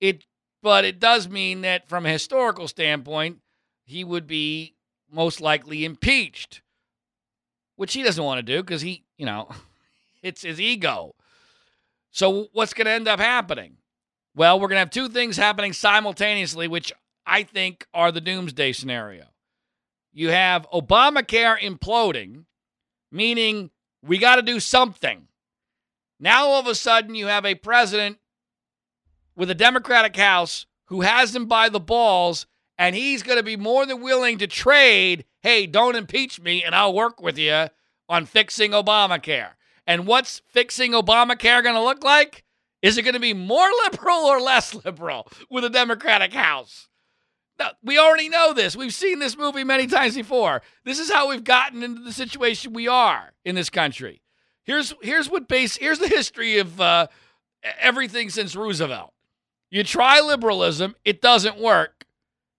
It 0.00 0.24
but 0.62 0.86
it 0.86 1.00
does 1.00 1.28
mean 1.28 1.60
that 1.60 1.86
from 1.86 2.06
a 2.06 2.12
historical 2.12 2.66
standpoint, 2.66 3.40
he 3.84 4.04
would 4.04 4.26
be 4.26 4.74
most 5.10 5.42
likely 5.42 5.84
impeached, 5.84 6.62
which 7.76 7.92
he 7.92 8.02
doesn't 8.02 8.24
want 8.24 8.38
to 8.38 8.42
do 8.42 8.62
because 8.62 8.80
he, 8.80 9.04
you 9.18 9.26
know, 9.26 9.50
it's 10.22 10.42
his 10.42 10.60
ego. 10.60 11.14
So, 12.10 12.48
what's 12.52 12.74
going 12.74 12.86
to 12.86 12.92
end 12.92 13.08
up 13.08 13.20
happening? 13.20 13.76
Well, 14.34 14.58
we're 14.58 14.68
going 14.68 14.76
to 14.76 14.80
have 14.80 14.90
two 14.90 15.08
things 15.08 15.36
happening 15.36 15.72
simultaneously, 15.72 16.68
which 16.68 16.92
I 17.26 17.42
think 17.42 17.86
are 17.92 18.12
the 18.12 18.20
doomsday 18.20 18.72
scenario. 18.72 19.26
You 20.12 20.28
have 20.28 20.68
Obamacare 20.70 21.58
imploding, 21.58 22.44
meaning 23.10 23.70
we 24.02 24.18
got 24.18 24.36
to 24.36 24.42
do 24.42 24.60
something. 24.60 25.28
Now, 26.20 26.46
all 26.46 26.60
of 26.60 26.66
a 26.66 26.74
sudden, 26.74 27.14
you 27.14 27.26
have 27.26 27.44
a 27.44 27.54
president 27.54 28.18
with 29.34 29.50
a 29.50 29.54
Democratic 29.54 30.16
House 30.16 30.66
who 30.86 31.00
has 31.00 31.34
him 31.34 31.46
by 31.46 31.68
the 31.68 31.80
balls, 31.80 32.46
and 32.78 32.94
he's 32.94 33.22
going 33.22 33.38
to 33.38 33.42
be 33.42 33.56
more 33.56 33.86
than 33.86 34.02
willing 34.02 34.38
to 34.38 34.46
trade. 34.46 35.24
Hey, 35.40 35.66
don't 35.66 35.96
impeach 35.96 36.40
me, 36.40 36.62
and 36.62 36.74
I'll 36.74 36.94
work 36.94 37.20
with 37.20 37.38
you 37.38 37.68
on 38.08 38.26
fixing 38.26 38.72
Obamacare. 38.72 39.52
And 39.86 40.06
what's 40.06 40.42
fixing 40.48 40.92
Obamacare 40.92 41.62
going 41.62 41.74
to 41.74 41.82
look 41.82 42.04
like? 42.04 42.44
Is 42.82 42.98
it 42.98 43.02
going 43.02 43.14
to 43.14 43.20
be 43.20 43.34
more 43.34 43.68
liberal 43.84 44.18
or 44.18 44.40
less 44.40 44.74
liberal 44.84 45.28
with 45.50 45.64
a 45.64 45.70
Democratic 45.70 46.32
House? 46.32 46.88
Now, 47.58 47.72
we 47.82 47.98
already 47.98 48.28
know 48.28 48.52
this. 48.52 48.74
We've 48.74 48.94
seen 48.94 49.18
this 49.18 49.36
movie 49.36 49.64
many 49.64 49.86
times 49.86 50.16
before. 50.16 50.62
This 50.84 50.98
is 50.98 51.12
how 51.12 51.28
we've 51.28 51.44
gotten 51.44 51.82
into 51.82 52.02
the 52.02 52.12
situation 52.12 52.72
we 52.72 52.88
are 52.88 53.32
in 53.44 53.54
this 53.54 53.70
country. 53.70 54.22
Here's 54.64 54.94
here's 55.02 55.28
what 55.28 55.48
base 55.48 55.76
here's 55.76 55.98
the 55.98 56.08
history 56.08 56.58
of 56.58 56.80
uh, 56.80 57.08
everything 57.78 58.30
since 58.30 58.56
Roosevelt. 58.56 59.12
You 59.70 59.84
try 59.84 60.20
liberalism, 60.20 60.94
it 61.04 61.20
doesn't 61.20 61.58
work. 61.58 62.06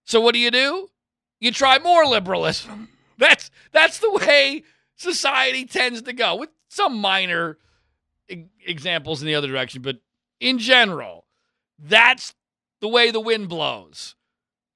So 0.05 0.19
what 0.19 0.33
do 0.33 0.39
you 0.39 0.51
do? 0.51 0.89
You 1.39 1.51
try 1.51 1.79
more 1.79 2.05
liberalism. 2.05 2.89
That's 3.17 3.51
that's 3.71 3.99
the 3.99 4.11
way 4.11 4.63
society 4.95 5.65
tends 5.65 6.01
to 6.01 6.13
go. 6.13 6.35
With 6.35 6.49
some 6.73 6.97
minor 6.97 7.57
e- 8.29 8.45
examples 8.65 9.21
in 9.21 9.27
the 9.27 9.35
other 9.35 9.47
direction, 9.47 9.81
but 9.81 9.97
in 10.39 10.59
general, 10.59 11.25
that's 11.79 12.33
the 12.81 12.87
way 12.87 13.11
the 13.11 13.19
wind 13.19 13.49
blows. 13.49 14.15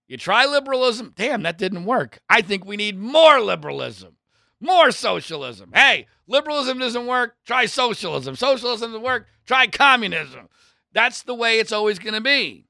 You 0.07 0.17
try 0.17 0.45
liberalism, 0.45 1.13
damn, 1.15 1.43
that 1.43 1.57
didn't 1.57 1.86
work. 1.86 2.19
I 2.29 2.41
think 2.41 2.65
we 2.65 2.77
need 2.77 2.97
more 2.97 3.41
liberalism, 3.41 4.15
more 4.62 4.91
socialism. 4.91 5.71
Hey, 5.73 6.07
liberalism 6.27 6.79
doesn't 6.79 7.07
work, 7.07 7.36
try 7.45 7.65
socialism. 7.65 8.36
Socialism 8.36 8.91
doesn't 8.91 9.03
work, 9.03 9.27
try 9.45 9.67
communism. 9.67 10.47
That's 10.93 11.23
the 11.23 11.36
way 11.36 11.60
it's 11.60 11.73
always 11.73 11.99
going 11.99 12.13
to 12.13 12.21
be. 12.21 12.65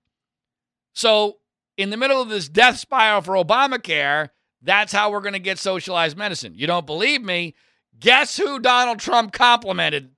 So, 0.94 1.38
in 1.78 1.92
the 1.92 1.98
middle 1.98 2.20
of 2.20 2.30
this 2.30 2.50
death 2.50 2.80
spiral 2.80 3.22
for 3.22 3.36
Obamacare, 3.36 4.30
that's 4.64 4.92
how 4.92 5.12
we're 5.12 5.22
going 5.22 5.34
to 5.34 5.40
get 5.40 5.60
socialized 5.60 6.18
medicine. 6.18 6.54
You 6.56 6.66
don't 6.66 6.88
believe 6.88 7.22
me? 7.22 7.54
Guess 8.00 8.38
who 8.38 8.60
Donald 8.60 9.00
Trump 9.00 9.32
complimented 9.32 10.12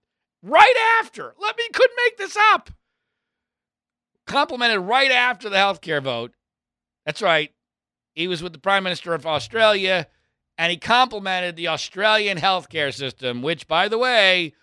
right 0.43 0.99
after? 0.99 1.33
Let 1.39 1.57
me 1.57 1.63
couldn't 1.73 1.97
make 2.05 2.17
this 2.17 2.37
up. 2.51 2.69
Complimented 4.27 4.79
right 4.81 5.11
after 5.11 5.49
the 5.49 5.55
healthcare 5.55 6.03
vote. 6.03 6.33
That's 7.05 7.21
right. 7.21 7.51
He 8.13 8.27
was 8.27 8.43
with 8.43 8.53
the 8.53 8.59
Prime 8.59 8.83
Minister 8.83 9.13
of 9.13 9.25
Australia 9.25 10.07
and 10.57 10.71
he 10.71 10.77
complimented 10.77 11.55
the 11.55 11.69
Australian 11.69 12.37
healthcare 12.37 12.93
system, 12.93 13.41
which, 13.41 13.65
by 13.65 13.87
the 13.87 13.97
way, 13.97 14.53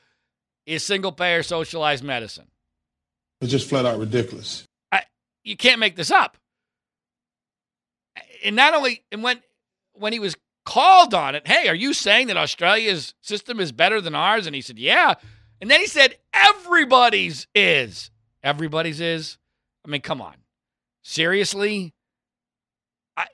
is 0.66 0.83
single 0.85 1.12
payer 1.12 1.42
socialized 1.42 2.05
medicine. 2.05 2.48
It's 3.40 3.50
just 3.50 3.68
flat 3.68 3.87
out 3.87 3.98
ridiculous. 3.98 4.66
I, 4.92 5.05
you 5.42 5.57
can't 5.57 5.81
make 5.81 5.96
this 5.96 6.11
up. 6.11 6.37
And 8.44 8.57
not 8.57 8.74
only, 8.74 9.05
and 9.11 9.22
when 9.22 9.40
when 9.94 10.12
he 10.12 10.18
was 10.18 10.37
called 10.66 11.14
on 11.14 11.35
it. 11.35 11.46
Hey, 11.46 11.68
are 11.68 11.74
you 11.74 11.94
saying 11.94 12.26
that 12.26 12.37
Australia's 12.37 13.14
system 13.22 13.61
is 13.61 13.72
better 13.72 14.02
than 14.02 14.14
ours? 14.14 14.46
And 14.46 14.55
he 14.55 14.61
said, 14.61 14.79
Yeah. 14.79 15.14
And 15.62 15.70
then 15.70 15.81
he 15.81 15.87
said, 15.87 16.16
Everybody's 16.35 17.46
is. 17.55 18.11
Everybody's 18.42 19.00
is. 19.00 19.38
I 19.87 19.88
mean, 19.88 20.02
come 20.02 20.20
on. 20.20 20.35
Seriously? 21.02 21.94
I, 23.16 23.26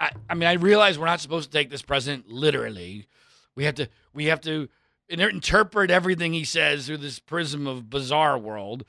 I, 0.00 0.10
I 0.28 0.34
mean, 0.34 0.48
I 0.48 0.54
realize 0.54 0.98
we're 0.98 1.06
not 1.06 1.20
supposed 1.20 1.52
to 1.52 1.56
take 1.56 1.70
this 1.70 1.82
president 1.82 2.28
literally. 2.28 3.06
We 3.54 3.64
have 3.64 3.74
to, 3.76 3.88
we 4.14 4.26
have 4.26 4.40
to 4.40 4.68
interpret 5.08 5.90
everything 5.90 6.32
he 6.32 6.44
says 6.44 6.86
through 6.86 6.96
this 6.96 7.18
prism 7.18 7.66
of 7.66 7.90
bizarre 7.90 8.38
world. 8.38 8.84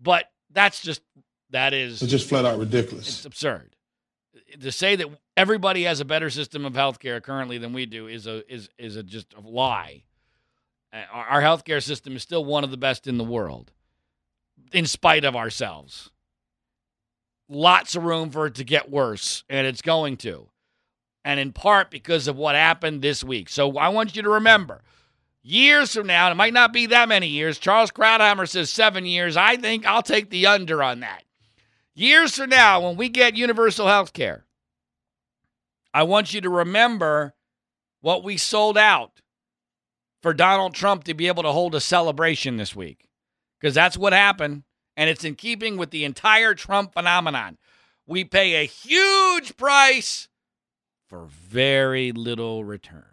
But 0.00 0.24
that's 0.50 0.80
just, 0.80 1.02
that 1.50 1.74
is. 1.74 2.00
It's 2.00 2.10
just 2.10 2.28
flat 2.28 2.46
out 2.46 2.58
ridiculous. 2.58 3.08
It's 3.08 3.24
absurd. 3.26 3.75
To 4.62 4.72
say 4.72 4.96
that 4.96 5.08
everybody 5.36 5.84
has 5.84 6.00
a 6.00 6.04
better 6.04 6.30
system 6.30 6.64
of 6.64 6.72
healthcare 6.74 7.22
currently 7.22 7.58
than 7.58 7.72
we 7.72 7.86
do 7.86 8.06
is 8.06 8.26
a 8.26 8.50
is 8.52 8.68
is 8.78 8.96
a 8.96 9.02
just 9.02 9.34
a 9.34 9.40
lie. 9.40 10.04
Our, 11.12 11.42
healthcare 11.42 11.82
system 11.82 12.16
is 12.16 12.22
still 12.22 12.44
one 12.44 12.64
of 12.64 12.70
the 12.70 12.78
best 12.78 13.06
in 13.06 13.18
the 13.18 13.24
world, 13.24 13.70
in 14.72 14.86
spite 14.86 15.24
of 15.26 15.36
ourselves 15.36 16.10
lots 17.48 17.94
of 17.94 18.04
room 18.04 18.30
for 18.30 18.46
it 18.46 18.54
to 18.56 18.64
get 18.64 18.90
worse, 18.90 19.44
and 19.48 19.66
it's 19.66 19.82
going 19.82 20.16
to. 20.18 20.48
And 21.24 21.40
in 21.40 21.52
part 21.52 21.90
because 21.90 22.28
of 22.28 22.36
what 22.36 22.54
happened 22.54 23.02
this 23.02 23.24
week. 23.24 23.48
So 23.48 23.76
I 23.78 23.88
want 23.88 24.14
you 24.14 24.22
to 24.22 24.30
remember 24.30 24.82
years 25.42 25.94
from 25.94 26.06
now, 26.06 26.26
and 26.26 26.32
it 26.32 26.36
might 26.36 26.52
not 26.52 26.72
be 26.72 26.86
that 26.86 27.08
many 27.08 27.26
years. 27.26 27.58
Charles 27.58 27.90
Krauthammer 27.90 28.48
says 28.48 28.70
seven 28.70 29.04
years. 29.04 29.36
I 29.36 29.56
think 29.56 29.86
I'll 29.86 30.02
take 30.02 30.30
the 30.30 30.46
under 30.46 30.82
on 30.82 31.00
that. 31.00 31.24
Years 31.94 32.36
from 32.36 32.50
now, 32.50 32.80
when 32.80 32.96
we 32.96 33.08
get 33.08 33.36
universal 33.36 33.86
health 33.86 34.12
care, 34.12 34.44
I 35.96 36.02
want 36.02 36.34
you 36.34 36.42
to 36.42 36.50
remember 36.50 37.34
what 38.02 38.22
we 38.22 38.36
sold 38.36 38.76
out 38.76 39.22
for 40.20 40.34
Donald 40.34 40.74
Trump 40.74 41.04
to 41.04 41.14
be 41.14 41.26
able 41.26 41.42
to 41.42 41.52
hold 41.52 41.74
a 41.74 41.80
celebration 41.80 42.58
this 42.58 42.76
week. 42.76 43.08
Because 43.58 43.74
that's 43.74 43.96
what 43.96 44.12
happened 44.12 44.64
and 44.94 45.08
it's 45.08 45.24
in 45.24 45.36
keeping 45.36 45.78
with 45.78 45.92
the 45.92 46.04
entire 46.04 46.54
Trump 46.54 46.92
phenomenon. 46.92 47.56
We 48.06 48.24
pay 48.24 48.56
a 48.56 48.66
huge 48.66 49.56
price 49.56 50.28
for 51.06 51.24
very 51.30 52.12
little 52.12 52.62
return. 52.62 53.06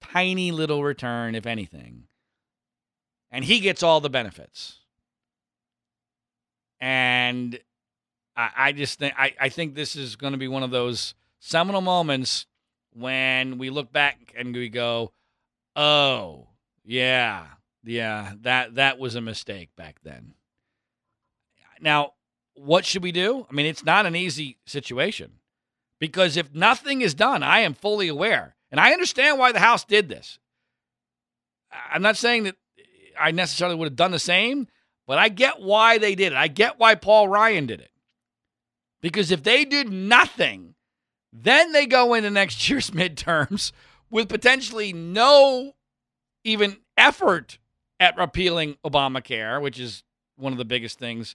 Tiny 0.00 0.50
little 0.50 0.82
return, 0.82 1.36
if 1.36 1.46
anything. 1.46 2.08
And 3.30 3.44
he 3.44 3.60
gets 3.60 3.84
all 3.84 4.00
the 4.00 4.10
benefits. 4.10 4.80
And 6.80 7.60
I, 8.36 8.50
I 8.56 8.72
just 8.72 8.98
think 8.98 9.14
I, 9.16 9.34
I 9.40 9.50
think 9.50 9.76
this 9.76 9.94
is 9.94 10.16
going 10.16 10.32
to 10.32 10.36
be 10.36 10.48
one 10.48 10.64
of 10.64 10.72
those 10.72 11.14
seminal 11.38 11.80
moments 11.80 12.46
when 12.92 13.58
we 13.58 13.70
look 13.70 13.92
back 13.92 14.34
and 14.36 14.54
we 14.54 14.68
go, 14.68 15.12
Oh, 15.74 16.48
yeah, 16.84 17.46
yeah, 17.84 18.32
that 18.42 18.76
that 18.76 18.98
was 18.98 19.14
a 19.14 19.20
mistake 19.20 19.70
back 19.76 19.96
then. 20.02 20.34
Now, 21.80 22.12
what 22.54 22.86
should 22.86 23.02
we 23.02 23.12
do? 23.12 23.46
I 23.50 23.54
mean, 23.54 23.66
it's 23.66 23.84
not 23.84 24.06
an 24.06 24.16
easy 24.16 24.58
situation 24.64 25.32
because 26.00 26.36
if 26.36 26.54
nothing 26.54 27.02
is 27.02 27.14
done, 27.14 27.42
I 27.42 27.60
am 27.60 27.74
fully 27.74 28.08
aware. 28.08 28.54
And 28.70 28.80
I 28.80 28.92
understand 28.92 29.38
why 29.38 29.52
the 29.52 29.60
House 29.60 29.84
did 29.84 30.08
this. 30.08 30.38
I'm 31.90 32.02
not 32.02 32.16
saying 32.16 32.44
that 32.44 32.56
I 33.18 33.30
necessarily 33.30 33.76
would 33.76 33.86
have 33.86 33.96
done 33.96 34.10
the 34.10 34.18
same, 34.18 34.68
but 35.06 35.18
I 35.18 35.28
get 35.28 35.60
why 35.60 35.98
they 35.98 36.14
did 36.14 36.32
it. 36.32 36.36
I 36.36 36.48
get 36.48 36.78
why 36.78 36.94
Paul 36.94 37.28
Ryan 37.28 37.66
did 37.66 37.80
it. 37.80 37.90
Because 39.00 39.30
if 39.30 39.42
they 39.42 39.64
did 39.64 39.90
nothing, 39.90 40.74
then 41.42 41.72
they 41.72 41.86
go 41.86 42.14
into 42.14 42.30
next 42.30 42.68
year's 42.68 42.90
midterms 42.92 43.72
with 44.10 44.28
potentially 44.28 44.92
no 44.92 45.74
even 46.44 46.78
effort 46.96 47.58
at 47.98 48.16
repealing 48.16 48.76
Obamacare, 48.84 49.60
which 49.60 49.80
is 49.80 50.04
one 50.36 50.52
of 50.52 50.58
the 50.58 50.64
biggest 50.64 50.98
things 50.98 51.34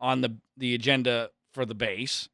on 0.00 0.20
the, 0.20 0.36
the 0.56 0.74
agenda 0.74 1.30
for 1.52 1.64
the 1.64 1.74
base. 1.74 2.28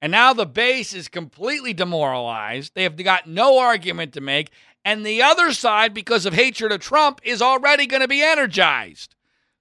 And 0.00 0.10
now 0.10 0.32
the 0.32 0.46
base 0.46 0.92
is 0.94 1.08
completely 1.08 1.72
demoralized. 1.72 2.72
They 2.74 2.82
have 2.82 2.96
got 2.96 3.28
no 3.28 3.58
argument 3.58 4.12
to 4.14 4.20
make. 4.20 4.50
And 4.84 5.06
the 5.06 5.22
other 5.22 5.52
side, 5.52 5.94
because 5.94 6.26
of 6.26 6.34
hatred 6.34 6.72
of 6.72 6.80
Trump, 6.80 7.20
is 7.22 7.40
already 7.40 7.86
going 7.86 8.02
to 8.02 8.08
be 8.08 8.22
energized. 8.22 9.14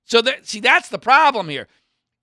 So, 0.03 0.21
that, 0.23 0.47
see, 0.47 0.59
that's 0.59 0.89
the 0.89 0.97
problem 0.97 1.47
here. 1.47 1.67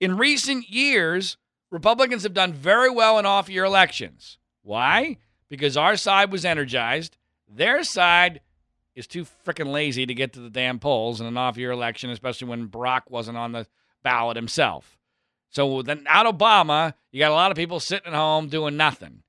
In 0.01 0.17
recent 0.17 0.69
years, 0.69 1.37
Republicans 1.71 2.23
have 2.23 2.33
done 2.33 2.51
very 2.51 2.89
well 2.89 3.17
in 3.17 3.25
off 3.25 3.49
year 3.49 3.63
elections. 3.63 4.38
Why? 4.69 5.17
Because 5.49 5.75
our 5.75 5.97
side 5.97 6.31
was 6.31 6.45
energized. 6.45 7.17
Their 7.51 7.83
side 7.83 8.39
is 8.93 9.07
too 9.07 9.25
freaking 9.43 9.71
lazy 9.71 10.05
to 10.05 10.13
get 10.13 10.33
to 10.33 10.39
the 10.39 10.49
damn 10.51 10.77
polls 10.77 11.19
in 11.19 11.25
an 11.25 11.37
off 11.37 11.57
year 11.57 11.71
election, 11.71 12.11
especially 12.11 12.49
when 12.49 12.67
Barack 12.67 13.09
wasn't 13.09 13.39
on 13.39 13.51
the 13.51 13.65
ballot 14.03 14.35
himself. 14.35 14.99
So 15.49 15.81
then 15.81 16.05
out 16.07 16.27
Obama, 16.27 16.93
you 17.11 17.17
got 17.17 17.31
a 17.31 17.33
lot 17.33 17.49
of 17.49 17.57
people 17.57 17.79
sitting 17.79 18.13
at 18.13 18.13
home 18.13 18.47
doing 18.47 18.77
nothing, 18.77 19.23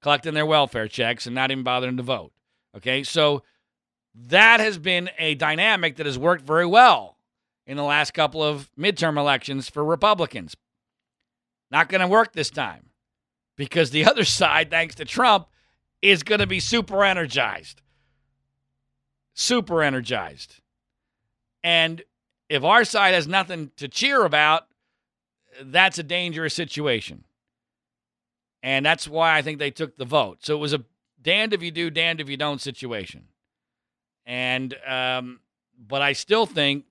collecting 0.00 0.34
their 0.34 0.46
welfare 0.46 0.86
checks 0.86 1.26
and 1.26 1.34
not 1.34 1.50
even 1.50 1.64
bothering 1.64 1.96
to 1.96 2.04
vote. 2.04 2.30
Okay, 2.76 3.02
so 3.02 3.42
that 4.14 4.60
has 4.60 4.78
been 4.78 5.10
a 5.18 5.34
dynamic 5.34 5.96
that 5.96 6.06
has 6.06 6.20
worked 6.20 6.46
very 6.46 6.66
well 6.66 7.18
in 7.66 7.76
the 7.76 7.82
last 7.82 8.14
couple 8.14 8.44
of 8.44 8.70
midterm 8.78 9.18
elections 9.18 9.68
for 9.68 9.84
Republicans. 9.84 10.54
Not 11.72 11.88
going 11.88 12.00
to 12.00 12.06
work 12.06 12.32
this 12.32 12.50
time 12.50 12.90
because 13.56 13.90
the 13.90 14.04
other 14.10 14.24
side, 14.24 14.70
thanks 14.70 14.94
to 14.96 15.04
Trump, 15.04 15.48
is 16.02 16.22
going 16.22 16.40
to 16.40 16.46
be 16.46 16.60
super 16.60 17.04
energized. 17.04 17.80
Super 19.34 19.82
energized. 19.82 20.60
And 21.62 22.02
if 22.48 22.62
our 22.62 22.84
side 22.84 23.14
has 23.14 23.26
nothing 23.26 23.70
to 23.76 23.88
cheer 23.88 24.24
about, 24.24 24.66
that's 25.62 25.98
a 25.98 26.02
dangerous 26.02 26.54
situation. 26.54 27.24
And 28.62 28.84
that's 28.84 29.08
why 29.08 29.36
I 29.36 29.42
think 29.42 29.58
they 29.58 29.70
took 29.70 29.96
the 29.96 30.04
vote. 30.04 30.38
So 30.42 30.54
it 30.54 30.58
was 30.58 30.72
a 30.72 30.84
damned 31.20 31.52
if 31.52 31.62
you 31.62 31.70
do, 31.70 31.90
damned 31.90 32.20
if 32.20 32.28
you 32.28 32.36
don't 32.36 32.60
situation. 32.60 33.24
And, 34.26 34.74
um, 34.86 35.40
but 35.78 36.02
I 36.02 36.12
still 36.12 36.46
think, 36.46 36.84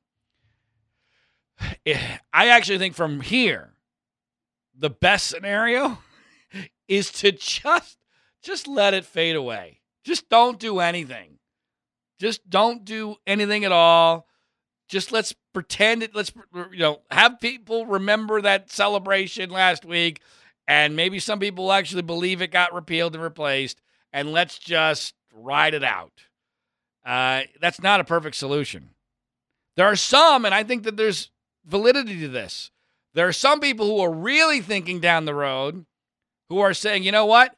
I 1.88 2.20
actually 2.34 2.80
think 2.80 2.96
from 2.96 3.22
here, 3.22 3.74
the 4.76 4.90
best 4.90 5.28
scenario 5.28 6.00
is 6.88 7.12
to 7.12 7.32
just, 7.32 7.98
just 8.42 8.68
let 8.68 8.94
it 8.94 9.06
fade 9.06 9.36
away. 9.36 9.82
Just 10.04 10.30
don't 10.30 10.60
do 10.60 10.80
anything. 10.80 11.40
Just 12.20 12.50
don't 12.50 12.86
do 12.86 13.16
anything 13.26 13.66
at 13.66 13.72
all 13.72 14.28
just 14.94 15.12
let's 15.12 15.34
pretend 15.54 16.04
it 16.04 16.16
let's 16.16 16.32
you 16.72 16.80
know 16.80 17.02
have 17.10 17.40
people 17.40 17.86
remember 17.86 18.42
that 18.42 18.72
celebration 18.72 19.50
last 19.50 19.86
week 19.86 20.22
and 20.68 20.96
maybe 20.96 21.20
some 21.20 21.40
people 21.40 21.72
actually 21.72 22.02
believe 22.02 22.42
it 22.42 22.52
got 22.52 22.74
repealed 22.74 23.16
and 23.16 23.24
replaced 23.24 23.82
and 24.12 24.32
let's 24.32 24.58
just 24.60 25.16
ride 25.34 25.74
it 25.74 25.84
out 25.84 26.12
uh, 27.06 27.42
that's 27.60 27.82
not 27.82 28.00
a 28.00 28.04
perfect 28.04 28.36
solution 28.36 28.90
there 29.76 29.88
are 29.88 29.96
some 29.96 30.46
and 30.46 30.54
i 30.54 30.64
think 30.64 30.84
that 30.84 30.96
there's 30.96 31.32
validity 31.66 32.20
to 32.20 32.28
this 32.28 32.70
there 33.16 33.28
are 33.28 33.34
some 33.34 33.60
people 33.60 33.88
who 33.88 34.00
are 34.00 34.14
really 34.14 34.62
thinking 34.62 35.00
down 35.00 35.26
the 35.26 35.34
road 35.34 35.86
who 36.54 36.60
are 36.60 36.74
saying 36.74 37.04
you 37.04 37.12
know 37.12 37.26
what 37.26 37.56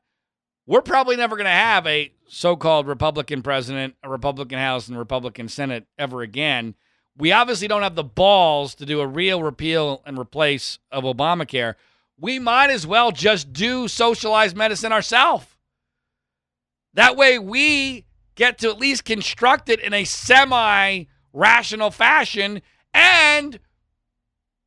we're 0.66 0.82
probably 0.82 1.16
never 1.16 1.36
going 1.36 1.46
to 1.46 1.52
have 1.52 1.86
a 1.86 2.12
so-called 2.28 2.88
republican 2.88 3.42
president 3.42 3.96
a 4.04 4.10
republican 4.10 4.58
house 4.58 4.88
and 4.88 4.98
republican 4.98 5.48
senate 5.48 5.86
ever 5.98 6.22
again 6.22 6.76
we 7.18 7.32
obviously 7.32 7.68
don't 7.68 7.82
have 7.82 7.96
the 7.96 8.04
balls 8.04 8.76
to 8.76 8.86
do 8.86 9.00
a 9.00 9.08
real 9.08 9.42
repeal 9.42 10.02
and 10.06 10.20
replace 10.20 10.80
of 10.92 11.04
Obamacare. 11.04 11.76
We 12.18 12.40
might 12.40 12.70
as 12.70 12.86
well 12.86 13.12
just 13.12 13.54
do 13.54 13.88
socialized 13.88 14.56
medicine 14.56 14.92
ourselves. 14.92 15.46
That 16.94 17.16
way, 17.16 17.40
we 17.40 18.06
get 18.36 18.58
to 18.60 18.70
at 18.70 18.80
least 18.80 19.06
construct 19.06 19.70
it 19.70 19.80
in 19.80 19.94
a 19.94 20.04
semi 20.04 21.06
rational 21.34 21.92
fashion 21.92 22.62
and 22.94 23.60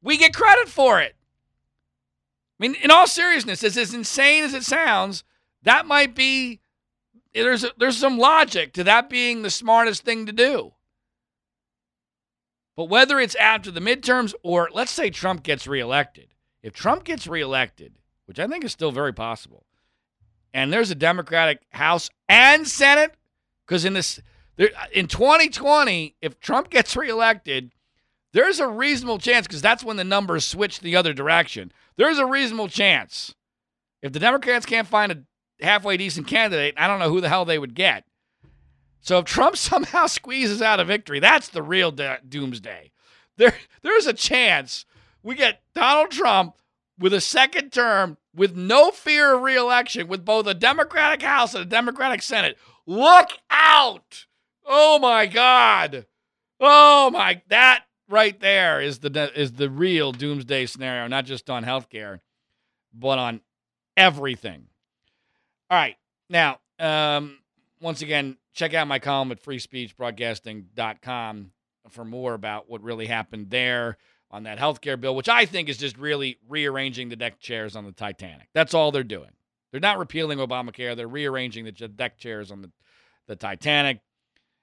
we 0.02 0.16
get 0.16 0.34
credit 0.34 0.68
for 0.68 1.00
it. 1.00 1.16
I 2.58 2.66
mean, 2.66 2.74
in 2.82 2.90
all 2.90 3.06
seriousness, 3.06 3.62
as, 3.62 3.76
as 3.76 3.94
insane 3.94 4.44
as 4.44 4.54
it 4.54 4.64
sounds, 4.64 5.22
that 5.62 5.86
might 5.86 6.14
be 6.14 6.60
there's 7.34 7.64
there's 7.78 7.96
some 7.96 8.18
logic 8.18 8.72
to 8.72 8.84
that 8.84 9.08
being 9.08 9.42
the 9.42 9.50
smartest 9.50 10.02
thing 10.02 10.26
to 10.26 10.32
do. 10.32 10.72
But 12.76 12.84
whether 12.84 13.18
it's 13.18 13.34
after 13.36 13.70
the 13.70 13.80
midterms 13.80 14.34
or 14.42 14.70
let's 14.72 14.92
say 14.92 15.10
Trump 15.10 15.42
gets 15.42 15.66
reelected, 15.66 16.28
if 16.62 16.72
Trump 16.72 17.04
gets 17.04 17.26
reelected, 17.26 17.94
which 18.26 18.38
I 18.38 18.46
think 18.46 18.64
is 18.64 18.72
still 18.72 18.92
very 18.92 19.12
possible, 19.12 19.64
and 20.52 20.72
there's 20.72 20.90
a 20.90 20.96
Democratic 20.96 21.62
House 21.70 22.10
and 22.28 22.66
Senate, 22.66 23.14
because 23.66 23.84
in 23.84 23.94
this 23.94 24.20
in 24.92 25.06
2020, 25.06 26.16
if 26.20 26.40
Trump 26.40 26.70
gets 26.70 26.96
reelected, 26.96 27.72
there's 28.32 28.60
a 28.60 28.68
reasonable 28.68 29.18
chance 29.18 29.46
because 29.46 29.62
that's 29.62 29.84
when 29.84 29.96
the 29.96 30.04
numbers 30.04 30.44
switch 30.44 30.80
the 30.80 30.96
other 30.96 31.12
direction. 31.12 31.72
There's 31.96 32.18
a 32.18 32.26
reasonable 32.26 32.68
chance 32.68 33.34
if 34.02 34.12
the 34.12 34.20
Democrats 34.20 34.66
can't 34.66 34.86
find 34.86 35.12
a 35.12 35.64
halfway 35.64 35.96
decent 35.96 36.26
candidate. 36.26 36.74
I 36.76 36.86
don't 36.86 36.98
know 36.98 37.10
who 37.10 37.20
the 37.20 37.28
hell 37.28 37.44
they 37.44 37.58
would 37.58 37.74
get. 37.74 38.04
So 39.00 39.18
if 39.18 39.24
Trump 39.24 39.56
somehow 39.58 40.06
squeezes 40.06 40.62
out 40.62 40.80
a 40.80 40.84
victory, 40.84 41.20
that's 41.20 41.48
the 41.48 41.62
real 41.62 41.90
de- 41.90 42.20
doomsday. 42.28 42.92
There, 43.36 43.54
there's 43.82 44.06
a 44.06 44.12
chance 44.12 44.84
we 45.22 45.34
get 45.34 45.62
Donald 45.74 46.10
Trump 46.10 46.56
with 46.98 47.14
a 47.14 47.20
second 47.20 47.72
term 47.72 48.18
with 48.34 48.56
no 48.56 48.90
fear 48.90 49.34
of 49.34 49.42
reelection 49.42 50.08
with 50.08 50.24
both 50.24 50.46
a 50.46 50.54
Democratic 50.54 51.22
House 51.22 51.54
and 51.54 51.62
a 51.62 51.68
Democratic 51.68 52.22
Senate. 52.22 52.58
Look 52.86 53.30
out! 53.50 54.26
Oh 54.64 54.98
my 54.98 55.26
God! 55.26 56.06
Oh 56.60 57.10
my 57.10 57.42
that 57.48 57.84
right 58.08 58.40
there 58.40 58.80
is 58.80 59.00
the 59.00 59.30
is 59.38 59.52
the 59.52 59.68
real 59.70 60.12
doomsday 60.12 60.64
scenario, 60.66 61.06
not 61.06 61.26
just 61.26 61.50
on 61.50 61.64
healthcare, 61.64 62.20
but 62.92 63.18
on 63.18 63.40
everything. 63.96 64.66
All 65.70 65.78
right. 65.78 65.96
Now, 66.30 66.58
um, 66.78 67.38
once 67.80 68.02
again, 68.02 68.36
check 68.52 68.74
out 68.74 68.88
my 68.88 68.98
column 68.98 69.32
at 69.32 69.42
freespeechbroadcasting.com 69.42 71.52
for 71.90 72.04
more 72.04 72.34
about 72.34 72.68
what 72.68 72.82
really 72.82 73.06
happened 73.06 73.50
there 73.50 73.96
on 74.30 74.44
that 74.44 74.58
healthcare 74.58 75.00
bill, 75.00 75.16
which 75.16 75.28
I 75.28 75.46
think 75.46 75.68
is 75.68 75.78
just 75.78 75.96
really 75.96 76.38
rearranging 76.48 77.08
the 77.08 77.16
deck 77.16 77.38
chairs 77.38 77.76
on 77.76 77.84
the 77.84 77.92
Titanic. 77.92 78.48
That's 78.52 78.74
all 78.74 78.92
they're 78.92 79.02
doing. 79.02 79.30
They're 79.70 79.80
not 79.80 79.98
repealing 79.98 80.38
Obamacare, 80.38 80.96
they're 80.96 81.08
rearranging 81.08 81.64
the 81.64 81.72
deck 81.72 82.18
chairs 82.18 82.50
on 82.50 82.62
the, 82.62 82.70
the 83.26 83.36
Titanic. 83.36 84.00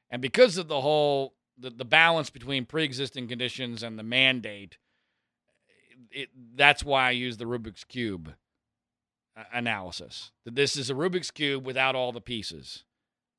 And 0.10 0.22
because 0.22 0.58
of 0.58 0.68
the 0.68 0.82
whole 0.82 1.35
the, 1.58 1.70
the 1.70 1.86
balance 1.86 2.30
between 2.30 2.66
pre-existing 2.66 3.28
conditions 3.28 3.84
and 3.84 3.98
the 3.98 4.04
mandate, 4.04 4.78
it, 6.12 6.30
that's 6.56 6.84
why 6.84 7.08
I 7.08 7.12
use 7.12 7.38
the 7.38 7.46
Rubik's 7.46 7.84
cube 7.84 8.34
uh, 9.38 9.44
analysis. 9.54 10.32
That 10.44 10.56
this 10.56 10.76
is 10.76 10.90
a 10.90 10.94
Rubik's 10.94 11.32
cube 11.32 11.66
without 11.66 11.96
all 11.96 12.12
the 12.12 12.22
pieces. 12.22 12.84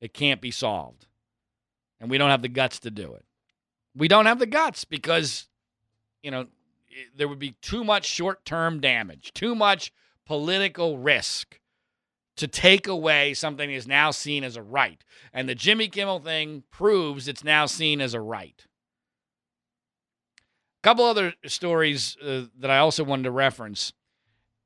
It 0.01 0.13
can't 0.13 0.41
be 0.41 0.51
solved. 0.51 1.07
And 1.99 2.09
we 2.09 2.17
don't 2.17 2.29
have 2.29 2.41
the 2.43 2.49
guts 2.49 2.79
to 2.81 2.91
do 2.91 3.13
it. 3.13 3.25
We 3.95 4.07
don't 4.07 4.27
have 4.27 4.39
the 4.39 4.45
guts 4.45 4.85
because 4.85 5.47
you 6.23 6.31
know, 6.31 6.47
there 7.15 7.27
would 7.27 7.39
be 7.39 7.55
too 7.61 7.83
much 7.83 8.05
short-term 8.05 8.79
damage, 8.79 9.31
too 9.33 9.55
much 9.55 9.93
political 10.25 10.97
risk 10.97 11.59
to 12.37 12.47
take 12.47 12.87
away 12.87 13.33
something 13.33 13.71
is 13.71 13.87
now 13.87 14.11
seen 14.11 14.43
as 14.43 14.55
a 14.55 14.61
right. 14.61 15.03
And 15.33 15.49
the 15.49 15.55
Jimmy 15.55 15.87
Kimmel 15.87 16.19
thing 16.19 16.63
proves 16.71 17.27
it's 17.27 17.43
now 17.43 17.65
seen 17.65 17.99
as 17.99 18.13
a 18.13 18.21
right. 18.21 18.65
A 20.39 20.83
couple 20.83 21.05
other 21.05 21.33
stories 21.45 22.15
uh, 22.23 22.43
that 22.59 22.71
I 22.71 22.77
also 22.77 23.03
wanted 23.03 23.23
to 23.23 23.31
reference. 23.31 23.91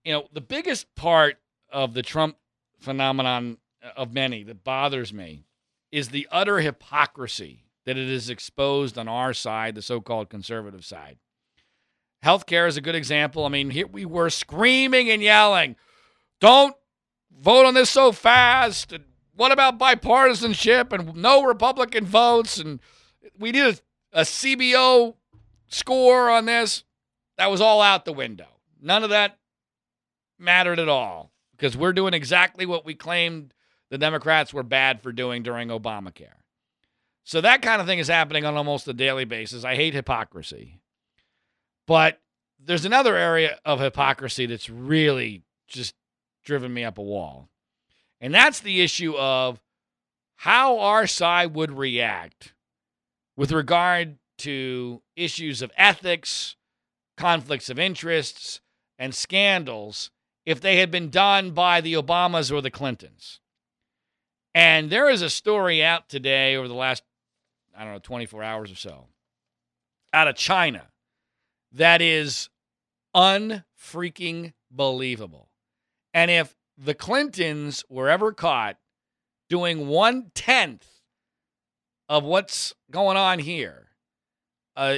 You 0.03 0.13
know, 0.13 0.27
the 0.31 0.41
biggest 0.41 0.93
part 0.95 1.37
of 1.71 1.93
the 1.93 2.03
Trump 2.03 2.37
phenomenon 2.79 3.57
uh, 3.83 3.89
of 3.95 4.13
many 4.13 4.43
that 4.43 4.63
bothers 4.63 5.13
me 5.13 5.45
is 5.91 6.09
the 6.09 6.27
utter 6.31 6.59
hypocrisy 6.59 7.63
that 7.85 7.97
it 7.97 8.09
is 8.09 8.29
exposed 8.29 8.97
on 8.97 9.07
our 9.07 9.33
side, 9.33 9.75
the 9.75 9.81
so 9.81 10.01
called 10.01 10.29
conservative 10.29 10.85
side. 10.85 11.17
Healthcare 12.23 12.67
is 12.67 12.77
a 12.77 12.81
good 12.81 12.95
example. 12.95 13.45
I 13.45 13.49
mean, 13.49 13.71
here 13.71 13.87
we 13.87 14.05
were 14.05 14.29
screaming 14.29 15.09
and 15.09 15.23
yelling, 15.23 15.75
don't 16.39 16.75
vote 17.39 17.65
on 17.65 17.73
this 17.73 17.89
so 17.89 18.11
fast. 18.11 18.91
And 18.91 19.03
what 19.35 19.51
about 19.51 19.79
bipartisanship 19.79 20.91
and 20.91 21.15
no 21.15 21.43
Republican 21.43 22.05
votes? 22.05 22.57
And 22.57 22.79
we 23.37 23.51
need 23.51 23.65
a, 23.65 23.77
a 24.13 24.21
CBO 24.21 25.15
score 25.67 26.29
on 26.29 26.45
this. 26.45 26.83
That 27.37 27.51
was 27.51 27.61
all 27.61 27.81
out 27.81 28.05
the 28.05 28.13
window. 28.13 28.47
None 28.81 29.03
of 29.03 29.09
that 29.09 29.37
mattered 30.37 30.79
at 30.79 30.89
all 30.89 31.31
because 31.51 31.77
we're 31.77 31.93
doing 31.93 32.13
exactly 32.13 32.65
what 32.65 32.85
we 32.85 32.95
claimed 32.95 33.53
the 33.89 33.97
Democrats 33.97 34.53
were 34.53 34.63
bad 34.63 35.01
for 35.01 35.11
doing 35.11 35.43
during 35.43 35.69
Obamacare. 35.69 36.41
So 37.23 37.41
that 37.41 37.61
kind 37.61 37.79
of 37.79 37.87
thing 37.87 37.99
is 37.99 38.07
happening 38.07 38.45
on 38.45 38.57
almost 38.57 38.87
a 38.87 38.93
daily 38.93 39.25
basis. 39.25 39.63
I 39.63 39.75
hate 39.75 39.93
hypocrisy. 39.93 40.81
But 41.85 42.19
there's 42.59 42.85
another 42.85 43.15
area 43.15 43.59
of 43.65 43.79
hypocrisy 43.79 44.45
that's 44.45 44.69
really 44.69 45.43
just 45.67 45.93
driven 46.43 46.73
me 46.73 46.83
up 46.83 46.97
a 46.97 47.03
wall. 47.03 47.49
And 48.19 48.33
that's 48.33 48.59
the 48.59 48.81
issue 48.81 49.15
of 49.15 49.59
how 50.35 50.79
our 50.79 51.07
side 51.07 51.53
would 51.53 51.71
react 51.71 52.53
with 53.35 53.51
regard 53.51 54.17
to 54.39 55.01
issues 55.15 55.61
of 55.61 55.71
ethics, 55.77 56.55
conflicts 57.17 57.69
of 57.69 57.77
interests, 57.77 58.59
and 58.97 59.13
scandals 59.13 60.09
if 60.45 60.59
they 60.59 60.77
had 60.77 60.89
been 60.89 61.09
done 61.09 61.51
by 61.51 61.81
the 61.81 61.93
Obamas 61.93 62.51
or 62.51 62.61
the 62.61 62.71
Clintons. 62.71 63.39
And 64.53 64.89
there 64.89 65.09
is 65.09 65.21
a 65.21 65.29
story 65.29 65.83
out 65.83 66.09
today 66.09 66.55
over 66.55 66.67
the 66.67 66.73
last, 66.73 67.03
I 67.77 67.83
don't 67.83 67.93
know, 67.93 67.99
24 67.99 68.43
hours 68.43 68.71
or 68.71 68.75
so, 68.75 69.07
out 70.11 70.27
of 70.27 70.35
China 70.35 70.87
that 71.71 72.01
is 72.01 72.49
unfreaking 73.15 74.53
believable. 74.69 75.50
And 76.13 76.29
if 76.31 76.55
the 76.77 76.93
Clintons 76.93 77.83
were 77.89 78.09
ever 78.09 78.31
caught 78.31 78.77
doing 79.49 79.87
one 79.87 80.31
tenth 80.33 80.87
of 82.09 82.23
what's 82.23 82.73
going 82.89 83.17
on 83.17 83.39
here, 83.39 83.89
uh, 84.75 84.97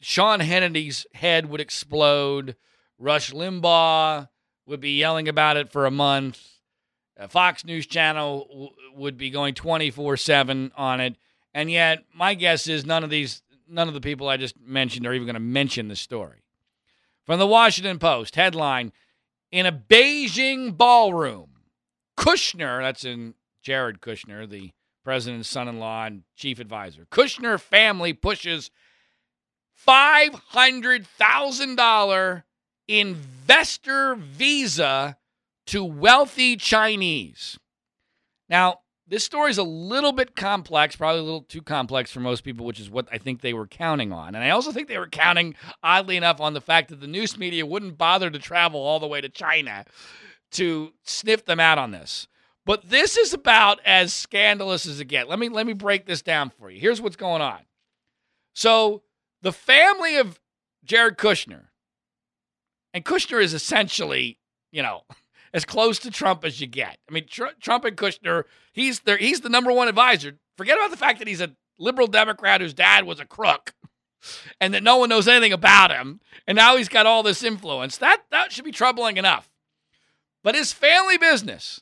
Sean 0.00 0.40
Hannity's 0.40 1.06
head 1.14 1.46
would 1.46 1.60
explode. 1.60 2.56
Rush 2.98 3.32
Limbaugh 3.32 4.28
would 4.66 4.80
be 4.80 4.98
yelling 4.98 5.28
about 5.28 5.56
it 5.56 5.70
for 5.70 5.86
a 5.86 5.90
month. 5.90 6.40
A 7.16 7.28
Fox 7.28 7.64
News 7.64 7.86
Channel 7.86 8.46
w- 8.50 8.70
would 8.94 9.18
be 9.18 9.30
going 9.30 9.54
24 9.54 10.16
7 10.16 10.72
on 10.76 11.00
it. 11.00 11.16
And 11.52 11.70
yet, 11.70 12.04
my 12.14 12.34
guess 12.34 12.66
is 12.66 12.86
none 12.86 13.04
of 13.04 13.10
these 13.10 13.42
none 13.68 13.88
of 13.88 13.94
the 13.94 14.00
people 14.00 14.28
I 14.28 14.36
just 14.36 14.58
mentioned 14.58 15.06
are 15.06 15.12
even 15.12 15.26
going 15.26 15.34
to 15.34 15.40
mention 15.40 15.88
the 15.88 15.96
story. 15.96 16.42
From 17.24 17.38
the 17.38 17.46
Washington 17.46 17.98
Post, 17.98 18.36
headline 18.36 18.92
In 19.50 19.66
a 19.66 19.72
Beijing 19.72 20.76
ballroom, 20.76 21.50
Kushner, 22.16 22.80
that's 22.80 23.04
in 23.04 23.34
Jared 23.62 24.00
Kushner, 24.00 24.48
the 24.48 24.70
president's 25.04 25.48
son 25.48 25.66
in 25.68 25.80
law 25.80 26.04
and 26.04 26.22
chief 26.36 26.60
advisor, 26.60 27.06
Kushner 27.10 27.58
family 27.58 28.12
pushes 28.12 28.70
$500,000 29.86 32.42
investor 32.86 34.14
visa 34.14 35.16
to 35.66 35.84
wealthy 35.84 36.56
Chinese. 36.56 37.58
Now, 38.48 38.80
this 39.10 39.24
story 39.24 39.50
is 39.50 39.58
a 39.58 39.64
little 39.64 40.12
bit 40.12 40.36
complex, 40.36 40.94
probably 40.94 41.20
a 41.20 41.24
little 41.24 41.42
too 41.42 41.62
complex 41.62 42.12
for 42.12 42.20
most 42.20 42.44
people, 42.44 42.64
which 42.64 42.78
is 42.78 42.88
what 42.88 43.08
I 43.10 43.18
think 43.18 43.40
they 43.40 43.52
were 43.52 43.66
counting 43.66 44.12
on. 44.12 44.36
And 44.36 44.44
I 44.44 44.50
also 44.50 44.70
think 44.70 44.86
they 44.86 44.98
were 44.98 45.08
counting, 45.08 45.56
oddly 45.82 46.16
enough, 46.16 46.40
on 46.40 46.54
the 46.54 46.60
fact 46.60 46.90
that 46.90 47.00
the 47.00 47.08
news 47.08 47.36
media 47.36 47.66
wouldn't 47.66 47.98
bother 47.98 48.30
to 48.30 48.38
travel 48.38 48.80
all 48.80 49.00
the 49.00 49.08
way 49.08 49.20
to 49.20 49.28
China 49.28 49.84
to 50.52 50.92
sniff 51.02 51.44
them 51.44 51.58
out 51.58 51.76
on 51.76 51.90
this. 51.90 52.28
But 52.64 52.88
this 52.88 53.16
is 53.16 53.34
about 53.34 53.80
as 53.84 54.14
scandalous 54.14 54.86
as 54.86 55.00
it 55.00 55.06
gets. 55.06 55.28
Let 55.28 55.40
me 55.40 55.48
let 55.48 55.66
me 55.66 55.72
break 55.72 56.06
this 56.06 56.22
down 56.22 56.50
for 56.50 56.70
you. 56.70 56.80
Here's 56.80 57.00
what's 57.00 57.16
going 57.16 57.42
on. 57.42 57.58
So 58.54 59.02
the 59.42 59.52
family 59.52 60.18
of 60.18 60.38
Jared 60.84 61.18
Kushner, 61.18 61.64
and 62.94 63.04
Kushner 63.04 63.42
is 63.42 63.54
essentially, 63.54 64.38
you 64.70 64.82
know, 64.82 65.02
as 65.52 65.64
close 65.64 65.98
to 66.00 66.10
Trump 66.10 66.44
as 66.44 66.60
you 66.60 66.66
get. 66.66 66.98
I 67.08 67.12
mean, 67.12 67.26
Tr- 67.28 67.56
Trump 67.60 67.84
and 67.84 67.96
Kushner, 67.96 68.44
he's 68.72 69.00
there. 69.00 69.16
He's 69.18 69.40
the 69.40 69.48
number 69.48 69.72
one 69.72 69.88
advisor. 69.88 70.38
Forget 70.56 70.76
about 70.76 70.90
the 70.90 70.96
fact 70.96 71.18
that 71.18 71.28
he's 71.28 71.40
a 71.40 71.52
liberal 71.78 72.06
Democrat 72.06 72.60
whose 72.60 72.74
dad 72.74 73.04
was 73.04 73.20
a 73.20 73.24
crook, 73.24 73.74
and 74.60 74.74
that 74.74 74.82
no 74.82 74.96
one 74.96 75.08
knows 75.08 75.28
anything 75.28 75.52
about 75.52 75.90
him, 75.90 76.20
and 76.46 76.56
now 76.56 76.76
he's 76.76 76.88
got 76.88 77.06
all 77.06 77.22
this 77.22 77.42
influence. 77.42 77.96
That 77.98 78.22
that 78.30 78.52
should 78.52 78.64
be 78.64 78.72
troubling 78.72 79.16
enough. 79.16 79.48
But 80.42 80.54
his 80.54 80.72
family 80.72 81.18
business 81.18 81.80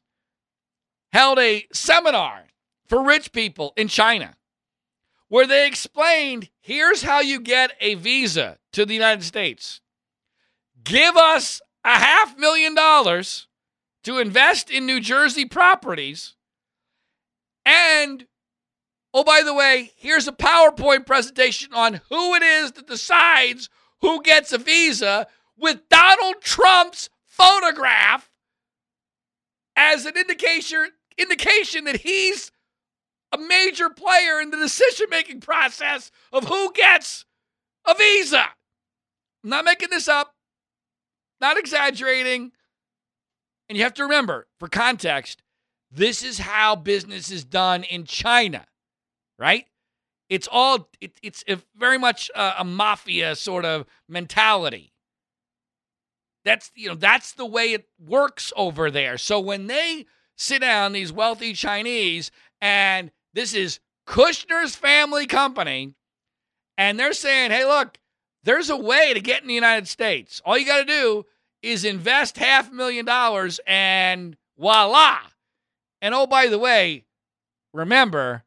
held 1.13 1.39
a 1.39 1.67
seminar 1.73 2.45
for 2.87 3.03
rich 3.03 3.33
people 3.33 3.73
in 3.77 3.89
China 3.89 4.35
where 5.29 5.47
they 5.47 5.67
explained 5.67 6.49
here's 6.61 7.03
how 7.03 7.21
you 7.21 7.41
get 7.41 7.73
a 7.81 7.95
visa 7.95 8.59
to 8.73 8.85
the 8.87 8.95
United 8.95 9.23
States. 9.23 9.81
Give 10.83 11.17
us 11.17 11.61
a 11.85 11.99
half 11.99 12.37
million 12.39 12.75
dollars 12.75 13.48
to 14.09 14.19
invest 14.19 14.71
in 14.71 14.87
New 14.87 15.01
Jersey 15.01 15.45
properties. 15.45 16.35
And, 17.67 18.25
oh, 19.13 19.23
by 19.23 19.43
the 19.43 19.53
way, 19.53 19.93
here's 19.97 20.27
a 20.27 20.33
PowerPoint 20.33 21.05
presentation 21.05 21.75
on 21.75 22.01
who 22.09 22.35
it 22.35 22.43
is 22.43 22.73
that 22.73 22.87
decides 22.87 23.69
who 24.01 24.23
gets 24.23 24.51
a 24.51 24.57
visa 24.57 25.27
with 25.59 25.91
Donald 25.91 26.37
Trump's 26.41 27.11
photograph 27.27 28.31
as 29.77 30.07
an 30.07 30.17
indication 30.17 30.87
indication 31.19 31.85
that 31.85 32.01
he's 32.01 32.51
a 33.31 33.37
major 33.37 33.91
player 33.91 34.41
in 34.41 34.49
the 34.49 34.57
decision 34.57 35.05
making 35.11 35.41
process 35.41 36.11
of 36.33 36.45
who 36.45 36.73
gets 36.73 37.27
a 37.87 37.95
visa. 37.95 38.47
I'm 39.45 39.51
not 39.51 39.67
making 39.67 39.91
this 39.91 40.09
up, 40.09 40.35
not 41.43 41.59
exaggerating. 41.59 42.53
And 43.69 43.77
you 43.77 43.85
have 43.85 43.95
to 43.95 44.05
remember, 44.05 44.47
for 44.59 44.69
context, 44.69 45.43
this 45.91 46.23
is 46.23 46.39
how 46.39 46.77
business 46.77 47.31
is 47.31 47.45
done 47.45 47.85
in 47.85 48.05
China, 48.05 48.67
right? 49.39 49.67
It's 50.29 50.49
all 50.51 50.91
it, 51.01 51.19
it's 51.23 51.45
very 51.77 51.99
much 51.99 52.31
a, 52.35 52.55
a 52.59 52.65
mafia 52.65 53.35
sort 53.35 53.65
of 53.65 53.87
mentality. 54.09 54.93
That's 56.45 56.71
you 56.75 56.89
know 56.89 56.95
that's 56.95 57.33
the 57.33 57.47
way 57.47 57.73
it 57.73 57.89
works 57.99 58.53
over 58.57 58.91
there. 58.91 59.19
So 59.19 59.41
when 59.41 59.67
they 59.67 60.07
sit 60.37 60.61
down, 60.61 60.93
these 60.93 61.13
wealthy 61.13 61.53
Chinese, 61.55 62.31
and 62.61 63.11
this 63.33 63.55
is 63.55 63.81
Kushner's 64.07 64.77
family 64.77 65.27
company, 65.27 65.95
and 66.77 66.99
they're 66.99 67.13
saying, 67.15 67.51
"Hey, 67.51 67.65
look, 67.65 67.99
there's 68.45 68.71
a 68.71 68.77
way 68.77 69.15
to 69.15 69.21
get 69.21 69.43
in 69.43 69.49
the 69.49 69.55
United 69.55 69.89
States. 69.89 70.43
All 70.45 70.57
you 70.57 70.67
got 70.67 70.79
to 70.79 70.85
do 70.85 71.25
is 71.63 71.85
invest 71.85 72.37
half 72.37 72.71
a 72.71 72.75
million 72.75 73.05
dollars, 73.05 73.61
and 73.67 74.37
voila." 74.59 75.19
And 76.01 76.15
oh, 76.15 76.27
by 76.27 76.47
the 76.47 76.59
way, 76.59 77.05
remember, 77.73 78.45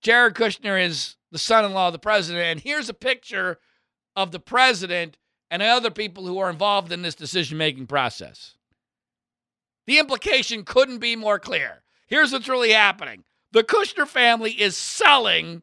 Jared 0.00 0.34
Kushner 0.34 0.82
is 0.82 1.16
the 1.32 1.38
son 1.38 1.64
in 1.64 1.72
law 1.72 1.88
of 1.88 1.92
the 1.92 1.98
president. 1.98 2.44
And 2.44 2.60
here's 2.60 2.88
a 2.88 2.94
picture 2.94 3.58
of 4.14 4.30
the 4.30 4.40
president 4.40 5.18
and 5.50 5.62
other 5.62 5.90
people 5.90 6.26
who 6.26 6.38
are 6.38 6.50
involved 6.50 6.92
in 6.92 7.02
this 7.02 7.14
decision 7.14 7.58
making 7.58 7.86
process. 7.86 8.54
The 9.86 9.98
implication 9.98 10.64
couldn't 10.64 10.98
be 10.98 11.16
more 11.16 11.38
clear. 11.38 11.82
Here's 12.06 12.32
what's 12.32 12.48
really 12.48 12.72
happening 12.72 13.24
the 13.52 13.64
Kushner 13.64 14.06
family 14.06 14.52
is 14.52 14.76
selling 14.76 15.62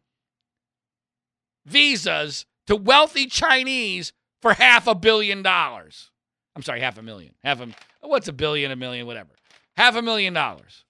visas 1.65 2.45
to 2.67 2.75
wealthy 2.75 3.25
Chinese 3.25 4.13
for 4.41 4.53
half 4.53 4.87
a 4.87 4.95
billion 4.95 5.41
dollars. 5.41 6.11
I'm 6.55 6.63
sorry, 6.63 6.81
half 6.81 6.97
a 6.97 7.01
million. 7.01 7.33
Half 7.43 7.61
a 7.61 7.69
what's 8.01 8.27
a 8.27 8.33
billion, 8.33 8.71
a 8.71 8.75
million, 8.75 9.07
whatever. 9.07 9.31
Half 9.75 9.95
a 9.95 10.01
million 10.01 10.33
dollars. 10.33 10.85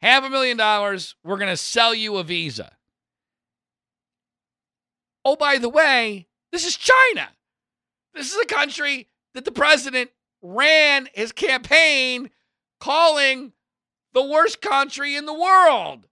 Half 0.00 0.24
a 0.24 0.30
million 0.30 0.56
dollars, 0.56 1.14
we're 1.24 1.38
going 1.38 1.50
to 1.50 1.56
sell 1.56 1.94
you 1.94 2.16
a 2.16 2.24
visa. 2.24 2.72
Oh, 5.24 5.36
by 5.36 5.58
the 5.58 5.68
way, 5.68 6.28
this 6.52 6.66
is 6.66 6.76
China. 6.76 7.28
This 8.14 8.32
is 8.32 8.40
a 8.40 8.46
country 8.46 9.08
that 9.34 9.44
the 9.44 9.52
president 9.52 10.10
ran 10.40 11.08
his 11.12 11.32
campaign 11.32 12.30
calling 12.80 13.52
the 14.12 14.22
worst 14.22 14.60
country 14.60 15.16
in 15.16 15.26
the 15.26 15.34
world. 15.34 16.06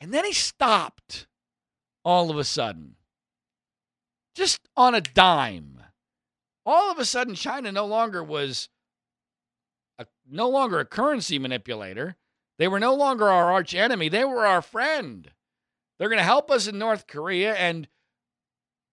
And 0.00 0.12
then 0.12 0.24
he 0.24 0.32
stopped 0.32 1.26
all 2.04 2.30
of 2.30 2.38
a 2.38 2.44
sudden, 2.44 2.96
just 4.34 4.60
on 4.76 4.94
a 4.94 5.00
dime. 5.00 5.77
All 6.70 6.90
of 6.90 6.98
a 6.98 7.06
sudden, 7.06 7.34
China 7.34 7.72
no 7.72 7.86
longer 7.86 8.22
was 8.22 8.68
a, 9.98 10.04
no 10.30 10.50
longer 10.50 10.78
a 10.78 10.84
currency 10.84 11.38
manipulator. 11.38 12.16
They 12.58 12.68
were 12.68 12.78
no 12.78 12.94
longer 12.94 13.26
our 13.26 13.50
arch 13.50 13.74
enemy. 13.74 14.10
They 14.10 14.22
were 14.22 14.46
our 14.46 14.60
friend. 14.60 15.30
They're 15.98 16.10
going 16.10 16.18
to 16.18 16.24
help 16.24 16.50
us 16.50 16.66
in 16.66 16.78
North 16.78 17.06
Korea, 17.06 17.54
and 17.54 17.88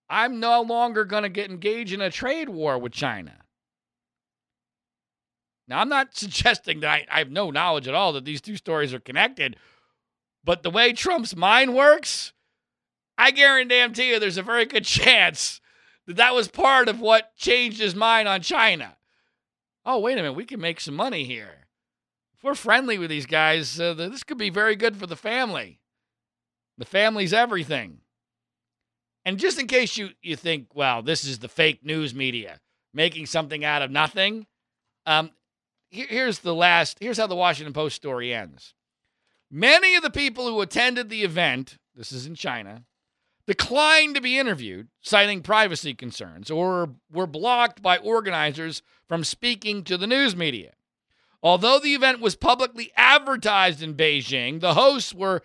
I'm 0.09 0.39
no 0.39 0.61
longer 0.61 1.03
going 1.03 1.23
to 1.23 1.29
get 1.29 1.51
engaged 1.51 1.91
in 1.91 1.99
a 1.99 2.09
trade 2.09 2.47
war 2.47 2.77
with 2.77 2.93
China. 2.93 3.41
Now, 5.67 5.81
I'm 5.81 5.89
not 5.89 6.15
suggesting 6.15 6.79
that 6.79 6.89
I, 6.89 7.05
I, 7.11 7.19
have 7.19 7.29
no 7.29 7.51
knowledge 7.51 7.89
at 7.89 7.93
all 7.93 8.13
that 8.13 8.23
these 8.23 8.39
two 8.39 8.55
stories 8.55 8.93
are 8.93 9.01
connected, 9.01 9.57
but 10.45 10.63
the 10.63 10.71
way 10.71 10.93
Trump's 10.93 11.35
mind 11.35 11.75
works, 11.75 12.31
I 13.17 13.31
guarantee 13.31 14.11
you 14.11 14.17
there's 14.21 14.37
a 14.37 14.43
very 14.43 14.65
good 14.65 14.85
chance 14.85 15.59
that 16.07 16.17
that 16.17 16.35
was 16.35 16.47
part 16.47 16.87
of 16.87 16.99
what 16.99 17.35
changed 17.35 17.79
his 17.79 17.95
mind 17.95 18.27
on 18.27 18.41
China. 18.41 18.97
Oh, 19.85 19.99
wait 19.99 20.13
a 20.13 20.15
minute, 20.17 20.33
we 20.33 20.45
can 20.45 20.59
make 20.59 20.79
some 20.79 20.95
money 20.95 21.25
here. 21.25 21.67
If 22.35 22.43
we're 22.43 22.55
friendly 22.55 22.97
with 22.97 23.09
these 23.09 23.25
guys, 23.25 23.79
uh, 23.79 23.93
this 23.93 24.23
could 24.23 24.37
be 24.37 24.49
very 24.49 24.75
good 24.75 24.97
for 24.97 25.07
the 25.07 25.15
family. 25.15 25.79
The 26.77 26.85
family's 26.85 27.33
everything. 27.33 27.99
And 29.23 29.39
just 29.39 29.59
in 29.59 29.67
case 29.67 29.97
you, 29.97 30.09
you 30.21 30.35
think, 30.35 30.67
well, 30.75 31.01
this 31.01 31.23
is 31.23 31.39
the 31.39 31.47
fake 31.47 31.83
news 31.83 32.13
media 32.13 32.59
making 32.93 33.25
something 33.25 33.65
out 33.65 33.81
of 33.81 33.91
nothing, 33.91 34.47
um, 35.05 35.31
here, 35.89 36.07
here's 36.09 36.39
the 36.39 36.55
last, 36.55 36.97
here's 36.99 37.17
how 37.17 37.27
the 37.27 37.35
Washington 37.35 37.73
Post 37.73 37.95
story 37.95 38.33
ends. 38.33 38.73
Many 39.51 39.95
of 39.95 40.03
the 40.03 40.09
people 40.09 40.47
who 40.47 40.61
attended 40.61 41.09
the 41.09 41.23
event, 41.23 41.77
this 41.95 42.11
is 42.11 42.25
in 42.25 42.35
China, 42.35 42.85
declined 43.47 44.15
to 44.15 44.21
be 44.21 44.39
interviewed, 44.39 44.87
citing 45.01 45.41
privacy 45.41 45.93
concerns, 45.93 46.49
or 46.49 46.95
were 47.11 47.27
blocked 47.27 47.81
by 47.81 47.97
organizers 47.97 48.81
from 49.07 49.23
speaking 49.23 49.83
to 49.83 49.97
the 49.97 50.07
news 50.07 50.35
media. 50.35 50.73
Although 51.43 51.79
the 51.79 51.93
event 51.93 52.21
was 52.21 52.35
publicly 52.35 52.91
advertised 52.97 53.83
in 53.83 53.93
Beijing, 53.93 54.61
the 54.61 54.73
hosts 54.73 55.13
were 55.13 55.43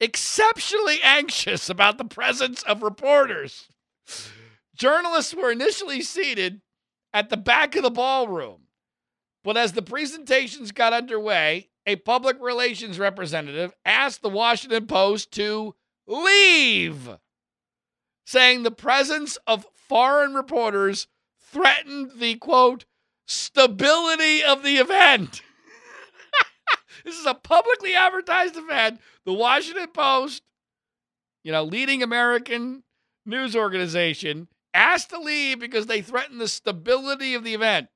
exceptionally 0.00 0.98
anxious 1.02 1.68
about 1.68 1.98
the 1.98 2.04
presence 2.04 2.62
of 2.62 2.82
reporters. 2.82 3.68
Journalists 4.76 5.34
were 5.34 5.50
initially 5.50 6.02
seated 6.02 6.62
at 7.12 7.30
the 7.30 7.36
back 7.36 7.74
of 7.74 7.82
the 7.82 7.90
ballroom, 7.90 8.62
but 9.42 9.56
as 9.56 9.72
the 9.72 9.82
presentations 9.82 10.70
got 10.70 10.92
underway, 10.92 11.68
a 11.84 11.96
public 11.96 12.36
relations 12.40 12.98
representative 12.98 13.74
asked 13.84 14.22
the 14.22 14.28
Washington 14.28 14.86
Post 14.86 15.32
to 15.32 15.74
leave, 16.06 17.10
saying 18.30 18.62
the 18.62 18.70
presence 18.70 19.36
of 19.44 19.66
foreign 19.74 20.34
reporters 20.34 21.08
threatened 21.36 22.12
the 22.20 22.36
quote, 22.36 22.84
stability 23.26 24.40
of 24.40 24.62
the 24.62 24.76
event. 24.76 25.42
This 27.02 27.18
is 27.18 27.24
a 27.24 27.34
publicly 27.34 27.94
advertised 27.94 28.56
event. 28.56 29.00
The 29.24 29.32
Washington 29.32 29.88
Post, 29.88 30.42
you 31.42 31.50
know, 31.50 31.64
leading 31.64 32.02
American 32.02 32.82
news 33.24 33.56
organization, 33.56 34.48
asked 34.74 35.08
to 35.10 35.18
leave 35.18 35.58
because 35.58 35.86
they 35.86 36.02
threatened 36.02 36.42
the 36.42 36.46
stability 36.46 37.32
of 37.34 37.42
the 37.42 37.54
event. 37.54 37.88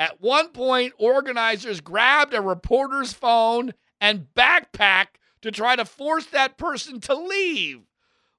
At 0.00 0.20
one 0.20 0.48
point, 0.48 0.94
organizers 0.98 1.80
grabbed 1.80 2.34
a 2.34 2.42
reporter's 2.42 3.12
phone 3.12 3.72
and 4.00 4.26
backpack 4.34 5.06
to 5.42 5.52
try 5.52 5.76
to 5.76 5.84
force 5.84 6.26
that 6.26 6.58
person 6.58 7.00
to 7.02 7.14
leave. 7.14 7.82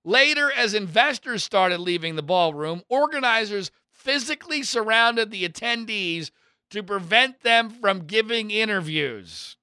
Later, 0.03 0.51
as 0.51 0.73
investors 0.73 1.43
started 1.43 1.79
leaving 1.79 2.15
the 2.15 2.23
ballroom, 2.23 2.81
organizers 2.89 3.71
physically 3.91 4.63
surrounded 4.63 5.29
the 5.29 5.47
attendees 5.47 6.31
to 6.71 6.81
prevent 6.81 7.41
them 7.41 7.69
from 7.69 8.07
giving 8.07 8.49
interviews. 8.49 9.57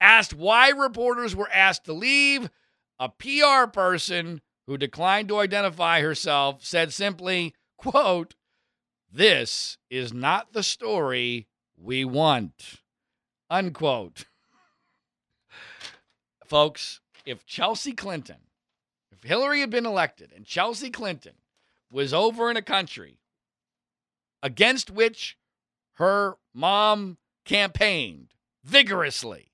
Asked 0.00 0.34
why 0.34 0.68
reporters 0.68 1.34
were 1.34 1.50
asked 1.50 1.84
to 1.86 1.92
leave, 1.92 2.50
a 2.98 3.08
PR 3.08 3.68
person 3.72 4.40
who 4.66 4.78
declined 4.78 5.28
to 5.28 5.38
identify 5.38 6.00
herself 6.00 6.64
said 6.64 6.92
simply, 6.92 7.54
quote, 7.76 8.34
this 9.10 9.78
is 9.90 10.12
not 10.12 10.52
the 10.52 10.62
story 10.62 11.48
we 11.76 12.04
want, 12.04 12.82
unquote. 13.50 14.26
Folks, 16.44 17.00
if 17.24 17.46
Chelsea 17.46 17.92
Clinton, 17.92 18.43
Hillary 19.24 19.60
had 19.60 19.70
been 19.70 19.86
elected 19.86 20.32
and 20.34 20.44
Chelsea 20.44 20.90
Clinton 20.90 21.34
was 21.90 22.12
over 22.12 22.50
in 22.50 22.56
a 22.56 22.62
country 22.62 23.18
against 24.42 24.90
which 24.90 25.38
her 25.94 26.36
mom 26.52 27.18
campaigned 27.44 28.34
vigorously, 28.64 29.52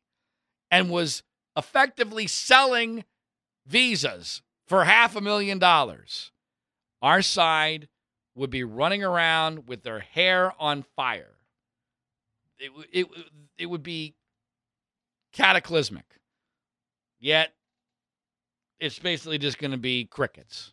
and 0.70 0.90
was 0.90 1.22
effectively 1.56 2.26
selling 2.26 3.04
visas 3.66 4.42
for 4.66 4.84
half 4.84 5.16
a 5.16 5.20
million 5.20 5.58
dollars, 5.58 6.30
our 7.02 7.22
side 7.22 7.88
would 8.34 8.50
be 8.50 8.62
running 8.62 9.02
around 9.02 9.66
with 9.68 9.82
their 9.82 9.98
hair 9.98 10.54
on 10.60 10.84
fire. 10.94 11.34
It, 12.58 12.70
it, 12.92 13.06
it 13.58 13.66
would 13.66 13.82
be 13.82 14.14
cataclysmic. 15.32 16.04
Yet, 17.18 17.52
it's 18.80 18.98
basically 18.98 19.38
just 19.38 19.58
going 19.58 19.70
to 19.70 19.76
be 19.76 20.06
crickets 20.06 20.72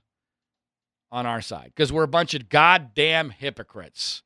on 1.11 1.25
our 1.25 1.41
side 1.41 1.71
because 1.75 1.91
we're 1.91 2.03
a 2.03 2.07
bunch 2.07 2.33
of 2.33 2.49
goddamn 2.49 3.29
hypocrites. 3.29 4.23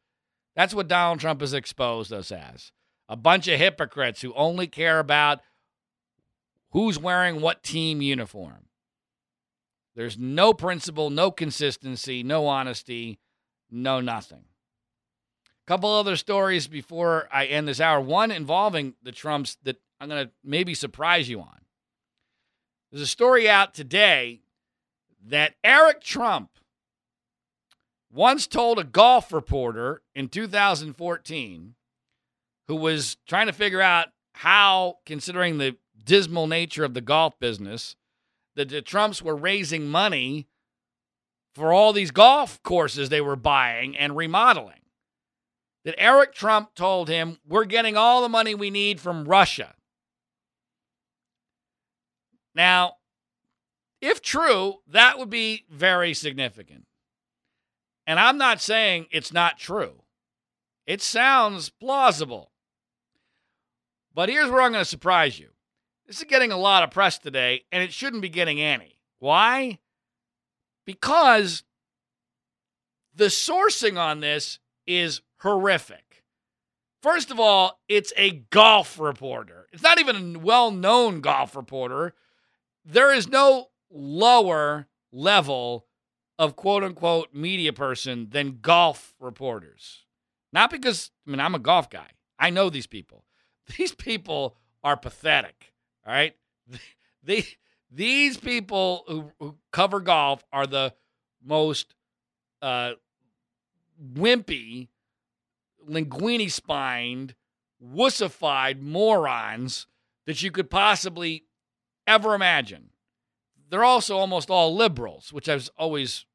That's 0.56 0.74
what 0.74 0.88
Donald 0.88 1.20
Trump 1.20 1.42
has 1.42 1.54
exposed 1.54 2.12
us 2.14 2.32
as 2.32 2.72
a 3.10 3.16
bunch 3.16 3.48
of 3.48 3.60
hypocrites 3.60 4.22
who 4.22 4.34
only 4.36 4.68
care 4.68 5.00
about 5.00 5.42
who's 6.72 6.98
wearing 6.98 7.42
what 7.42 7.64
team 7.64 8.02
uniform. 8.02 8.68
There's 9.96 10.18
no 10.18 10.54
principle, 10.54 11.10
no 11.10 11.32
consistency, 11.32 12.24
no 12.24 12.48
honesty, 12.48 13.20
no 13.70 14.00
nothing. 14.00 14.46
A 15.46 15.68
couple 15.68 15.90
other 15.90 16.16
stories 16.16 16.68
before 16.68 17.28
I 17.32 17.46
end 17.46 17.68
this 17.68 17.82
hour. 17.82 18.00
One 18.00 18.32
involving 18.32 18.96
the 19.04 19.12
Trumps 19.12 19.58
that 19.64 19.78
I'm 20.00 20.08
going 20.08 20.28
to 20.28 20.32
maybe 20.44 20.74
surprise 20.74 21.30
you 21.30 21.42
on. 21.42 21.60
There's 22.92 23.02
a 23.02 23.08
story 23.08 23.50
out 23.50 23.74
today 23.74 24.42
that 25.26 25.54
Eric 25.64 26.02
Trump 26.02 26.50
once 28.12 28.48
told 28.48 28.80
a 28.80 28.84
golf 28.84 29.32
reporter 29.32 30.02
in 30.14 30.28
2014 30.28 31.76
who 32.68 32.76
was 32.76 33.16
trying 33.26 33.48
to 33.48 33.54
figure 33.54 33.82
out 33.82 34.08
how, 34.34 34.98
considering 35.06 35.58
the 35.58 35.78
dismal 36.04 36.48
nature 36.48 36.84
of 36.84 36.94
the 36.94 37.00
golf 37.00 37.40
business, 37.40 37.96
that 38.56 38.68
the 38.68 38.82
Trumps 38.82 39.22
were 39.22 39.36
raising 39.38 39.88
money 39.88 40.48
for 41.56 41.72
all 41.72 41.94
these 41.94 42.12
golf 42.12 42.62
courses 42.62 43.08
they 43.08 43.22
were 43.22 43.38
buying 43.38 43.96
and 43.98 44.18
remodeling. 44.18 44.82
That 45.86 45.96
Eric 45.98 46.34
Trump 46.34 46.76
told 46.76 47.08
him, 47.08 47.40
We're 47.48 47.66
getting 47.66 47.96
all 47.96 48.22
the 48.22 48.30
money 48.30 48.54
we 48.54 48.70
need 48.70 49.00
from 49.00 49.24
Russia. 49.24 49.76
Now, 52.56 52.96
if 54.02 54.22
true, 54.22 54.76
that 54.88 55.18
would 55.20 55.30
be 55.30 55.66
very 55.70 56.14
significant. 56.14 56.86
And 58.08 58.20
I'm 58.20 58.38
not 58.38 58.62
saying 58.62 59.08
it's 59.12 59.32
not 59.32 59.58
true, 59.58 60.04
it 60.86 61.02
sounds 61.02 61.70
plausible. 61.70 62.52
But 64.14 64.28
here's 64.28 64.50
where 64.50 64.62
I'm 64.62 64.74
going 64.74 64.84
to 64.84 64.90
surprise 64.90 65.40
you. 65.40 65.50
This 66.06 66.18
is 66.18 66.26
getting 66.26 66.52
a 66.52 66.58
lot 66.58 66.84
of 66.84 66.92
press 66.92 67.18
today, 67.18 67.64
and 67.72 67.82
it 67.82 67.94
shouldn't 67.94 68.22
be 68.22 68.28
getting 68.28 68.60
any. 68.60 69.00
Why? 69.20 69.80
Because 70.86 71.64
the 73.16 73.26
sourcing 73.26 73.98
on 73.98 74.20
this 74.20 74.60
is 74.86 75.22
horrific. 75.38 76.24
First 77.02 77.32
of 77.32 77.40
all, 77.40 77.80
it's 77.88 78.12
a 78.18 78.32
golf 78.52 79.00
reporter. 79.00 79.68
It's 79.72 79.84
not 79.84 80.00
even 80.00 80.36
a 80.36 80.40
well 80.40 80.72
known 80.72 81.22
golf 81.22 81.56
reporter. 81.56 82.14
There 82.84 83.14
is 83.14 83.28
no 83.28 83.70
lower 83.90 84.88
level 85.12 85.86
of 86.40 86.56
quote 86.56 86.84
unquote 86.84 87.34
media 87.34 87.74
person 87.74 88.30
than 88.32 88.60
golf 88.62 89.14
reporters. 89.20 90.06
Not 90.54 90.70
because, 90.70 91.12
I 91.28 91.32
mean, 91.32 91.40
I'm 91.40 91.56
a 91.56 91.60
golf 91.60 91.90
guy. 91.90 92.08
I 92.40 92.50
know 92.50 92.70
these 92.70 92.88
people. 92.88 93.26
These 93.78 93.94
people 93.94 94.58
are 94.84 94.98
pathetic. 94.98 95.74
All 96.06 96.14
right. 96.14 96.36
They, 97.24 97.46
these 97.92 98.38
people 98.38 99.04
who, 99.08 99.32
who 99.40 99.56
cover 99.72 100.00
golf 100.00 100.44
are 100.52 100.66
the 100.66 100.96
most 101.46 101.94
uh, 102.64 102.94
wimpy, 104.14 104.88
linguini 105.88 106.50
spined, 106.50 107.36
wussified 107.80 108.82
morons 108.82 109.86
that 110.26 110.42
you 110.42 110.50
could 110.50 110.72
possibly 110.72 111.44
ever 112.08 112.34
imagine. 112.34 112.90
They're 113.70 113.84
also 113.84 114.18
almost 114.18 114.50
all 114.50 114.76
liberals, 114.76 115.32
which 115.32 115.48
I've 115.48 115.70
always 115.78 116.26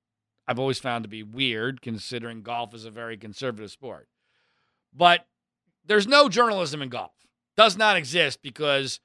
I've 0.49 0.59
always 0.59 0.79
found 0.79 1.05
to 1.05 1.09
be 1.09 1.23
weird 1.23 1.83
considering 1.83 2.43
golf 2.43 2.75
is 2.75 2.85
a 2.85 2.91
very 2.91 3.17
conservative 3.17 3.71
sport. 3.71 4.09
But 4.95 5.27
there's 5.85 6.07
no 6.07 6.29
journalism 6.29 6.83
in 6.83 6.89
golf. 6.89 7.12
Does 7.57 7.77
not 7.77 7.97
exist 7.97 8.43
because 8.43 9.01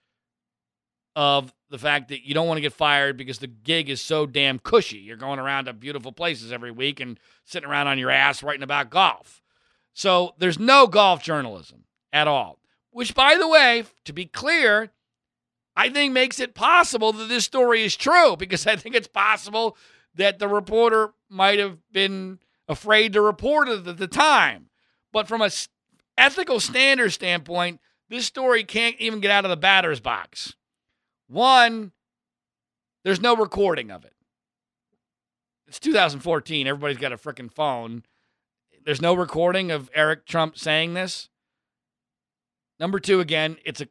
of 1.15 1.53
the 1.69 1.77
fact 1.77 2.09
that 2.09 2.25
you 2.25 2.33
don't 2.33 2.47
want 2.47 2.57
to 2.57 2.61
get 2.61 2.73
fired 2.73 3.17
because 3.17 3.39
the 3.39 3.47
gig 3.47 3.89
is 3.89 4.01
so 4.01 4.25
damn 4.25 4.59
cushy. 4.59 4.97
You're 4.97 5.17
going 5.17 5.39
around 5.39 5.65
to 5.65 5.73
beautiful 5.73 6.11
places 6.11 6.51
every 6.51 6.71
week 6.71 6.99
and 6.99 7.19
sitting 7.43 7.67
around 7.67 7.87
on 7.87 7.97
your 7.97 8.11
ass 8.11 8.43
writing 8.43 8.63
about 8.63 8.89
golf. 8.89 9.41
So 9.93 10.35
there's 10.37 10.59
no 10.59 10.87
golf 10.87 11.21
journalism 11.21 11.85
at 12.13 12.27
all. 12.27 12.59
Which, 12.91 13.15
by 13.15 13.37
the 13.37 13.47
way, 13.47 13.85
to 14.05 14.13
be 14.13 14.25
clear, 14.25 14.91
I 15.75 15.89
think 15.89 16.13
makes 16.13 16.39
it 16.39 16.53
possible 16.53 17.13
that 17.13 17.29
this 17.29 17.45
story 17.45 17.83
is 17.83 17.95
true 17.95 18.35
because 18.35 18.67
I 18.67 18.75
think 18.75 18.95
it's 18.95 19.07
possible 19.07 19.77
that 20.15 20.39
the 20.39 20.47
reporter 20.47 21.13
might 21.29 21.59
have 21.59 21.77
been 21.91 22.39
afraid 22.67 23.13
to 23.13 23.21
report 23.21 23.69
it 23.69 23.87
at 23.87 23.97
the 23.97 24.07
time. 24.07 24.69
But 25.13 25.27
from 25.27 25.41
a 25.41 25.49
ethical 26.17 26.59
standard 26.59 27.11
standpoint, 27.11 27.79
this 28.09 28.25
story 28.25 28.63
can't 28.63 28.97
even 28.99 29.21
get 29.21 29.31
out 29.31 29.45
of 29.45 29.49
the 29.49 29.57
batter's 29.57 29.99
box. 29.99 30.55
One, 31.27 31.93
there's 33.03 33.21
no 33.21 33.35
recording 33.35 33.89
of 33.89 34.03
it. 34.03 34.13
It's 35.67 35.79
2014. 35.79 36.67
Everybody's 36.67 36.97
got 36.97 37.13
a 37.13 37.17
freaking 37.17 37.51
phone. 37.51 38.03
There's 38.83 39.01
no 39.01 39.13
recording 39.13 39.71
of 39.71 39.89
Eric 39.93 40.25
Trump 40.25 40.57
saying 40.57 40.93
this. 40.93 41.29
Number 42.79 42.99
two, 42.99 43.21
again, 43.21 43.57
it's 43.63 43.79
a 43.79 43.87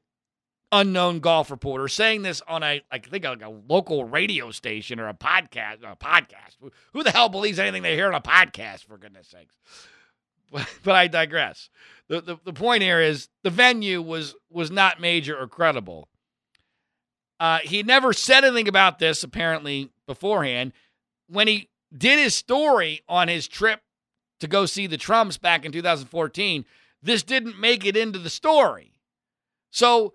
unknown 0.73 1.21
golf 1.21 1.51
reporter 1.51 1.89
saying 1.89 2.23
this 2.23 2.43
on 2.47 2.63
a 2.63 2.83
I 2.91 2.99
think 2.99 3.25
like 3.25 3.43
a 3.43 3.49
local 3.49 4.05
radio 4.05 4.51
station 4.51 5.01
or 5.01 5.09
a 5.09 5.15
podcast. 5.15 5.79
A 5.83 5.97
podcast. 5.97 6.57
Who 6.93 7.03
the 7.03 7.11
hell 7.11 7.29
believes 7.29 7.59
anything 7.59 7.83
they 7.83 7.97
hear 7.97 8.09
on 8.09 8.15
a 8.15 8.21
podcast? 8.21 8.85
For 8.85 8.99
goodness 8.99 9.29
sakes. 9.29 9.55
But, 10.53 10.69
but 10.83 10.97
I 10.97 11.07
digress. 11.07 11.71
The, 12.09 12.21
the 12.23 12.37
the 12.45 12.53
point 12.53 12.83
here 12.83 13.01
is 13.01 13.29
the 13.45 13.51
venue 13.51 14.03
was 14.03 14.35
was 14.51 14.69
not 14.69 15.01
major 15.01 15.39
or 15.39 15.47
credible. 15.47 16.09
Uh, 17.39 17.61
he 17.63 17.85
never 17.85 18.13
said 18.13 18.45
anything 18.45 18.67
about 18.67 18.99
this 18.99 19.23
apparently 19.23 19.91
beforehand. 20.09 20.73
When 21.29 21.47
he 21.47 21.69
did 21.97 22.19
his 22.19 22.35
story 22.35 23.03
on 23.09 23.29
his 23.29 23.47
trip 23.47 23.81
to 24.41 24.49
go 24.49 24.67
see 24.67 24.89
the 24.89 24.97
Trumps 24.97 25.39
back 25.39 25.65
in 25.65 25.71
2014, 25.71 26.65
this 27.01 27.23
didn't 27.23 27.61
make 27.61 27.87
it 27.87 27.97
into 27.97 28.19
the 28.19 28.29
story. 28.29 28.93
So 29.71 30.15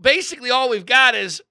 basically 0.00 0.50
all 0.50 0.68
we've 0.68 0.86
got 0.86 1.14
is 1.14 1.42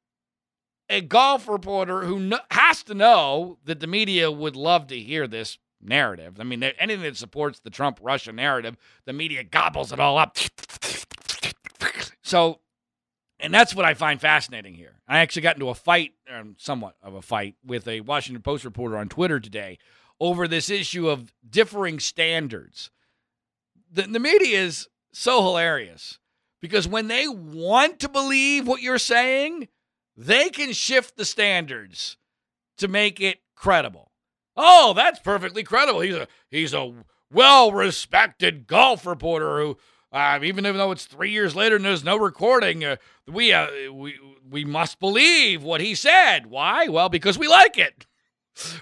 a 0.90 1.02
golf 1.02 1.48
reporter 1.48 2.04
who 2.04 2.32
has 2.52 2.84
to 2.84 2.94
know 2.94 3.58
that 3.66 3.80
the 3.80 3.88
media 3.88 4.32
would 4.32 4.56
love 4.56 4.88
to 4.88 5.00
hear 5.00 5.28
this 5.28 5.58
narrative. 5.82 6.40
I 6.40 6.44
mean, 6.44 6.64
anything 6.64 7.04
that 7.04 7.18
supports 7.18 7.60
the 7.60 7.70
Trump 7.70 8.00
Russia 8.02 8.32
narrative, 8.32 8.78
the 9.06 9.14
media 9.14 9.44
gobbles 9.44 9.92
it 9.92 10.00
all 10.00 10.18
up. 10.18 10.38
So, 12.22 12.60
and 13.40 13.54
that's 13.54 13.76
what 13.76 13.86
I 13.86 13.94
find 13.94 14.20
fascinating 14.20 14.74
here. 14.74 15.02
I 15.08 15.20
actually 15.20 15.44
got 15.44 15.56
into 15.56 15.70
a 15.70 15.76
fight, 15.76 16.14
um, 16.32 16.56
somewhat 16.58 16.96
of 17.04 17.14
a 17.14 17.22
fight, 17.22 17.56
with 17.64 17.88
a 17.88 18.02
Washington 18.02 18.42
Post 18.42 18.66
reporter 18.66 18.98
on 18.98 19.10
Twitter 19.10 19.40
today 19.40 19.78
over 20.20 20.48
this 20.48 20.70
issue 20.70 21.10
of 21.10 21.34
differing 21.48 22.00
standards. 22.00 22.90
The, 23.92 24.04
the 24.04 24.20
media 24.20 24.60
is 24.60 24.88
so 25.12 25.42
hilarious 25.44 26.20
because 26.66 26.88
when 26.88 27.08
they 27.08 27.28
want 27.28 28.00
to 28.00 28.10
believe 28.10 28.68
what 28.68 28.82
you're 28.82 28.98
saying, 28.98 29.68
they 30.18 30.50
can 30.50 30.74
shift 30.74 31.16
the 31.16 31.26
standards 31.26 32.18
to 32.78 32.88
make 32.88 33.22
it 33.22 33.40
credible. 33.56 34.12
Oh, 34.58 34.94
that's 34.96 35.20
perfectly 35.20 35.64
credible. 35.64 36.00
He's 36.00 36.16
a 36.16 36.28
he's 36.50 36.74
a 36.74 36.94
well-respected 37.32 38.66
golf 38.66 39.06
reporter 39.06 39.60
who, 39.60 39.78
uh, 40.12 40.40
even 40.42 40.64
though 40.64 40.92
it's 40.92 41.06
three 41.06 41.32
years 41.32 41.56
later 41.56 41.76
and 41.76 41.86
there's 41.86 42.04
no 42.04 42.18
recording, 42.18 42.84
uh, 42.84 42.96
we 43.28 43.54
uh, 43.54 43.68
we 43.92 44.18
we 44.50 44.66
must 44.66 45.00
believe 45.00 45.62
what 45.62 45.82
he 45.82 45.94
said. 45.94 46.48
Why? 46.48 46.88
Well, 46.88 47.10
because 47.10 47.38
we 47.38 47.48
like 47.48 47.78
it. 47.78 48.06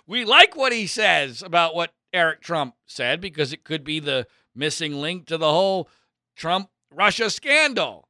We 0.06 0.24
like 0.24 0.56
what 0.56 0.72
he 0.72 0.86
says 0.86 1.42
about 1.42 1.74
what 1.74 1.96
Eric 2.14 2.42
Trump 2.42 2.76
said 2.86 3.20
because 3.20 3.52
it 3.52 3.64
could 3.64 3.84
be 3.84 4.00
the 4.00 4.28
missing 4.54 5.02
link 5.02 5.26
to 5.26 5.38
the 5.40 5.50
whole 5.50 5.90
Trump 6.36 6.70
Russia 6.96 7.30
scandal. 7.30 8.08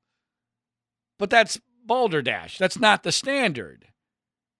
But 1.20 1.30
that's 1.30 1.60
balderdash. 1.86 2.58
That's 2.58 2.80
not 2.80 3.04
the 3.04 3.12
standard. 3.12 3.88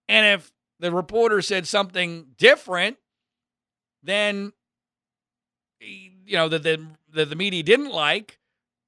And 0.08 0.26
if 0.26 0.52
the 0.80 0.92
reporter 0.92 1.42
said 1.42 1.66
something 1.66 2.28
different, 2.36 2.98
then 4.02 4.52
you 5.80 6.36
know 6.36 6.48
that 6.48 6.62
the, 6.62 6.86
the 7.24 7.36
media 7.36 7.62
didn't 7.62 7.90
like, 7.90 8.38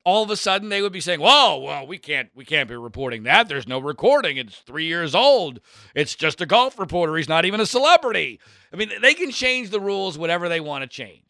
all 0.04 0.22
of 0.22 0.30
a 0.30 0.36
sudden 0.36 0.68
they 0.68 0.82
would 0.82 0.92
be 0.92 1.00
saying, 1.00 1.20
"Whoa, 1.20 1.58
well, 1.58 1.86
we 1.86 1.98
can't 1.98 2.30
we 2.34 2.44
can't 2.44 2.68
be 2.68 2.76
reporting 2.76 3.24
that. 3.24 3.48
There's 3.48 3.66
no 3.66 3.80
recording. 3.80 4.36
It's 4.36 4.58
three 4.58 4.86
years 4.86 5.14
old. 5.14 5.60
It's 5.94 6.14
just 6.14 6.40
a 6.40 6.46
golf 6.46 6.78
reporter. 6.78 7.16
He's 7.16 7.28
not 7.28 7.44
even 7.44 7.60
a 7.60 7.66
celebrity." 7.66 8.40
I 8.72 8.76
mean, 8.76 8.90
they 9.02 9.14
can 9.14 9.32
change 9.32 9.70
the 9.70 9.80
rules 9.80 10.16
whatever 10.16 10.48
they 10.48 10.60
want 10.60 10.82
to 10.82 10.88
change. 10.88 11.25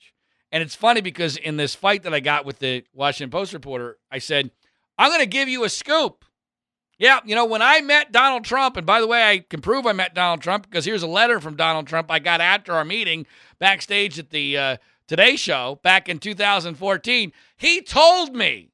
And 0.53 0.63
it's 0.63 0.75
funny 0.75 1.01
because 1.01 1.37
in 1.37 1.57
this 1.57 1.75
fight 1.75 2.05
that 2.05 2.15
I 2.15 2.21
got 2.21 2.45
with 2.45 2.61
the 2.61 2.85
Washington 2.95 3.31
Post 3.31 3.53
reporter, 3.53 3.99
I 4.11 4.19
said, 4.19 4.51
I'm 4.99 5.11
going 5.11 5.21
to 5.21 5.27
give 5.27 5.49
you 5.49 5.65
a 5.65 5.69
scoop. 5.69 6.25
Yeah, 6.99 7.21
you 7.27 7.35
know, 7.35 7.45
when 7.45 7.61
I 7.61 7.83
met 7.83 8.11
Donald 8.11 8.45
Trump, 8.45 8.79
and 8.79 8.87
by 8.87 9.01
the 9.01 9.07
way, 9.07 9.23
I 9.23 9.39
can 9.41 9.61
prove 9.61 9.87
I 9.87 9.93
met 9.93 10.15
Donald 10.15 10.41
Trump 10.41 10.65
because 10.65 10.87
here's 10.87 11.03
a 11.03 11.09
letter 11.09 11.41
from 11.41 11.55
Donald 11.57 11.87
Trump 11.87 12.11
I 12.11 12.21
got 12.21 12.41
after 12.41 12.73
our 12.73 12.87
meeting 12.87 13.27
backstage 13.59 14.19
at 14.19 14.31
the 14.31 14.57
uh, 14.57 14.77
Today 15.07 15.37
Show 15.37 15.79
back 15.83 16.09
in 16.09 16.19
2014. 16.19 17.33
He 17.59 17.83
told 17.83 18.35
me, 18.35 18.71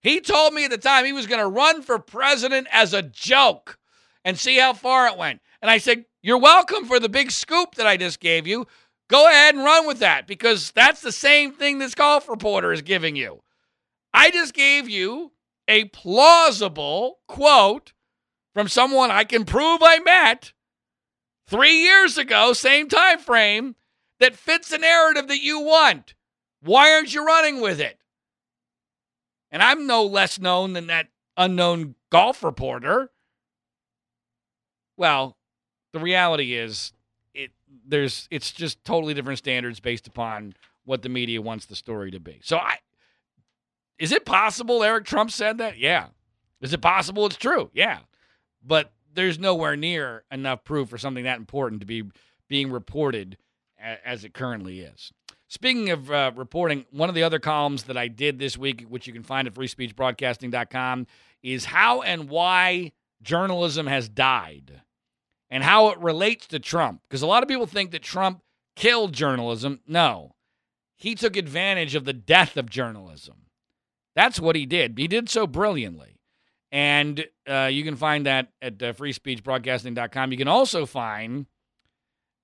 he 0.00 0.20
told 0.20 0.54
me 0.54 0.64
at 0.64 0.70
the 0.70 0.78
time 0.78 1.04
he 1.04 1.12
was 1.12 1.26
going 1.26 1.42
to 1.42 1.48
run 1.48 1.82
for 1.82 1.98
president 1.98 2.68
as 2.72 2.94
a 2.94 3.02
joke 3.02 3.78
and 4.24 4.38
see 4.38 4.56
how 4.58 4.72
far 4.72 5.06
it 5.06 5.18
went. 5.18 5.42
And 5.60 5.70
I 5.70 5.76
said, 5.76 6.06
You're 6.22 6.38
welcome 6.38 6.86
for 6.86 6.98
the 6.98 7.08
big 7.10 7.30
scoop 7.30 7.74
that 7.74 7.86
I 7.86 7.98
just 7.98 8.18
gave 8.18 8.46
you. 8.46 8.66
Go 9.08 9.26
ahead 9.28 9.54
and 9.54 9.64
run 9.64 9.86
with 9.86 10.00
that 10.00 10.26
because 10.26 10.70
that's 10.72 11.00
the 11.00 11.12
same 11.12 11.52
thing 11.52 11.78
this 11.78 11.94
golf 11.94 12.28
reporter 12.28 12.72
is 12.72 12.82
giving 12.82 13.16
you. 13.16 13.42
I 14.12 14.30
just 14.30 14.52
gave 14.52 14.88
you 14.88 15.32
a 15.66 15.84
plausible 15.86 17.18
quote 17.26 17.92
from 18.54 18.68
someone 18.68 19.10
I 19.10 19.24
can 19.24 19.44
prove 19.44 19.80
I 19.82 19.98
met 20.00 20.52
three 21.46 21.78
years 21.82 22.18
ago, 22.18 22.52
same 22.52 22.88
time 22.88 23.18
frame, 23.18 23.76
that 24.20 24.36
fits 24.36 24.68
the 24.68 24.78
narrative 24.78 25.28
that 25.28 25.42
you 25.42 25.60
want. 25.60 26.14
Why 26.60 26.92
aren't 26.92 27.14
you 27.14 27.24
running 27.24 27.60
with 27.60 27.80
it? 27.80 27.98
And 29.50 29.62
I'm 29.62 29.86
no 29.86 30.04
less 30.04 30.38
known 30.38 30.72
than 30.72 30.88
that 30.88 31.08
unknown 31.36 31.94
golf 32.10 32.42
reporter. 32.42 33.10
Well, 34.96 35.36
the 35.92 36.00
reality 36.00 36.54
is 36.54 36.92
there's 37.88 38.28
it's 38.30 38.52
just 38.52 38.84
totally 38.84 39.14
different 39.14 39.38
standards 39.38 39.80
based 39.80 40.06
upon 40.06 40.54
what 40.84 41.02
the 41.02 41.08
media 41.08 41.42
wants 41.42 41.66
the 41.66 41.76
story 41.76 42.10
to 42.10 42.20
be. 42.20 42.40
So 42.42 42.58
I 42.58 42.78
is 43.98 44.12
it 44.12 44.24
possible 44.24 44.84
Eric 44.84 45.04
Trump 45.04 45.30
said 45.30 45.58
that? 45.58 45.78
Yeah. 45.78 46.06
Is 46.60 46.72
it 46.72 46.80
possible 46.80 47.26
it's 47.26 47.36
true? 47.36 47.70
Yeah. 47.72 48.00
But 48.64 48.92
there's 49.14 49.38
nowhere 49.38 49.76
near 49.76 50.24
enough 50.30 50.64
proof 50.64 50.88
for 50.88 50.98
something 50.98 51.24
that 51.24 51.38
important 51.38 51.80
to 51.80 51.86
be 51.86 52.04
being 52.48 52.70
reported 52.70 53.36
as 54.04 54.24
it 54.24 54.34
currently 54.34 54.80
is. 54.80 55.12
Speaking 55.48 55.90
of 55.90 56.10
uh, 56.10 56.32
reporting, 56.36 56.84
one 56.90 57.08
of 57.08 57.14
the 57.14 57.22
other 57.22 57.38
columns 57.38 57.84
that 57.84 57.96
I 57.96 58.08
did 58.08 58.38
this 58.38 58.58
week, 58.58 58.84
which 58.88 59.06
you 59.06 59.12
can 59.12 59.22
find 59.22 59.48
at 59.48 59.54
freespeechbroadcasting.com, 59.54 61.06
is 61.42 61.64
how 61.64 62.02
and 62.02 62.28
why 62.28 62.92
journalism 63.22 63.86
has 63.86 64.08
died 64.08 64.82
and 65.50 65.64
how 65.64 65.88
it 65.88 65.98
relates 65.98 66.46
to 66.48 66.58
Trump. 66.58 67.00
Because 67.08 67.22
a 67.22 67.26
lot 67.26 67.42
of 67.42 67.48
people 67.48 67.66
think 67.66 67.90
that 67.92 68.02
Trump 68.02 68.42
killed 68.76 69.12
journalism. 69.12 69.80
No, 69.86 70.34
he 70.96 71.14
took 71.14 71.36
advantage 71.36 71.94
of 71.94 72.04
the 72.04 72.12
death 72.12 72.56
of 72.56 72.68
journalism. 72.68 73.46
That's 74.14 74.40
what 74.40 74.56
he 74.56 74.66
did. 74.66 74.98
He 74.98 75.06
did 75.06 75.28
so 75.28 75.46
brilliantly. 75.46 76.18
And 76.70 77.24
uh, 77.48 77.70
you 77.72 77.84
can 77.84 77.96
find 77.96 78.26
that 78.26 78.48
at 78.60 78.82
uh, 78.82 78.92
freespeechbroadcasting.com. 78.92 80.32
You 80.32 80.38
can 80.38 80.48
also 80.48 80.86
find 80.86 81.46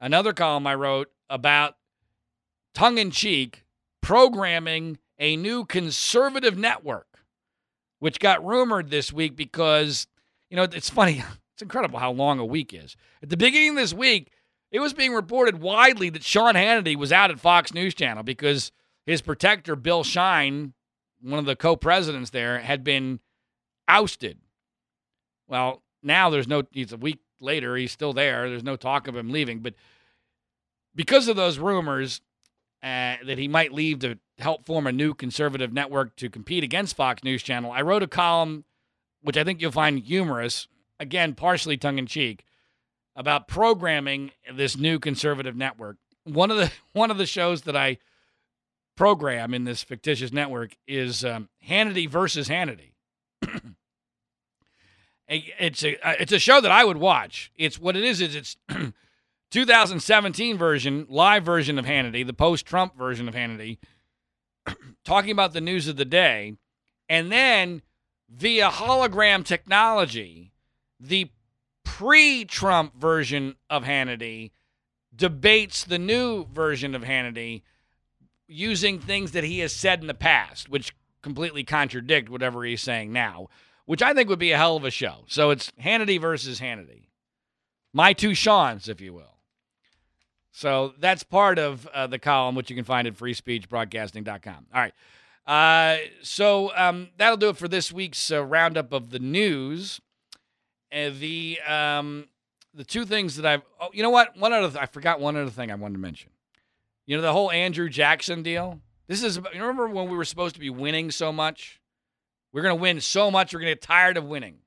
another 0.00 0.32
column 0.32 0.66
I 0.66 0.76
wrote 0.76 1.11
about 1.28 1.76
tongue 2.74 2.98
in 2.98 3.11
cheek 3.11 3.64
programming 4.00 4.98
a 5.18 5.36
new 5.36 5.64
conservative 5.64 6.57
network, 6.57 7.20
which 7.98 8.18
got 8.18 8.44
rumored 8.44 8.90
this 8.90 9.12
week 9.12 9.36
because, 9.36 10.07
you 10.50 10.57
know, 10.57 10.64
it's 10.64 10.90
funny. 10.90 11.24
It's 11.55 11.62
incredible 11.62 12.00
how 12.00 12.11
long 12.11 12.38
a 12.38 12.44
week 12.44 12.74
is. 12.74 12.96
At 13.22 13.28
the 13.28 13.36
beginning 13.36 13.70
of 13.70 13.76
this 13.76 13.94
week, 13.94 14.32
it 14.72 14.80
was 14.80 14.92
being 14.92 15.12
reported 15.12 15.61
widely 15.61 16.11
that 16.11 16.24
Sean 16.24 16.55
Hannity 16.55 16.96
was 16.96 17.12
out 17.12 17.30
at 17.30 17.38
Fox 17.38 17.72
News 17.72 17.94
Channel 17.94 18.24
because 18.24 18.72
his 19.07 19.22
protector, 19.22 19.76
Bill 19.76 20.02
Shine, 20.02 20.72
one 21.22 21.38
of 21.38 21.44
the 21.44 21.55
co 21.55 21.76
presidents 21.76 22.30
there, 22.30 22.59
had 22.59 22.82
been 22.82 23.20
ousted. 23.86 24.38
Well, 25.46 25.82
now 26.02 26.28
there's 26.28 26.48
no, 26.48 26.64
he's 26.72 26.92
a 26.92 26.96
week 26.96 27.20
later, 27.40 27.76
he's 27.76 27.92
still 27.92 28.12
there. 28.12 28.48
There's 28.48 28.64
no 28.64 28.74
talk 28.74 29.07
of 29.07 29.14
him 29.14 29.30
leaving. 29.30 29.61
But 29.61 29.74
because 30.92 31.28
of 31.28 31.36
those 31.36 31.61
rumors 31.61 32.20
uh, 32.82 33.16
that 33.24 33.38
he 33.38 33.46
might 33.46 33.72
leave 33.72 34.00
to 34.00 34.18
help 34.38 34.66
form 34.66 34.88
a 34.88 34.92
new 34.92 35.14
conservative 35.14 35.72
network 35.72 36.16
to 36.16 36.28
compete 36.28 36.64
against 36.64 36.96
Fox 36.96 37.22
News 37.22 37.44
Channel, 37.44 37.70
I 37.70 37.82
wrote 37.82 38.02
a 38.02 38.09
column, 38.09 38.64
which 39.22 39.36
I 39.36 39.44
think 39.44 39.61
you'll 39.61 39.70
find 39.70 40.00
humorous, 40.00 40.66
again, 41.05 41.34
partially 41.34 41.76
tongue 41.76 41.98
in 41.98 42.07
cheek, 42.07 42.44
about 43.14 43.46
programming 43.46 44.32
this 44.52 44.76
new 44.76 44.98
conservative 44.98 45.55
network. 45.55 45.98
One 46.24 46.50
of 46.50 46.57
the 46.57 46.72
one 46.92 47.12
of 47.12 47.18
the 47.18 47.26
shows 47.26 47.62
that 47.62 47.76
I 47.76 47.98
program 48.96 49.55
in 49.55 49.64
this 49.64 49.82
fictitious 49.84 50.32
network 50.32 50.76
is 50.88 51.24
um, 51.24 51.48
Hannity 51.68 52.09
versus 52.09 52.48
Hannity. 52.48 52.92
it's 55.28 55.84
a 55.84 55.96
uh, 56.07 56.14
it's 56.18 56.32
a 56.32 56.38
show 56.38 56.61
that 56.61 56.72
I 56.72 56.84
would 56.84 56.96
watch. 56.96 57.52
It's 57.55 57.78
what 57.78 57.96
it 57.96 58.05
is 58.05 58.20
is 58.20 58.34
it's 58.34 58.57
2017 59.50 60.57
version, 60.57 61.07
live 61.09 61.44
version 61.44 61.78
of 61.78 61.84
Hannity, 61.84 62.26
the 62.26 62.32
post-Trump 62.32 62.96
version 62.96 63.28
of 63.28 63.34
Hannity, 63.34 63.78
talking 65.05 65.30
about 65.30 65.52
the 65.52 65.61
news 65.61 65.86
of 65.86 65.96
the 65.96 66.05
day, 66.05 66.57
and 67.09 67.30
then 67.30 67.82
via 68.28 68.70
hologram 68.70 69.44
technology, 69.44 70.53
the 71.07 71.30
pre-Trump 71.84 72.96
version 72.96 73.57
of 73.70 73.84
Hannity 73.84 74.50
debates 75.14 75.84
the 75.84 75.98
new 75.98 76.46
version 76.46 76.94
of 76.94 77.02
Hannity 77.02 77.62
using 78.46 78.98
things 78.98 79.32
that 79.32 79.44
he 79.44 79.61
has 79.61 79.72
said 79.72 80.00
in 80.00 80.07
the 80.07 80.14
past, 80.14 80.68
which 80.68 80.94
completely 81.22 81.64
contradict 81.64 82.28
whatever 82.28 82.64
he's 82.64 82.82
saying 82.82 83.12
now 83.12 83.48
which 83.86 84.02
I 84.02 84.14
think 84.14 84.28
would 84.28 84.38
be 84.38 84.52
a 84.52 84.57
hell 84.57 84.76
of 84.76 84.84
a 84.84 84.90
show. 84.90 85.24
So 85.26 85.50
it's 85.50 85.70
Hannity 85.82 86.20
versus 86.20 86.61
Hannity. 86.61 87.09
My 87.92 88.12
two 88.12 88.34
Seans, 88.34 88.88
if 88.88 89.00
you 89.00 89.12
will. 89.12 89.38
So 90.50 90.94
that's 90.98 91.22
part 91.22 91.59
of 91.59 91.86
uh, 91.88 92.07
the 92.07 92.18
column, 92.18 92.55
which 92.55 92.70
you 92.70 92.76
can 92.76 92.84
find 92.84 93.07
at 93.07 93.14
freespeechbroadcasting.com. 93.14 94.66
All 94.72 94.80
right. 94.80 94.94
Uh, 95.46 95.98
so 96.22 96.74
um, 96.76 97.11
that'll 97.18 97.36
do 97.36 97.50
it 97.50 97.57
for 97.57 97.68
this 97.68 97.92
week's 97.92 98.32
uh, 98.32 98.42
roundup 98.44 98.92
of 98.92 99.11
the 99.11 99.18
news. 99.18 100.00
The 100.95 101.61
um, 101.66 102.28
the 102.72 102.84
two 102.84 103.05
things 103.05 103.36
that 103.36 103.47
I've 103.47 103.62
oh, 103.80 103.88
you 103.92 104.03
know 104.03 104.11
what 104.11 104.36
one 104.36 104.53
other 104.53 104.68
th- 104.68 104.82
I 104.82 104.86
forgot 104.86 105.20
one 105.20 105.36
other 105.36 105.51
thing 105.51 105.70
I 105.70 105.74
wanted 105.74 105.95
to 105.95 106.01
mention. 106.01 106.30
You 107.07 107.16
know 107.16 107.22
the 107.22 107.32
whole 107.32 107.51
Andrew 107.51 107.88
Jackson 107.88 108.42
deal. 108.42 108.80
This 109.07 109.22
is 109.22 109.36
you 109.36 109.61
remember 109.61 109.88
when 109.88 110.09
we 110.09 110.16
were 110.16 110.24
supposed 110.24 110.55
to 110.55 110.61
be 110.61 110.70
winning 110.70 111.11
so 111.11 111.32
much. 111.32 111.80
We're 112.55 112.62
going 112.62 112.76
to 112.76 112.80
win 112.80 113.01
so 113.01 113.32
much, 113.32 113.53
we're 113.53 113.59
going 113.59 113.72
to 113.72 113.74
get 113.74 113.82
tired 113.82 114.16
of 114.16 114.24
winning. 114.24 114.59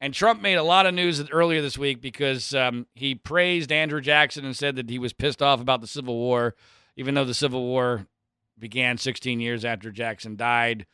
And 0.00 0.12
Trump 0.12 0.42
made 0.42 0.56
a 0.56 0.64
lot 0.64 0.84
of 0.84 0.94
news 0.94 1.22
earlier 1.30 1.62
this 1.62 1.78
week 1.78 2.00
because 2.00 2.52
um, 2.54 2.86
he 2.94 3.14
praised 3.14 3.70
Andrew 3.70 4.00
Jackson 4.00 4.44
and 4.44 4.56
said 4.56 4.74
that 4.76 4.90
he 4.90 4.98
was 4.98 5.12
pissed 5.12 5.40
off 5.40 5.60
about 5.60 5.80
the 5.80 5.86
Civil 5.86 6.16
War, 6.16 6.56
even 6.96 7.14
though 7.14 7.24
the 7.24 7.34
Civil 7.34 7.62
War 7.62 8.06
began 8.58 8.98
16 8.98 9.38
years 9.38 9.64
after 9.64 9.92
Jackson 9.92 10.34
died, 10.34 10.86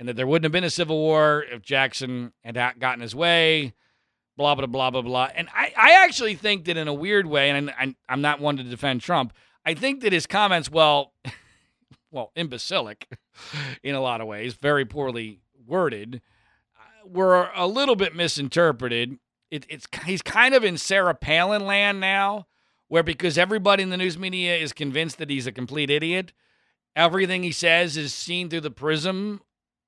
and 0.00 0.08
that 0.08 0.16
there 0.16 0.26
wouldn't 0.26 0.44
have 0.44 0.52
been 0.52 0.64
a 0.64 0.70
Civil 0.70 0.98
War 0.98 1.44
if 1.48 1.62
Jackson 1.62 2.32
had 2.42 2.56
gotten 2.80 3.00
his 3.00 3.14
way, 3.14 3.72
blah, 4.42 4.56
blah, 4.56 4.66
blah, 4.66 4.90
blah, 4.90 5.02
blah. 5.02 5.28
And 5.36 5.48
I, 5.54 5.72
I 5.76 6.04
actually 6.04 6.34
think 6.34 6.64
that 6.64 6.76
in 6.76 6.88
a 6.88 6.94
weird 6.94 7.26
way, 7.26 7.48
and 7.50 7.72
I'm, 7.78 7.96
I'm 8.08 8.20
not 8.20 8.40
one 8.40 8.56
to 8.56 8.64
defend 8.64 9.00
Trump, 9.00 9.32
I 9.64 9.74
think 9.74 10.00
that 10.00 10.12
his 10.12 10.26
comments, 10.26 10.68
well, 10.68 11.12
well, 12.10 12.32
imbecilic 12.34 13.08
in 13.84 13.94
a 13.94 14.00
lot 14.00 14.20
of 14.20 14.26
ways, 14.26 14.54
very 14.54 14.84
poorly 14.84 15.38
worded 15.64 16.20
uh, 16.76 17.08
were 17.08 17.50
a 17.54 17.68
little 17.68 17.94
bit 17.94 18.16
misinterpreted. 18.16 19.18
It, 19.50 19.64
it's 19.68 19.86
he's 20.04 20.22
kind 20.22 20.54
of 20.54 20.64
in 20.64 20.76
Sarah 20.76 21.14
Palin 21.14 21.64
land 21.64 22.00
now, 22.00 22.48
where 22.88 23.04
because 23.04 23.38
everybody 23.38 23.84
in 23.84 23.90
the 23.90 23.96
news 23.96 24.18
media 24.18 24.56
is 24.56 24.72
convinced 24.72 25.18
that 25.18 25.30
he's 25.30 25.46
a 25.46 25.52
complete 25.52 25.88
idiot, 25.88 26.32
everything 26.96 27.44
he 27.44 27.52
says 27.52 27.96
is 27.96 28.12
seen 28.12 28.48
through 28.48 28.62
the 28.62 28.70
prism 28.72 29.40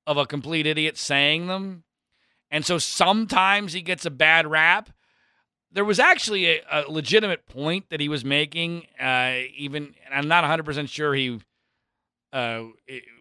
of 0.07 0.17
a 0.17 0.27
complete 0.27 0.67
idiot 0.67 0.97
saying 0.97 1.49
them, 1.49 1.84
and 2.55 2.65
so 2.65 2.79
sometimes 2.79 3.73
he 3.73 3.83
gets 3.83 4.07
a 4.07 4.11
bad 4.11 4.47
rap. 4.47 4.89
There 5.73 5.85
was 5.85 5.99
actually 5.99 6.47
a, 6.47 6.61
a 6.71 6.83
legitimate 6.89 7.47
point 7.47 7.91
that 7.91 7.99
he 7.99 8.09
was 8.09 8.25
making. 8.25 8.87
Uh, 8.99 9.39
even 9.57 9.93
I'm 10.13 10.29
not 10.29 10.45
100 10.45 10.63
percent 10.63 10.89
sure 10.89 11.15
he 11.15 11.41
uh, 12.33 12.63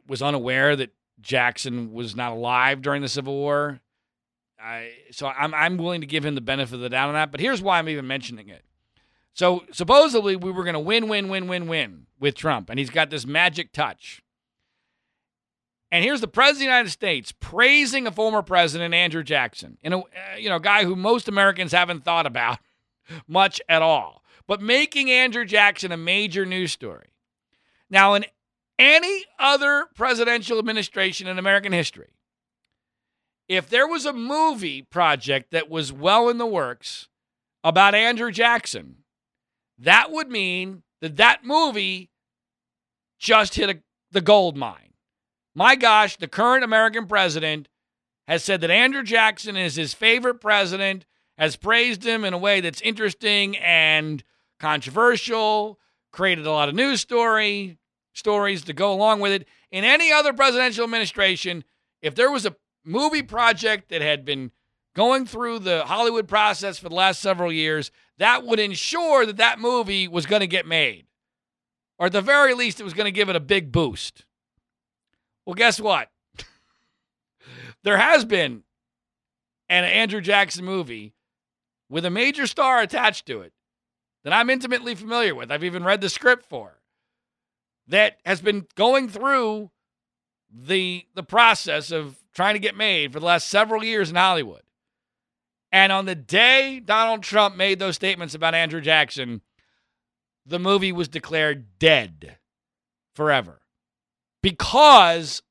was 0.08 0.22
unaware 0.22 0.76
that 0.76 0.94
Jackson 1.20 1.94
was 1.94 2.16
not 2.16 2.32
alive 2.32 2.84
during 2.84 3.02
the 3.02 3.10
Civil 3.10 3.34
War. 3.34 3.80
I, 4.60 4.92
so 5.10 5.26
I'm 5.28 5.52
I'm 5.56 5.78
willing 5.78 6.02
to 6.02 6.08
give 6.08 6.24
him 6.24 6.36
the 6.36 6.42
benefit 6.42 6.76
of 6.76 6.82
the 6.82 6.90
doubt 6.90 7.08
on 7.08 7.16
that. 7.16 7.32
But 7.32 7.40
here's 7.40 7.60
why 7.60 7.80
I'm 7.80 7.90
even 7.90 8.06
mentioning 8.06 8.50
it. 8.50 8.64
So 9.34 9.64
supposedly 9.72 10.36
we 10.36 10.52
were 10.52 10.64
going 10.64 10.76
to 10.76 10.80
win, 10.80 11.08
win, 11.08 11.28
win, 11.28 11.48
win, 11.48 11.68
win 11.68 12.06
with 12.20 12.36
Trump, 12.36 12.70
and 12.70 12.78
he's 12.78 12.92
got 12.92 13.10
this 13.10 13.26
magic 13.26 13.74
touch. 13.74 14.22
And 15.94 16.04
here's 16.04 16.22
the 16.22 16.28
president 16.28 16.56
of 16.56 16.60
the 16.60 16.76
United 16.76 16.90
States 16.90 17.32
praising 17.40 18.08
a 18.08 18.12
former 18.12 18.42
president, 18.42 18.96
Andrew 18.96 19.24
Jackson, 19.24 19.78
in 19.84 19.94
a 19.94 20.00
uh, 20.00 20.06
you 20.40 20.50
know 20.50 20.58
guy 20.58 20.86
who 20.86 20.96
most 20.96 21.28
Americans 21.28 21.72
haven't 21.72 22.04
thought 22.04 22.26
about 22.26 22.58
much 23.28 23.62
at 23.70 23.84
all, 23.84 24.24
but 24.48 24.60
making 24.60 25.12
Andrew 25.12 25.46
Jackson 25.46 25.92
a 25.92 25.98
major 25.98 26.48
news 26.48 26.72
story. 26.72 27.10
Now, 27.92 28.16
in 28.16 28.26
any 28.80 29.24
other 29.38 29.86
presidential 29.94 30.58
administration 30.58 31.28
in 31.28 31.38
American 31.38 31.74
history, 31.74 32.16
if 33.48 33.70
there 33.70 33.88
was 33.88 34.08
a 34.08 34.14
movie 34.14 34.82
project 34.82 35.52
that 35.52 35.70
was 35.70 35.94
well 35.94 36.28
in 36.28 36.40
the 36.40 36.48
works 36.48 37.08
about 37.64 37.94
Andrew 37.94 38.32
Jackson, 38.32 39.04
that 39.78 40.10
would 40.10 40.32
mean 40.32 40.82
that 41.02 41.18
that 41.18 41.46
movie 41.46 42.10
just 43.20 43.54
hit 43.54 43.70
a, 43.70 43.80
the 44.10 44.22
gold 44.22 44.58
mine. 44.58 44.93
My 45.56 45.76
gosh, 45.76 46.18
the 46.18 46.28
current 46.28 46.64
American 46.64 47.06
president 47.06 47.70
has 48.28 48.44
said 48.44 48.62
that 48.62 48.72
Andrew 48.72 49.04
Jackson 49.04 49.56
is 49.56 49.76
his 49.76 49.94
favorite 49.94 50.42
president, 50.42 51.06
has 51.38 51.56
praised 51.56 52.04
him 52.04 52.26
in 52.26 52.34
a 52.34 52.38
way 52.38 52.62
that's 52.62 52.82
interesting 52.82 53.58
and 53.58 54.24
controversial, 54.60 55.80
created 56.12 56.46
a 56.46 56.52
lot 56.52 56.70
of 56.70 56.76
news 56.76 57.02
story, 57.02 57.78
stories 58.14 58.64
to 58.64 58.74
go 58.74 58.94
along 58.94 59.20
with 59.20 59.32
it. 59.32 59.48
In 59.72 59.84
any 59.84 60.12
other 60.12 60.34
presidential 60.34 60.84
administration, 60.84 61.64
if 62.02 62.16
there 62.16 62.32
was 62.32 62.46
a 62.46 62.56
movie 62.86 63.24
project 63.24 63.90
that 63.90 64.02
had 64.02 64.26
been 64.26 64.52
going 64.96 65.26
through 65.26 65.60
the 65.60 65.86
Hollywood 65.86 66.28
process 66.28 66.78
for 66.78 66.90
the 66.90 66.96
last 66.96 67.20
several 67.20 67.52
years, 67.52 67.92
that 68.18 68.46
would 68.46 68.60
ensure 68.60 69.26
that 69.26 69.38
that 69.38 69.60
movie 69.60 70.08
was 70.08 70.26
going 70.26 70.42
to 70.42 70.48
get 70.48 70.66
made. 70.66 71.06
or 71.98 72.08
at 72.08 72.12
the 72.12 72.22
very 72.22 72.54
least, 72.54 72.80
it 72.80 72.84
was 72.84 72.94
going 72.94 73.06
to 73.06 73.12
give 73.12 73.30
it 73.30 73.36
a 73.36 73.40
big 73.40 73.72
boost. 73.72 74.26
Well, 75.46 75.56
guess 75.56 75.80
what? 75.80 76.10
there 77.84 77.98
has 77.98 78.26
been 78.26 78.64
an 79.70 79.84
Andrew 79.84 80.22
Jackson 80.22 80.66
movie 80.66 81.14
with 81.90 82.06
a 82.06 82.10
major 82.10 82.48
star 82.48 82.80
attached 82.80 83.26
to 83.28 83.42
it 83.42 83.54
that 84.24 84.34
I'm 84.34 84.50
intimately 84.50 84.96
familiar 84.96 85.36
with. 85.36 85.52
I've 85.52 85.64
even 85.64 85.84
read 85.84 86.02
the 86.02 86.10
script 86.10 86.46
for 86.46 86.80
that 87.88 88.18
has 88.26 88.42
been 88.42 88.68
going 88.76 89.10
through 89.10 89.72
the 90.50 91.06
the 91.16 91.24
process 91.24 91.92
of 91.92 92.18
trying 92.34 92.54
to 92.54 92.60
get 92.60 92.78
made 92.78 93.12
for 93.12 93.20
the 93.20 93.26
last 93.26 93.48
several 93.48 93.84
years 93.84 94.10
in 94.10 94.16
Hollywood. 94.16 94.62
And 95.72 95.92
on 95.92 96.06
the 96.06 96.16
day 96.16 96.80
Donald 96.80 97.24
Trump 97.24 97.56
made 97.56 97.80
those 97.80 97.96
statements 97.96 98.36
about 98.36 98.54
Andrew 98.54 98.82
Jackson, 98.82 99.42
the 100.46 100.60
movie 100.60 100.92
was 100.92 101.08
declared 101.08 101.80
dead 101.80 102.38
forever 103.16 103.63
because 104.44 105.42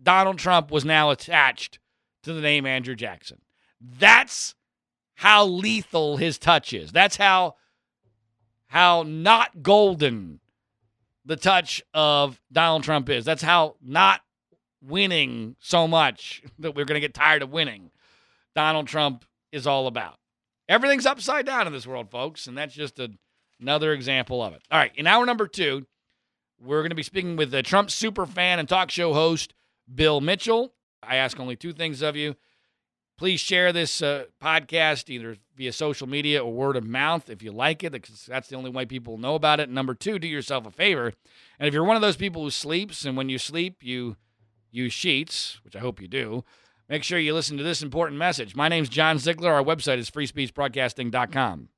Donald 0.00 0.38
Trump 0.38 0.70
was 0.70 0.84
now 0.84 1.10
attached 1.10 1.80
to 2.22 2.32
the 2.32 2.40
name 2.40 2.66
Andrew 2.66 2.94
Jackson. 2.94 3.40
That's 3.80 4.54
how 5.16 5.44
lethal 5.46 6.18
his 6.18 6.38
touch 6.38 6.72
is. 6.72 6.92
That's 6.92 7.16
how 7.16 7.56
how 8.68 9.02
not 9.04 9.62
golden 9.62 10.40
the 11.24 11.36
touch 11.36 11.82
of 11.92 12.40
Donald 12.52 12.84
Trump 12.84 13.08
is. 13.08 13.24
That's 13.24 13.42
how 13.42 13.76
not 13.82 14.20
winning 14.82 15.56
so 15.60 15.88
much 15.88 16.42
that 16.58 16.74
we're 16.74 16.84
going 16.84 17.00
to 17.00 17.06
get 17.06 17.14
tired 17.14 17.42
of 17.42 17.50
winning. 17.50 17.90
Donald 18.54 18.86
Trump 18.86 19.24
is 19.50 19.66
all 19.66 19.86
about. 19.86 20.18
Everything's 20.68 21.06
upside 21.06 21.46
down 21.46 21.66
in 21.66 21.72
this 21.72 21.86
world, 21.86 22.10
folks, 22.10 22.46
and 22.46 22.56
that's 22.56 22.74
just 22.74 22.98
a, 22.98 23.10
another 23.60 23.92
example 23.92 24.42
of 24.42 24.54
it. 24.54 24.62
All 24.70 24.78
right, 24.78 24.92
in 24.96 25.06
hour 25.06 25.26
number 25.26 25.46
two, 25.46 25.86
we're 26.60 26.80
going 26.80 26.90
to 26.90 26.96
be 26.96 27.02
speaking 27.02 27.36
with 27.36 27.50
the 27.50 27.62
Trump 27.62 27.90
super 27.90 28.26
fan 28.26 28.58
and 28.58 28.68
talk 28.68 28.90
show 28.90 29.12
host 29.12 29.54
Bill 29.92 30.20
Mitchell. 30.20 30.72
I 31.02 31.16
ask 31.16 31.38
only 31.38 31.56
two 31.56 31.72
things 31.72 32.02
of 32.02 32.16
you. 32.16 32.36
Please 33.16 33.38
share 33.38 33.72
this 33.72 34.02
uh, 34.02 34.24
podcast 34.42 35.08
either 35.08 35.36
via 35.56 35.72
social 35.72 36.08
media 36.08 36.44
or 36.44 36.52
word 36.52 36.76
of 36.76 36.84
mouth 36.84 37.30
if 37.30 37.42
you 37.42 37.52
like 37.52 37.84
it, 37.84 37.92
because 37.92 38.26
that's 38.26 38.48
the 38.48 38.56
only 38.56 38.70
way 38.70 38.84
people 38.84 39.18
know 39.18 39.36
about 39.36 39.60
it. 39.60 39.70
Number 39.70 39.94
two, 39.94 40.18
do 40.18 40.26
yourself 40.26 40.66
a 40.66 40.70
favor. 40.70 41.12
And 41.58 41.68
if 41.68 41.74
you're 41.74 41.84
one 41.84 41.96
of 41.96 42.02
those 42.02 42.16
people 42.16 42.42
who 42.42 42.50
sleeps 42.50 43.04
and 43.04 43.16
when 43.16 43.28
you 43.28 43.38
sleep, 43.38 43.84
you 43.84 44.16
use 44.72 44.92
sheets, 44.92 45.60
which 45.62 45.76
I 45.76 45.78
hope 45.78 46.00
you 46.00 46.08
do, 46.08 46.44
make 46.88 47.04
sure 47.04 47.18
you 47.18 47.34
listen 47.34 47.56
to 47.56 47.62
this 47.62 47.82
important 47.82 48.18
message. 48.18 48.56
My 48.56 48.68
name's 48.68 48.88
John 48.88 49.18
Ziegler. 49.18 49.52
Our 49.52 49.62
website 49.62 49.98
is 49.98 50.10
freespeechbroadcasting.com. 50.10 51.68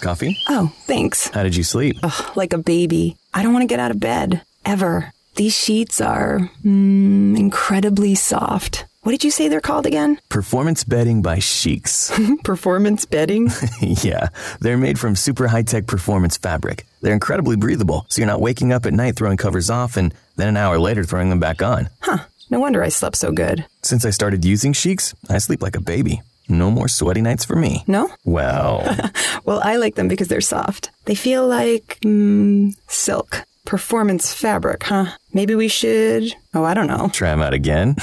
Coffee? 0.00 0.38
Oh, 0.48 0.72
thanks. 0.86 1.28
How 1.28 1.42
did 1.42 1.56
you 1.56 1.62
sleep? 1.64 1.96
Ugh, 2.02 2.36
like 2.36 2.52
a 2.52 2.58
baby. 2.58 3.16
I 3.34 3.42
don't 3.42 3.52
want 3.52 3.62
to 3.62 3.66
get 3.66 3.80
out 3.80 3.90
of 3.90 4.00
bed. 4.00 4.42
Ever. 4.64 5.12
These 5.36 5.54
sheets 5.56 6.00
are 6.00 6.50
mm, 6.64 7.38
incredibly 7.38 8.14
soft. 8.14 8.86
What 9.02 9.12
did 9.12 9.22
you 9.22 9.30
say 9.30 9.46
they're 9.48 9.60
called 9.60 9.86
again? 9.86 10.18
Performance 10.30 10.82
bedding 10.82 11.22
by 11.22 11.36
Sheex. 11.36 12.10
Performance 12.44 13.04
bedding? 13.04 13.50
yeah, 13.80 14.30
they're 14.60 14.78
made 14.78 14.98
from 14.98 15.14
super 15.14 15.46
high 15.46 15.62
tech 15.62 15.86
performance 15.86 16.36
fabric. 16.36 16.84
They're 17.02 17.12
incredibly 17.12 17.56
breathable, 17.56 18.06
so 18.08 18.20
you're 18.20 18.26
not 18.26 18.40
waking 18.40 18.72
up 18.72 18.84
at 18.86 18.92
night 18.94 19.14
throwing 19.14 19.36
covers 19.36 19.70
off 19.70 19.96
and 19.96 20.12
then 20.36 20.48
an 20.48 20.56
hour 20.56 20.78
later 20.78 21.04
throwing 21.04 21.30
them 21.30 21.38
back 21.38 21.62
on. 21.62 21.88
Huh. 22.00 22.24
No 22.50 22.58
wonder 22.60 22.82
I 22.82 22.88
slept 22.88 23.16
so 23.16 23.30
good. 23.32 23.64
Since 23.82 24.04
I 24.04 24.10
started 24.10 24.44
using 24.44 24.72
Sheex, 24.72 25.14
I 25.28 25.38
sleep 25.38 25.62
like 25.62 25.76
a 25.76 25.80
baby. 25.80 26.22
No 26.48 26.70
more 26.70 26.88
sweaty 26.88 27.22
nights 27.22 27.44
for 27.44 27.56
me. 27.56 27.84
No? 27.86 28.08
Well, 28.24 28.82
Well, 29.44 29.60
I 29.62 29.76
like 29.76 29.94
them 29.96 30.08
because 30.08 30.28
they're 30.28 30.40
soft. 30.40 30.90
They 31.04 31.14
feel 31.14 31.46
like 31.46 31.98
mm, 32.04 32.72
silk. 32.88 33.42
Performance 33.64 34.32
fabric, 34.32 34.84
huh? 34.84 35.06
Maybe 35.32 35.54
we 35.56 35.66
should. 35.68 36.32
Oh, 36.54 36.62
I 36.64 36.72
don't 36.74 36.86
know. 36.86 37.08
try 37.12 37.30
them 37.30 37.42
out 37.42 37.52
again. 37.54 37.96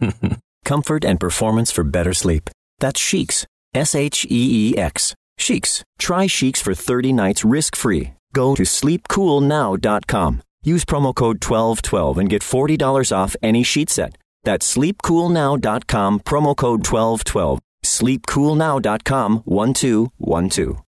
Comfort 0.64 1.04
and 1.04 1.18
performance 1.18 1.70
for 1.70 1.82
better 1.82 2.12
sleep. 2.12 2.50
That's 2.78 3.00
Sheex. 3.00 3.44
S 3.74 3.94
H 3.94 4.26
E 4.30 4.72
E 4.74 4.76
X. 4.78 5.14
Sheex. 5.40 5.82
Try 5.98 6.26
Sheex 6.26 6.58
for 6.62 6.74
30 6.74 7.12
nights 7.12 7.44
risk 7.44 7.74
free. 7.74 8.12
Go 8.34 8.54
to 8.54 8.64
sleepcoolnow.com. 8.64 10.42
Use 10.62 10.84
promo 10.84 11.14
code 11.14 11.42
1212 11.42 12.18
and 12.18 12.28
get 12.28 12.42
$40 12.42 13.16
off 13.16 13.36
any 13.42 13.62
sheet 13.62 13.88
set. 13.88 14.16
That's 14.44 14.76
sleepcoolnow.com, 14.76 16.20
promo 16.20 16.56
code 16.56 16.86
1212. 16.86 17.60
Sleepcoolnow.com 17.88 19.42
1212. 19.46 20.82